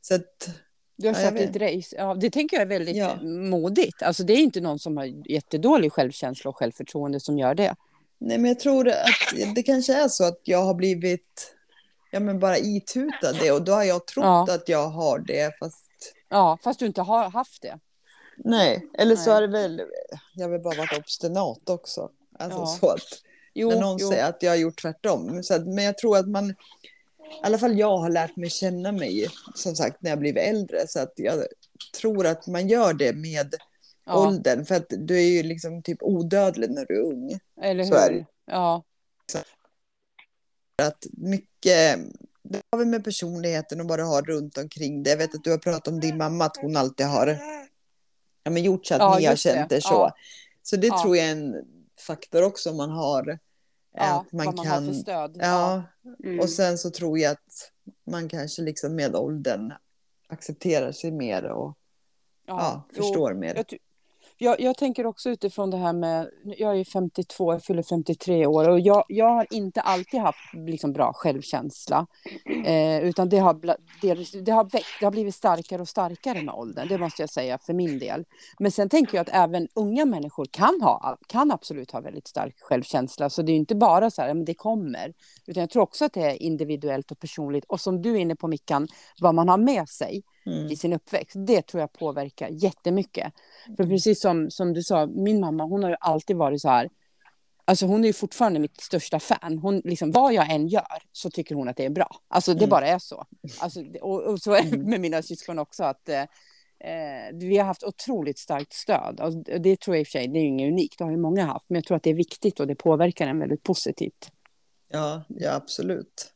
Så 0.00 0.14
att 0.14 0.48
Du 0.96 1.08
har 1.08 1.14
Ja, 1.22 1.30
kört 1.30 1.40
ett 1.40 1.56
race. 1.56 1.96
Ja, 1.98 2.14
det 2.14 2.30
tänker 2.30 2.56
jag 2.56 2.62
är 2.62 2.66
väldigt 2.66 2.96
Ja. 2.96 3.16
modigt. 3.50 4.02
Alltså, 4.02 4.22
det 4.24 4.32
är 4.32 4.36
inte 4.36 4.60
någon 4.60 4.78
som 4.78 4.96
har 4.96 5.30
jättedålig 5.30 5.92
självkänsla 5.92 6.48
och 6.48 6.56
självförtroende 6.56 7.20
som 7.20 7.38
gör 7.38 7.54
det. 7.54 7.74
Nej, 8.20 8.38
men 8.38 8.48
jag 8.48 8.60
tror 8.60 8.88
att 8.88 9.54
det 9.54 9.62
kanske 9.62 9.94
är 9.94 10.08
så 10.08 10.24
att 10.24 10.40
jag 10.44 10.62
har 10.64 10.74
blivit 10.74 11.54
ja, 12.12 12.20
men 12.20 12.38
bara 12.38 12.58
itutad 12.58 13.32
det 13.40 13.52
och 13.52 13.62
då 13.62 13.72
har 13.72 13.84
jag 13.84 14.06
trott 14.06 14.24
Ja. 14.24 14.54
att 14.54 14.68
jag 14.68 14.88
har 14.88 15.18
det 15.18 15.58
fast 15.58 15.84
Ja, 16.28 16.58
fast 16.62 16.80
du 16.80 16.86
inte 16.86 17.02
har 17.02 17.30
haft 17.30 17.62
det. 17.62 17.78
nej. 18.36 18.88
Eller 18.98 19.16
så 19.16 19.24
Nej. 19.30 19.34
har 19.34 19.40
det 19.40 19.46
väl, 19.48 19.82
jag 20.34 20.48
väl 20.48 20.60
bara 20.60 20.76
varit 20.78 20.98
obstinat 20.98 21.68
också. 21.70 22.10
Alltså 22.38 22.58
Ja. 22.58 22.66
så 22.66 22.88
att 22.90 23.00
Jo, 23.54 23.70
när 23.70 23.80
någon 23.80 23.96
jo. 24.00 24.08
säger 24.10 24.28
att 24.28 24.42
jag 24.42 24.50
har 24.50 24.56
gjort 24.56 24.82
tvärtom. 24.82 25.42
Så 25.42 25.54
att, 25.54 25.66
men 25.66 25.84
jag 25.84 25.98
tror 25.98 26.16
att 26.18 26.28
man, 26.28 26.50
i 26.50 26.54
alla 27.42 27.58
fall 27.58 27.78
jag 27.78 27.96
har 27.98 28.10
lärt 28.10 28.36
mig 28.36 28.50
känna 28.50 28.92
mig 28.92 29.28
som 29.54 29.74
sagt 29.76 30.02
när 30.02 30.10
jag 30.10 30.18
blivit 30.18 30.42
äldre 30.42 30.88
så 30.88 31.00
att 31.00 31.12
jag 31.16 31.44
tror 32.00 32.26
att 32.26 32.46
man 32.46 32.68
gör 32.68 32.92
det 32.92 33.12
med 33.12 33.54
ja, 34.06 34.26
åldern 34.26 34.64
för 34.64 34.74
att 34.74 34.86
du 34.88 35.16
är 35.18 35.28
ju 35.28 35.42
liksom 35.42 35.82
typ 35.82 36.02
odödlig 36.02 36.70
när 36.70 36.86
du 36.86 36.96
är 36.96 37.02
ung. 37.12 37.38
eller 37.62 37.84
så 37.84 37.94
är 37.94 38.10
hur? 38.12 38.18
det. 38.18 38.26
Ja, 38.46 38.82
att 40.82 41.06
mycket, 41.12 41.98
det 42.50 42.62
har 42.72 42.78
väl 42.78 42.88
med 42.88 43.04
personligheten 43.04 43.80
och 43.80 43.88
vad 43.88 43.98
du 43.98 44.02
har 44.04 44.22
runt 44.22 44.58
omkring 44.58 45.02
det. 45.02 45.10
Jag 45.10 45.16
vet 45.16 45.34
att 45.34 45.44
du 45.44 45.50
har 45.50 45.58
pratat 45.58 45.88
om 45.88 46.00
din 46.00 46.16
mamma, 46.16 46.44
att 46.44 46.56
hon 46.56 46.76
alltid 46.76 47.06
har 47.06 47.38
ja, 48.44 48.50
men 48.50 48.62
gjort 48.62 48.86
så 48.86 48.94
att 48.94 49.00
Ja, 49.00 49.16
ni 49.18 49.24
har 49.24 49.32
just 49.32 49.44
det. 49.44 49.50
känt 49.54 49.72
er 49.72 49.80
så. 49.80 49.88
Ja. 49.94 50.14
Så 50.62 50.76
det 50.76 50.86
Ja. 50.86 51.02
tror 51.02 51.16
jag 51.16 51.26
är 51.26 51.32
en 51.32 51.54
faktor 52.06 52.42
också 52.42 52.72
man 52.72 52.90
har. 52.90 53.38
ja 53.94 54.20
att 54.26 54.32
man 54.32 54.46
vad 54.46 54.56
man 54.56 54.64
kan, 54.66 54.84
har 54.86 54.92
för 54.92 54.98
stöd. 55.00 55.36
ja, 55.40 55.82
Mm. 56.24 56.40
och 56.40 56.50
sen 56.50 56.78
så 56.78 56.90
tror 56.90 57.18
jag 57.18 57.32
att 57.32 57.72
man 58.10 58.28
kanske 58.28 58.62
liksom 58.62 58.94
med 58.94 59.16
åldern 59.16 59.72
accepterar 60.28 60.92
sig 60.92 61.10
mer 61.12 61.44
och 61.44 61.78
ja, 62.46 62.82
jo. 62.92 63.02
förstår 63.02 63.34
mer. 63.34 63.54
Jag, 63.54 63.78
jag, 64.38 64.60
jag 64.60 64.76
tänker 64.76 65.06
också 65.06 65.30
utifrån 65.30 65.70
det 65.70 65.76
här 65.76 65.92
med, 65.92 66.30
jag 66.44 66.80
är 66.80 66.84
52, 66.84 67.52
jag 67.52 67.62
fyller 67.62 67.82
53 67.82 68.46
år 68.46 68.68
och 68.68 68.80
jag, 68.80 69.04
jag 69.08 69.30
har 69.30 69.46
inte 69.50 69.80
alltid 69.80 70.20
haft 70.20 70.54
liksom 70.54 70.92
bra 70.92 71.12
självkänsla. 71.12 72.06
Eh, 72.64 72.98
utan 72.98 73.28
det 73.28 73.38
har, 73.38 73.54
det, 74.02 74.42
det, 74.44 74.52
har 74.52 74.64
växt, 74.64 74.88
det 75.00 75.06
har 75.06 75.10
blivit 75.10 75.34
starkare 75.34 75.82
och 75.82 75.88
starkare 75.88 76.42
med 76.42 76.54
åldern, 76.54 76.88
det 76.88 76.98
måste 76.98 77.22
jag 77.22 77.30
säga 77.30 77.58
för 77.58 77.72
min 77.72 77.98
del. 77.98 78.24
Men 78.58 78.72
sen 78.72 78.88
tänker 78.88 79.16
jag 79.16 79.22
att 79.22 79.34
även 79.34 79.68
unga 79.74 80.04
människor 80.04 80.46
kan, 80.50 80.80
ha, 80.82 81.18
kan 81.26 81.50
absolut 81.50 81.90
ha 81.90 82.00
väldigt 82.00 82.28
stark 82.28 82.54
självkänsla. 82.60 83.30
Så 83.30 83.42
det 83.42 83.52
är 83.52 83.56
inte 83.56 83.74
bara 83.74 84.10
så 84.10 84.22
här, 84.22 84.34
men 84.34 84.44
det 84.44 84.54
kommer. 84.54 85.12
Utan 85.46 85.60
jag 85.60 85.70
tror 85.70 85.82
också 85.82 86.04
att 86.04 86.12
det 86.12 86.22
är 86.22 86.42
individuellt 86.42 87.10
och 87.10 87.18
personligt. 87.18 87.64
Och 87.64 87.80
som 87.80 88.02
du 88.02 88.14
är 88.14 88.18
inne 88.18 88.36
på 88.36 88.48
Mickan, 88.48 88.88
vad 89.20 89.34
man 89.34 89.48
har 89.48 89.58
med 89.58 89.88
sig 89.88 90.22
Mm. 90.52 90.72
i 90.72 90.76
sin 90.76 90.92
uppväxt. 90.92 91.36
Det 91.46 91.62
tror 91.62 91.80
jag 91.80 91.92
påverkar 91.92 92.48
jättemycket. 92.52 93.32
För 93.76 93.84
precis 93.84 94.20
som, 94.20 94.50
som 94.50 94.72
du 94.72 94.82
sa, 94.82 95.06
min 95.06 95.40
mamma 95.40 95.64
hon 95.64 95.82
har 95.82 95.90
ju 95.90 95.96
alltid 96.00 96.36
varit 96.36 96.60
så 96.60 96.68
här. 96.68 96.88
Alltså 97.64 97.86
hon 97.86 98.04
är 98.04 98.06
ju 98.08 98.12
fortfarande 98.12 98.58
mitt 98.60 98.80
största 98.80 99.20
fan. 99.20 99.58
Hon, 99.58 99.80
liksom, 99.84 100.10
vad 100.12 100.32
jag 100.34 100.50
än 100.50 100.68
gör 100.68 101.02
så 101.12 101.30
tycker 101.30 101.54
hon 101.54 101.68
att 101.68 101.76
det 101.76 101.84
är 101.84 101.90
bra. 101.90 102.08
Alltså 102.28 102.54
det 102.54 102.58
Mm. 102.64 102.70
bara 102.70 102.86
är 102.86 102.98
så. 102.98 103.26
Alltså, 103.60 103.80
och, 104.00 104.22
och 104.22 104.40
så 104.42 104.52
är 104.52 104.62
det 104.62 104.68
Mm. 104.76 104.90
med 104.90 105.00
mina 105.00 105.22
syskon 105.22 105.58
också. 105.58 105.84
att 105.84 106.08
eh, 106.08 106.20
eh, 106.20 107.34
Vi 107.34 107.58
har 107.58 107.64
haft 107.64 107.84
otroligt 107.84 108.38
starkt 108.38 108.72
stöd. 108.72 109.16
Det 109.46 109.58
det 109.58 109.80
tror 109.80 109.96
jag 109.96 110.00
i 110.00 110.04
och 110.04 110.06
för 110.06 110.10
sig, 110.12 110.28
det 110.28 110.38
är 110.38 110.40
ju 110.42 110.48
inget 110.48 110.72
unikt. 110.72 110.98
Det 110.98 111.04
har 111.04 111.10
ju 111.10 111.16
många 111.16 111.44
haft. 111.44 111.66
Men 111.70 111.74
jag 111.76 111.84
tror 111.84 111.96
att 111.96 112.02
det 112.02 112.10
är 112.10 112.14
viktigt 112.14 112.60
och 112.60 112.66
det 112.66 112.74
påverkar 112.74 113.26
en 113.26 113.38
väldigt 113.38 113.62
positivt. 113.62 114.30
Ja, 114.88 115.22
ja, 115.28 115.52
absolut. 115.54 116.32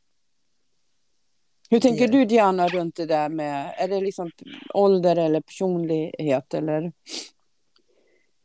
Hur 1.72 1.80
tänker 1.80 2.08
du 2.08 2.24
Diana 2.24 2.68
runt 2.68 2.96
det 2.96 3.06
där 3.06 3.28
med, 3.28 3.74
är 3.78 3.88
det 3.88 4.00
liksom 4.00 4.30
ålder 4.74 5.16
eller 5.16 5.40
personlighet 5.40 6.54
eller? 6.54 6.92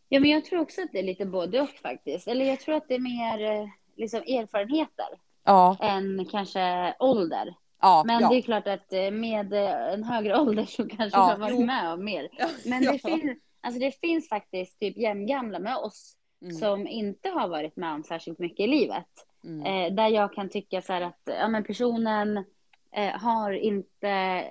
Ja, 0.09 0.19
men 0.19 0.29
jag 0.29 0.45
tror 0.45 0.59
också 0.59 0.81
att 0.81 0.91
det 0.91 0.99
är 0.99 1.03
lite 1.03 1.25
både 1.25 1.61
och 1.61 1.69
faktiskt. 1.69 2.27
Eller 2.27 2.45
jag 2.45 2.59
tror 2.59 2.75
att 2.75 2.87
det 2.87 2.95
är 2.95 2.99
mer 2.99 3.51
eh, 3.61 3.67
liksom 3.95 4.19
erfarenheter 4.19 5.05
Ja, 5.45 5.77
än 5.81 6.25
kanske 6.31 6.95
ålder. 6.99 7.55
ja, 7.81 8.03
Men 8.05 8.21
ja. 8.21 8.29
det 8.29 8.35
är 8.35 8.41
klart 8.41 8.67
att 8.67 8.93
eh, 8.93 9.11
med 9.11 9.53
eh, 9.53 9.93
en 9.93 10.03
högre 10.03 10.39
ålder 10.41 10.65
så 10.65 10.87
kanske 10.89 11.19
Ja, 11.19 11.27
man 11.27 11.29
har 11.31 11.37
varit 11.39 11.59
jo. 11.59 11.65
med 11.65 11.93
om 11.93 12.05
mer. 12.05 12.29
Men 12.69 12.83
det, 12.83 12.99
finns, 12.99 13.37
alltså 13.61 13.79
det 13.79 13.99
finns 13.99 14.29
faktiskt 14.29 14.79
typ 14.79 14.97
jämngamla 14.97 15.59
med 15.59 15.75
oss 15.77 16.13
Mm, 16.41 16.55
som 16.55 16.87
inte 16.87 17.29
har 17.29 17.47
varit 17.47 17.75
med 17.75 17.93
om 17.93 18.03
särskilt 18.03 18.39
mycket 18.39 18.59
i 18.59 18.67
livet. 18.67 19.05
mm. 19.43 19.65
Eh, 19.65 19.95
där 19.95 20.07
jag 20.07 20.33
kan 20.33 20.49
tycka 20.49 20.81
så 20.81 20.93
här 20.93 21.01
att 21.01 21.21
ja, 21.25 21.47
men 21.47 21.63
personen 21.63 22.43
eh, 22.91 23.13
har 23.19 23.51
inte 23.51 24.43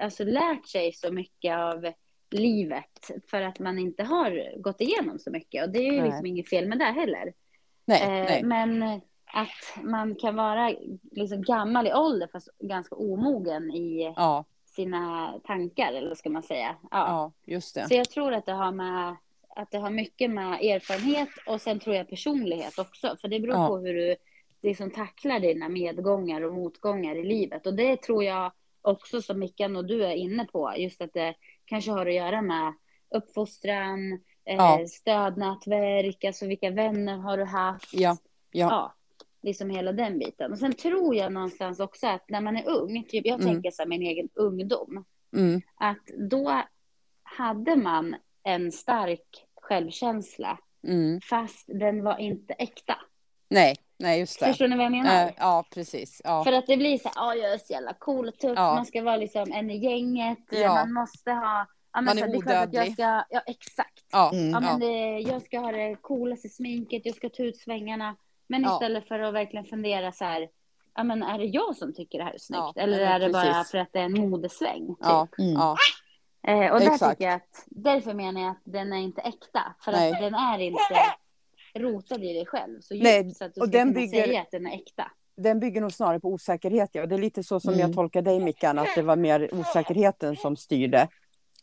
alltså, 0.00 0.24
lärt 0.24 0.66
sig 0.66 0.92
så 0.92 1.12
mycket 1.12 1.56
av 1.58 1.92
livet 2.30 3.10
för 3.30 3.42
att 3.42 3.58
man 3.58 3.78
inte 3.78 4.02
har 4.02 4.60
gått 4.60 4.80
igenom 4.80 5.18
så 5.18 5.30
mycket. 5.30 5.64
Och 5.66 5.72
det 5.72 5.78
är 5.78 5.92
ju 5.92 6.00
Nej. 6.00 6.04
liksom 6.08 6.26
inget 6.26 6.48
fel 6.48 6.68
med 6.68 6.78
det 6.78 6.84
heller. 6.84 7.32
Nej, 7.84 8.02
Eh, 8.02 8.08
nej. 8.24 8.42
Men 8.42 8.82
att 9.26 9.82
man 9.84 10.14
kan 10.14 10.36
vara 10.36 10.74
liksom 11.10 11.42
gammal 11.42 11.86
i 11.86 11.92
ålder 11.92 12.28
fast 12.32 12.48
ganska 12.58 12.94
omogen 12.96 13.70
i 13.70 14.12
Ja, 14.16 14.44
sina 14.64 15.34
tankar, 15.46 15.92
eller 15.92 16.14
ska 16.14 16.30
man 16.30 16.42
säga. 16.42 16.76
Ja. 16.82 16.88
ja, 16.90 17.32
just 17.54 17.74
det. 17.74 17.88
Så 17.88 17.94
jag 17.94 18.10
tror 18.10 18.32
att 18.34 18.46
det 18.46 18.52
har 18.52 18.72
med 18.72 19.16
att 19.56 19.70
det 19.70 19.78
har 19.78 19.90
mycket 19.90 20.30
med 20.30 20.52
erfarenhet 20.64 21.28
och 21.46 21.60
sen 21.60 21.80
tror 21.80 21.96
jag 21.96 22.08
personlighet 22.08 22.78
också. 22.78 23.16
För 23.20 23.28
det 23.28 23.40
beror 23.40 23.54
Ja. 23.54 23.68
på 23.68 23.76
hur 23.78 23.94
du 23.94 24.16
liksom 24.64 24.90
tacklar 24.90 25.40
dina 25.40 25.68
medgångar 25.68 26.40
och 26.42 26.54
motgångar 26.54 27.16
i 27.16 27.24
livet. 27.24 27.66
Och 27.66 27.74
det 27.74 28.02
tror 28.02 28.24
jag 28.24 28.52
också 28.82 29.22
som 29.22 29.38
Mickan 29.38 29.76
och 29.76 29.84
du 29.84 30.04
är 30.04 30.14
inne 30.14 30.44
på. 30.44 30.72
Just 30.76 31.00
att 31.02 31.12
det 31.12 31.34
kanske 31.64 31.90
har 31.90 32.06
att 32.06 32.14
göra 32.14 32.42
med 32.42 32.74
uppfostran, 33.14 34.12
eh, 34.44 34.54
Ja. 34.56 34.86
stödnätverk, 34.88 36.24
alltså 36.24 36.46
vilka 36.46 36.70
vänner 36.70 37.16
har 37.16 37.36
du 37.38 37.44
haft? 37.44 37.94
Ja, 37.94 38.16
ja, 38.50 38.68
ja, 38.70 38.94
liksom 39.42 39.70
hela 39.70 39.92
den 39.92 40.18
biten. 40.18 40.52
Och 40.52 40.58
sen 40.58 40.72
tror 40.72 41.14
jag 41.14 41.32
någonstans 41.32 41.80
också 41.80 42.06
att 42.06 42.30
när 42.30 42.40
man 42.40 42.56
är 42.56 42.68
ung, 42.68 43.04
typ 43.08 43.26
jag 43.26 43.40
Mm. 43.40 43.52
tänker 43.54 43.70
så 43.70 43.82
här 43.82 43.88
min 43.88 44.02
egen 44.02 44.28
ungdom, 44.34 45.04
mm, 45.36 45.60
att 45.74 46.06
då 46.30 46.62
hade 47.22 47.76
man 47.76 48.16
en 48.42 48.72
stark 48.72 49.46
självkänsla, 49.54 50.58
mm. 50.86 51.20
fast 51.20 51.64
den 51.66 52.04
var 52.04 52.18
inte 52.18 52.54
äkta. 52.54 52.96
Nej, 53.48 53.76
nej, 53.98 54.20
just 54.20 54.40
det. 54.40 54.46
Förstår 54.46 54.68
ni 54.68 54.76
vad 54.76 54.84
jag 54.84 54.92
menar? 54.92 55.24
Eh, 55.26 55.30
ja, 55.38 55.64
precis. 55.74 56.20
Ja, 56.24 56.44
För 56.44 56.52
att 56.52 56.66
det 56.66 56.76
blir 56.76 56.98
så 56.98 57.08
här, 57.08 57.14
"Ja, 57.16 57.34
jag 57.34 57.52
är 57.52 57.58
så 57.58 57.72
jävla 57.72 57.92
cool 57.94 58.28
och 58.28 58.38
tuff, 58.38 58.52
Ja. 58.56 58.74
man 58.74 58.86
ska 58.86 59.02
vara 59.02 59.16
liksom 59.16 59.52
en 59.52 59.70
i 59.70 59.76
gänget, 59.76 60.38
Ja. 60.50 60.74
man 60.74 60.92
måste 60.92 61.30
ha... 61.30 61.66
Ja, 61.92 62.00
men 62.00 62.04
Man 62.04 62.16
så 62.18 62.24
är 62.24 62.28
att 62.28 62.34
jag 62.34 62.72
odödlig. 62.72 62.92
ska, 62.92 63.24
ja 63.30 63.40
exakt. 63.46 64.04
ja, 64.12 64.30
Mm. 64.32 64.50
Ja, 64.50 64.60
men 64.60 64.70
ja, 64.80 64.86
det, 64.86 65.18
jag 65.18 65.42
ska 65.42 65.58
ha 65.58 65.72
det 65.72 65.96
coolaste 66.00 66.48
sminket, 66.48 67.02
jag 67.06 67.14
ska 67.14 67.28
ta 67.28 67.42
ut 67.42 67.56
svängarna. 67.56 68.16
Men 68.48 68.62
Ja. 68.62 68.72
istället 68.74 69.08
för 69.08 69.18
att 69.18 69.34
verkligen 69.34 69.64
fundera 69.64 70.12
så 70.12 70.24
här, 70.24 70.48
ja 70.96 71.04
men 71.04 71.22
är 71.22 71.38
det 71.38 71.44
jag 71.44 71.76
som 71.76 71.94
tycker 71.94 72.18
det 72.18 72.24
här 72.24 72.34
är 72.34 72.38
snyggt? 72.38 72.72
Ja, 72.74 72.82
Eller 72.82 73.00
är 73.00 73.18
det 73.20 73.28
bara 73.30 73.42
precis. 73.54 73.70
för 73.70 73.78
att 73.78 73.88
det 73.92 73.98
är 73.98 74.04
en 74.04 74.20
modesväng? 74.30 74.86
Typ? 74.86 74.96
ja, 75.00 75.28
Mm. 75.38 75.52
ja, 75.54 75.76
Eh, 76.46 76.72
och 76.72 76.80
där 76.80 76.92
Exakt. 76.92 77.10
tycker 77.18 77.24
jag 77.30 77.34
att, 77.36 77.64
därför 77.66 78.14
menar 78.14 78.40
jag 78.40 78.50
att 78.50 78.62
den 78.64 78.92
är 78.92 78.96
inte 78.96 79.20
äkta. 79.20 79.60
För 79.80 79.92
Nej. 79.92 80.12
att 80.12 80.20
den 80.20 80.34
är 80.34 80.58
inte 80.58 80.78
rotad 81.74 82.24
i 82.24 82.32
dig 82.32 82.46
själv. 82.46 82.80
Så 82.80 82.94
djupt 82.94 83.04
Nej, 83.04 83.34
så 83.34 83.44
att 83.44 83.54
du 83.54 83.60
och 83.60 83.68
ska 83.68 83.78
den 83.78 83.88
kunna 83.88 84.00
bygger- 84.00 84.26
säga 84.26 84.40
att 84.40 84.50
den 84.50 84.66
är 84.66 84.74
äkta. 84.74 85.10
Den 85.36 85.60
bygger 85.60 85.80
nog 85.80 85.92
snarare 85.92 86.20
på 86.20 86.28
osäkerhet. 86.28 86.90
Ja. 86.92 87.06
Det 87.06 87.14
är 87.14 87.18
lite 87.18 87.42
så 87.42 87.60
som 87.60 87.74
Mm. 87.74 87.80
jag 87.86 87.94
tolkar 87.94 88.22
dig 88.22 88.40
Mickan, 88.40 88.78
att 88.78 88.94
det 88.94 89.02
var 89.02 89.16
mer 89.16 89.54
osäkerheten 89.54 90.36
som 90.36 90.56
styrde 90.56 91.08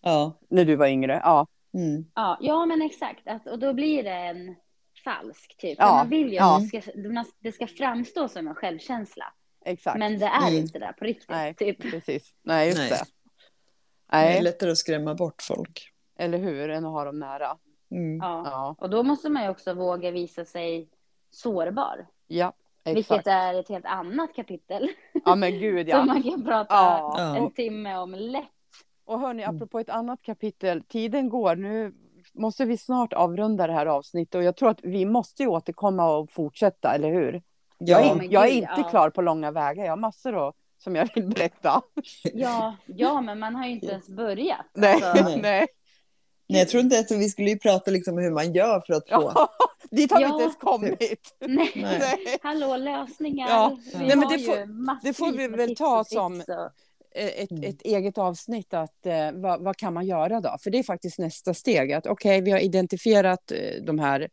Ja. 0.01 0.39
när 0.49 0.65
du 0.65 0.75
var 0.75 0.87
yngre. 0.87 1.21
Ja, 1.23 1.47
Mm. 1.73 2.05
Ja, 2.15 2.37
ja 2.41 2.65
men 2.65 2.81
exakt. 2.81 3.27
Att, 3.27 3.47
och 3.47 3.59
då 3.59 3.73
blir 3.73 4.03
det 4.03 4.09
en 4.15 4.55
falsk 5.03 5.57
typ. 5.57 5.75
Ja, 5.79 5.95
man 5.95 6.09
vill 6.09 6.27
ju 6.27 6.35
ja. 6.35 6.57
att 6.57 6.71
det 6.71 6.81
ska, 6.81 6.91
det 7.39 7.51
ska 7.51 7.67
framstå 7.67 8.27
som 8.27 8.47
en 8.47 8.55
självkänsla. 8.55 9.33
exakt. 9.65 9.99
Men 9.99 10.19
det 10.19 10.25
är 10.25 10.47
Mm. 10.47 10.61
inte 10.61 10.79
det 10.79 10.93
på 10.99 11.05
riktigt. 11.05 11.29
Nej. 11.29 11.53
Typ. 11.55 11.81
Precis. 11.81 12.33
Nej, 12.43 12.67
just 12.67 12.77
Nej. 12.77 12.89
det. 12.89 12.95
Det 12.95 14.17
är 14.17 14.21
Nej, 14.25 14.41
lättare 14.41 14.71
att 14.71 14.77
skrämma 14.77 15.15
bort 15.15 15.41
folk. 15.41 15.87
eller 16.19 16.37
hur, 16.37 16.69
än 16.69 16.85
att 16.85 16.91
ha 16.91 17.05
dem 17.05 17.19
nära. 17.19 17.57
Mm. 17.91 18.17
Ja. 18.21 18.41
Ja, 18.45 18.75
Och 18.79 18.89
då 18.89 19.03
måste 19.03 19.29
man 19.29 19.43
ju 19.43 19.49
också 19.49 19.73
våga 19.73 20.11
visa 20.11 20.45
sig 20.45 20.87
sårbar. 21.31 22.07
ja 22.27 22.53
Vilket 22.83 22.99
exakt. 23.11 23.27
är 23.27 23.53
ett 23.53 23.69
helt 23.69 23.85
annat 23.85 24.35
kapitel. 24.35 24.89
Ja, 25.25 25.35
men 25.35 25.51
gud 25.51 25.89
Som 25.89 25.99
ja. 25.99 26.05
man 26.05 26.23
kan 26.23 26.43
prata 26.45 26.75
Ja. 26.75 27.35
En 27.37 27.51
timme 27.51 27.97
om 27.97 28.11
lätt. 28.15 28.43
Och 29.05 29.19
hörni, 29.19 29.43
Mm. 29.43 29.55
apropå 29.55 29.79
ett 29.79 29.89
annat 29.89 30.21
kapitel, 30.21 30.83
tiden 30.83 31.29
går. 31.29 31.55
Nu 31.55 31.93
måste 32.33 32.65
vi 32.65 32.77
snart 32.77 33.13
avrunda 33.13 33.67
det 33.67 33.73
här 33.73 33.85
avsnittet 33.85 34.35
och 34.35 34.43
jag 34.43 34.55
tror 34.55 34.69
att 34.69 34.79
vi 34.83 35.05
måste 35.05 35.43
ju 35.43 35.49
återkomma 35.49 36.17
och 36.17 36.31
fortsätta, 36.31 36.95
eller 36.95 37.09
hur? 37.11 37.41
Jag 37.77 38.05
Ja, 38.05 38.11
är, 38.11 38.15
men 38.15 38.29
jag 38.31 38.45
är 38.47 38.51
inte 38.51 38.73
ja. 38.77 38.89
klar 38.89 39.09
på 39.09 39.21
långa 39.21 39.51
vägar. 39.51 39.83
Jag 39.83 39.91
har 39.91 39.97
massor 39.97 40.47
att, 40.47 40.55
som 40.77 40.95
jag 40.95 41.09
vill 41.15 41.27
berätta. 41.27 41.81
Ja, 42.33 42.75
ja, 42.85 43.21
men 43.21 43.39
man 43.39 43.55
har 43.55 43.65
ju 43.65 43.71
inte 43.71 43.87
ens 43.87 44.09
börjat. 44.09 44.65
Nej, 44.73 45.03
Alltså, 45.03 45.35
Nej. 45.37 45.67
Nej. 46.51 46.59
Jag 46.59 46.69
tror 46.69 46.83
inte 46.83 46.99
att 46.99 47.11
vi 47.11 47.29
skulle 47.29 47.49
ju 47.49 47.57
prata 47.59 47.91
liksom 47.91 48.17
hur 48.17 48.31
man 48.31 48.53
gör 48.53 48.81
för 48.87 48.93
att 48.93 49.09
få. 49.09 49.31
Ja, 49.35 49.49
dit 49.91 50.11
har 50.11 50.17
vi 50.17 50.23
Ja, 50.23 50.29
inte 50.29 50.43
ens 50.43 50.55
kommit. 50.57 50.99
nej. 51.47 51.71
Nej. 51.75 52.37
Hallå, 52.41 52.77
lösningar. 52.77 53.49
Ja. 53.49 53.77
Vi 53.93 53.97
Nej, 54.07 54.15
men 54.17 54.29
det 54.29 54.39
får- 54.39 55.03
det 55.03 55.13
får 55.13 55.31
vi 55.31 55.47
väl 55.47 55.75
ta 55.75 56.03
som- 56.03 56.39
och- 56.41 56.71
ett, 57.15 57.51
Mm. 57.51 57.63
ett 57.63 57.81
eget 57.81 58.17
avsnitt 58.17 58.73
att 58.73 59.05
eh, 59.05 59.31
vad, 59.33 59.63
vad 59.63 59.77
kan 59.77 59.93
man 59.93 60.05
göra 60.05 60.41
då? 60.41 60.57
För 60.63 60.69
det 60.71 60.79
är 60.79 60.83
faktiskt 60.83 61.19
nästa 61.19 61.53
steg 61.53 61.93
att 61.93 62.07
okej, 62.07 62.41
vi 62.41 62.51
har 62.51 62.59
identifierat 62.59 63.51
eh, 63.51 63.83
de 63.83 63.99
här 63.99 64.29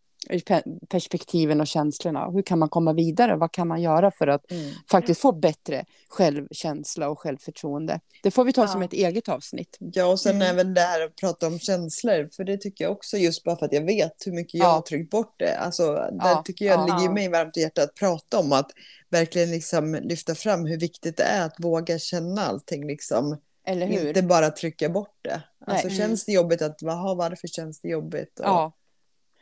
perspektiven 0.89 1.61
och 1.61 1.66
känslorna. 1.66 2.31
Hur 2.31 2.43
kan 2.43 2.59
man 2.59 2.68
komma 2.68 2.93
vidare? 2.93 3.37
Vad 3.37 3.53
kan 3.53 3.68
man 3.68 3.83
göra 3.83 4.11
för 4.11 4.26
att 4.26 4.51
Mm. 4.51 4.70
faktiskt 4.91 5.20
få 5.20 5.33
bättre 5.33 5.85
självkänsla 6.09 7.09
och 7.09 7.18
självförtroende? 7.20 8.01
Det 8.22 8.31
får 8.31 8.45
vi 8.45 8.53
ta 8.53 8.66
som 8.68 8.81
Ja. 8.81 8.87
ett 8.87 8.93
eget 8.93 9.29
avsnitt. 9.29 9.76
Ja, 9.81 10.07
och 10.07 10.20
sen 10.20 10.37
Mm. 10.37 10.49
även 10.49 10.74
det 10.74 10.81
här 10.81 11.05
att 11.05 11.16
prata 11.16 11.47
om 11.47 11.59
känslor, 11.59 12.29
för 12.37 12.45
det 12.45 12.57
tycker 12.59 12.85
jag 12.85 12.93
också 12.93 13.16
just 13.16 13.45
bara 13.45 13.57
för 13.57 13.66
att 13.66 13.72
jag 13.72 13.85
vet 13.85 14.12
hur 14.26 14.33
mycket 14.33 14.55
jag 14.55 14.66
Ja. 14.66 14.70
har 14.72 14.81
tryckt 14.81 15.11
bort 15.11 15.35
det. 15.39 15.59
Alltså, 15.59 15.93
där 15.95 16.11
Ja, 16.18 16.43
tycker 16.45 16.64
jag 16.64 16.89
ja. 16.89 16.97
ligger 16.99 17.14
mig 17.14 17.29
varmt 17.29 17.57
i 17.57 17.61
hjärtat 17.61 17.85
att 17.85 17.95
prata 17.95 18.39
om 18.39 18.53
att 18.53 18.70
verkligen 19.11 19.51
liksom 19.51 19.95
lyfta 19.95 20.35
fram 20.35 20.66
hur 20.66 20.81
viktigt 20.81 21.16
det 21.16 21.22
är 21.22 21.45
att 21.47 21.55
våga 21.59 21.99
känna 21.99 22.47
allting 22.47 22.87
liksom. 22.87 23.37
Eller 23.66 23.87
hur? 23.87 24.09
Inte 24.09 24.22
bara 24.22 24.51
trycka 24.51 24.89
bort 24.89 25.16
det. 25.22 25.43
Alltså 25.66 25.89
Nej. 25.89 25.97
känns 25.97 26.24
det 26.24 26.33
jobbigt 26.33 26.62
att, 26.62 26.76
"Jaha, 26.83 27.14
varför 27.14 27.49
känns 27.49 27.81
det 27.81 27.89
jobbigt? 27.89 28.39
Och, 28.41 28.47
Ja. 28.47 28.72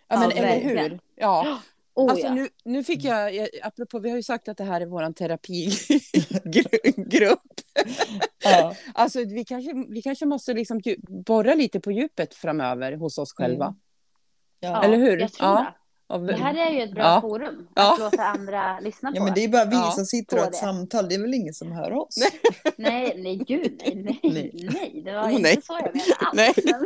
Ja, 0.08 0.14
Ja, 0.14 0.20
men 0.28 0.30
eller 0.30 0.42
verkligen. 0.48 0.90
hur? 0.90 1.00
Ja. 1.14 1.58
Oh, 1.98 2.10
Alltså 2.10 2.26
ja. 2.26 2.34
nu, 2.34 2.48
nu 2.64 2.84
fick 2.84 3.04
jag, 3.04 3.34
jag, 3.34 3.48
apropå, 3.62 3.98
vi 3.98 4.10
har 4.10 4.16
ju 4.16 4.22
sagt 4.22 4.48
att 4.48 4.56
det 4.56 4.64
här 4.64 4.80
är 4.80 4.86
vår 4.86 5.12
terapigrupp. 5.12 5.80
Ja. 8.44 8.74
Alltså 8.94 9.24
vi 9.24 9.44
kanske, 9.44 9.72
vi 9.88 10.02
kanske 10.02 10.26
måste 10.26 10.54
liksom 10.54 10.80
borra 11.26 11.54
lite 11.54 11.80
på 11.80 11.92
djupet 11.92 12.34
framöver 12.34 12.92
hos 12.92 13.18
oss 13.18 13.32
själva. 13.32 13.64
Mm. 13.66 13.78
Ja. 14.60 14.68
Ja, 14.68 14.82
eller 14.84 14.96
hur? 14.96 15.18
Jag 15.18 15.32
tror 15.32 15.48
Ja. 15.50 15.56
det. 15.56 15.74
Och, 16.08 16.20
Det 16.20 16.34
här 16.36 16.54
är 16.54 16.70
ju 16.70 16.82
ett 16.82 16.94
bra 16.94 17.04
Ja. 17.04 17.20
forum 17.20 17.68
Ja. 17.74 17.92
att 17.92 17.98
låta 17.98 18.24
andra 18.24 18.80
lyssna 18.80 19.10
på. 19.10 19.16
Ja, 19.16 19.24
men 19.24 19.34
det 19.34 19.44
är 19.44 19.48
bara 19.48 19.64
vi 19.64 19.76
Ja, 19.76 19.90
som 19.90 20.04
sitter 20.04 20.36
och 20.36 20.40
har 20.42 20.46
ett 20.46 20.52
det. 20.52 20.58
samtal. 20.58 21.08
Det 21.08 21.14
är 21.14 21.20
väl 21.20 21.34
ingen 21.34 21.54
som 21.54 21.72
hör 21.72 21.92
oss? 21.92 22.16
Nej, 22.76 23.14
nej, 23.22 23.36
gud, 23.36 23.82
nej, 23.84 23.94
nej, 23.94 24.20
Nej. 24.32 24.68
nej, 24.72 25.02
det 25.04 25.12
var 25.12 25.22
Oh, 25.22 25.30
inte 25.30 25.42
nej. 25.42 25.62
så 25.62 25.72
jag 25.72 25.94
menade 25.94 26.14
alls. 26.18 26.56
Nej. 26.64 26.80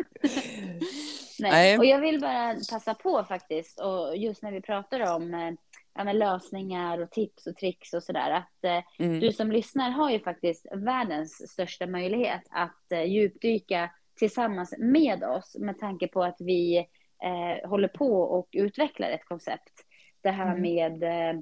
Nej. 1.38 1.50
Nej. 1.50 1.78
Och 1.78 1.84
jag 1.84 2.00
vill 2.00 2.20
bara 2.20 2.54
passa 2.70 2.94
på 2.94 3.24
faktiskt, 3.28 3.80
och 3.80 4.16
just 4.16 4.42
när 4.42 4.52
vi 4.52 4.60
pratar 4.60 5.00
om 5.16 5.34
eh, 5.34 5.52
ja, 5.94 6.12
lösningar 6.12 6.98
och 6.98 7.10
tips 7.10 7.46
och 7.46 7.56
tricks 7.56 7.92
och 7.94 8.02
sådär, 8.02 8.30
att 8.30 8.64
eh, 8.64 9.06
mm. 9.06 9.20
du 9.20 9.32
som 9.32 9.52
lyssnar 9.52 9.90
har 9.90 10.10
ju 10.10 10.20
faktiskt 10.20 10.66
världens 10.74 11.50
största 11.50 11.86
möjlighet 11.86 12.42
att 12.50 12.92
eh, 12.92 13.02
djupdyka 13.02 13.90
tillsammans 14.18 14.74
med 14.78 15.24
oss 15.24 15.56
med 15.58 15.78
tanke 15.78 16.08
på 16.08 16.22
att 16.24 16.36
vi 16.38 16.86
eh, 17.22 17.68
håller 17.68 17.88
på 17.88 18.22
och 18.22 18.48
utvecklar 18.52 19.10
ett 19.10 19.24
koncept. 19.24 19.72
Det 20.22 20.30
här 20.30 20.56
Mm. 20.56 20.62
med, 20.62 21.02
eh, 21.02 21.40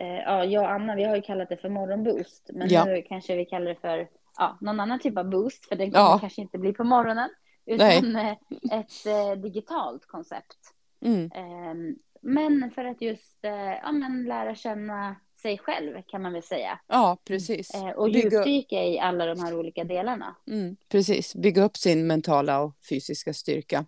eh, 0.00 0.16
ja, 0.24 0.44
jag 0.44 0.62
och 0.64 0.70
Anna, 0.70 0.94
vi 0.96 1.04
har 1.04 1.16
ju 1.16 1.22
kallat 1.22 1.48
det 1.48 1.56
för 1.56 1.68
morgonboost, 1.68 2.50
men 2.52 2.68
Ja. 2.68 2.84
nu 2.84 3.02
kanske 3.02 3.36
vi 3.36 3.44
kallar 3.44 3.66
det 3.66 3.80
för 3.80 4.08
ja, 4.38 4.58
någon 4.60 4.80
annan 4.80 4.98
typ 4.98 5.18
av 5.18 5.30
boost, 5.30 5.68
för 5.68 5.76
den 5.76 5.90
kommer 5.90 6.04
Ja. 6.06 6.18
kanske 6.20 6.40
inte 6.42 6.58
bli 6.58 6.72
på 6.72 6.84
morgonen, 6.84 7.28
utan 7.66 7.86
eh, 8.16 8.32
ett 8.72 9.06
eh, 9.06 9.32
digitalt 9.42 10.06
koncept. 10.06 10.58
Mm. 11.04 11.30
Ehm, 11.34 11.96
men 12.22 12.70
för 12.70 12.84
att 12.84 13.02
just 13.02 13.44
eh, 13.44 13.52
ja, 13.82 13.92
men 13.92 14.24
lära 14.24 14.54
känna 14.54 15.16
sig 15.42 15.58
själv 15.58 16.02
kan 16.06 16.22
man 16.22 16.32
väl 16.32 16.42
säga. 16.42 16.78
Ja, 16.86 17.16
precis. 17.24 17.70
Och 17.96 18.06
Bygga- 18.10 18.30
djupdyka 18.38 18.84
i 18.84 18.98
alla 18.98 19.26
de 19.26 19.40
här 19.40 19.58
olika 19.58 19.84
delarna. 19.84 20.36
Mm, 20.50 20.76
precis. 20.88 21.34
Bygga 21.34 21.62
upp 21.64 21.76
sin 21.76 22.06
mentala 22.06 22.60
och 22.60 22.72
fysiska 22.90 23.32
styrka 23.34 23.84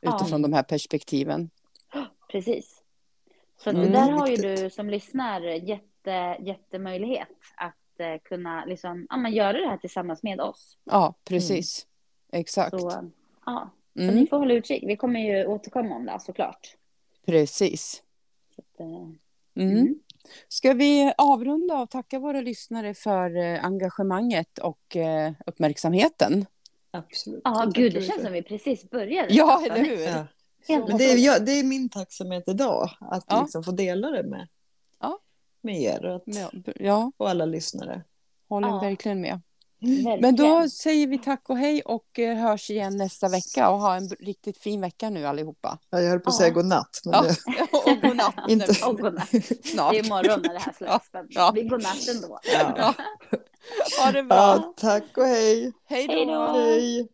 Ja. 0.00 0.16
utifrån 0.16 0.42
de 0.42 0.52
här 0.52 0.62
perspektiven. 0.62 1.50
Precis. 2.32 2.80
Så 3.56 3.70
Mm, 3.70 3.92
där 3.92 4.10
har 4.10 4.26
ju 4.28 4.36
du 4.36 4.70
som 4.70 4.90
lyssnar 4.90 5.40
jätte, 5.40 6.36
jättemöjlighet 6.40 7.28
att 7.56 8.00
eh, 8.00 8.18
kunna 8.24 8.64
liksom, 8.64 9.06
ja, 9.10 9.16
men 9.16 9.32
göra 9.32 9.52
det 9.60 9.68
här 9.68 9.76
tillsammans 9.76 10.22
med 10.22 10.40
oss. 10.40 10.78
Ja, 10.84 11.14
precis. 11.24 11.86
Exakt. 12.32 12.70
Så, 12.80 12.90
ja. 13.46 13.70
så 13.94 14.00
Mm, 14.00 14.14
ni 14.14 14.26
får 14.26 14.36
hålla 14.38 14.54
utkik. 14.54 14.84
Vi 14.86 14.96
kommer 14.96 15.20
ju 15.20 15.46
återkomma 15.46 15.94
om 15.96 16.06
det 16.06 16.20
såklart. 16.20 16.76
precis. 17.26 18.02
Så 18.56 18.60
att, 18.60 18.80
eh, 18.80 18.86
Mm. 19.56 19.76
mm. 19.78 20.00
Ska 20.48 20.72
vi 20.72 21.12
avrunda 21.18 21.80
och 21.82 21.90
tacka 21.90 22.18
våra 22.18 22.40
lyssnare 22.40 22.94
för 22.94 23.36
eh, 23.36 23.64
engagemanget 23.64 24.58
och 24.58 24.96
uppmärksamheten? 25.46 26.46
Absolut. 26.94 27.40
Ja, 27.44 27.70
gud, 27.74 27.92
det 27.94 28.00
vi 28.00 28.06
känns 28.06 28.22
som 28.22 28.32
vi 28.32 28.42
precis 28.42 28.90
började. 28.90 29.34
Ja, 29.34 29.62
eller 29.66 29.84
hur? 29.84 30.00
Ja. 30.02 30.86
Men 30.88 30.96
det 30.98 31.04
är, 31.12 31.16
ja, 31.16 31.38
det 31.38 31.52
är 31.52 31.64
min 31.64 31.88
tacksamhet 31.88 32.44
idag, 32.48 32.90
att 33.00 33.24
Ja. 33.28 33.42
liksom 33.42 33.64
få 33.64 33.70
dela 33.70 34.10
det 34.10 34.22
med, 34.22 34.48
Ja. 35.00 35.18
med 35.62 35.80
er 35.82 36.04
och, 36.04 36.16
att, 36.16 36.22
Ja, 36.26 36.50
ja, 36.76 37.12
och 37.16 37.30
alla 37.30 37.44
lyssnare. 37.44 38.02
håller 38.48 38.68
Ja. 38.68 38.78
verkligen 38.80 39.20
med. 39.20 39.40
Verkligen. 39.80 40.20
Men 40.20 40.36
då 40.36 40.68
säger 40.68 41.06
vi 41.06 41.18
tack 41.18 41.48
och 41.50 41.58
hej 41.58 41.82
och 41.82 42.18
eh, 42.18 42.36
hörs 42.36 42.70
igen 42.70 42.96
nästa 42.96 43.28
vecka 43.28 43.70
och 43.70 43.78
ha 43.78 43.96
en 43.96 44.08
riktigt 44.08 44.58
fin 44.58 44.80
vecka 44.80 45.10
nu 45.10 45.26
allihopa. 45.26 45.78
Ja, 45.90 46.00
jag 46.00 46.10
höll 46.10 46.20
på 46.20 46.28
att 46.30 46.34
Ja. 46.34 46.38
säga 46.38 46.50
godnatt. 46.50 47.00
Men 47.04 47.14
Ja, 47.14 47.22
det, 47.22 47.92
och 47.92 48.00
godnatt 48.02 48.34
Inte- 48.48 48.86
Och 48.86 48.98
godnatt. 49.00 49.28
snart. 49.64 49.92
Det 49.92 49.98
är 49.98 50.04
imorgon 50.06 50.42
när 50.42 50.52
det 50.54 50.58
här 50.60 50.72
släpps. 50.72 51.08
Ja. 51.28 51.50
Det 51.54 51.60
är 51.60 51.68
godnatt 51.68 52.08
ändå. 52.14 52.38
ja. 52.76 52.94
Ha 53.98 54.12
det 54.12 54.22
bra. 54.22 54.36
ja, 54.36 54.74
tack 54.76 55.18
och 55.18 55.24
hej. 55.24 55.72
Hej 55.88 56.06
då. 56.26 56.52
Hej. 56.52 57.08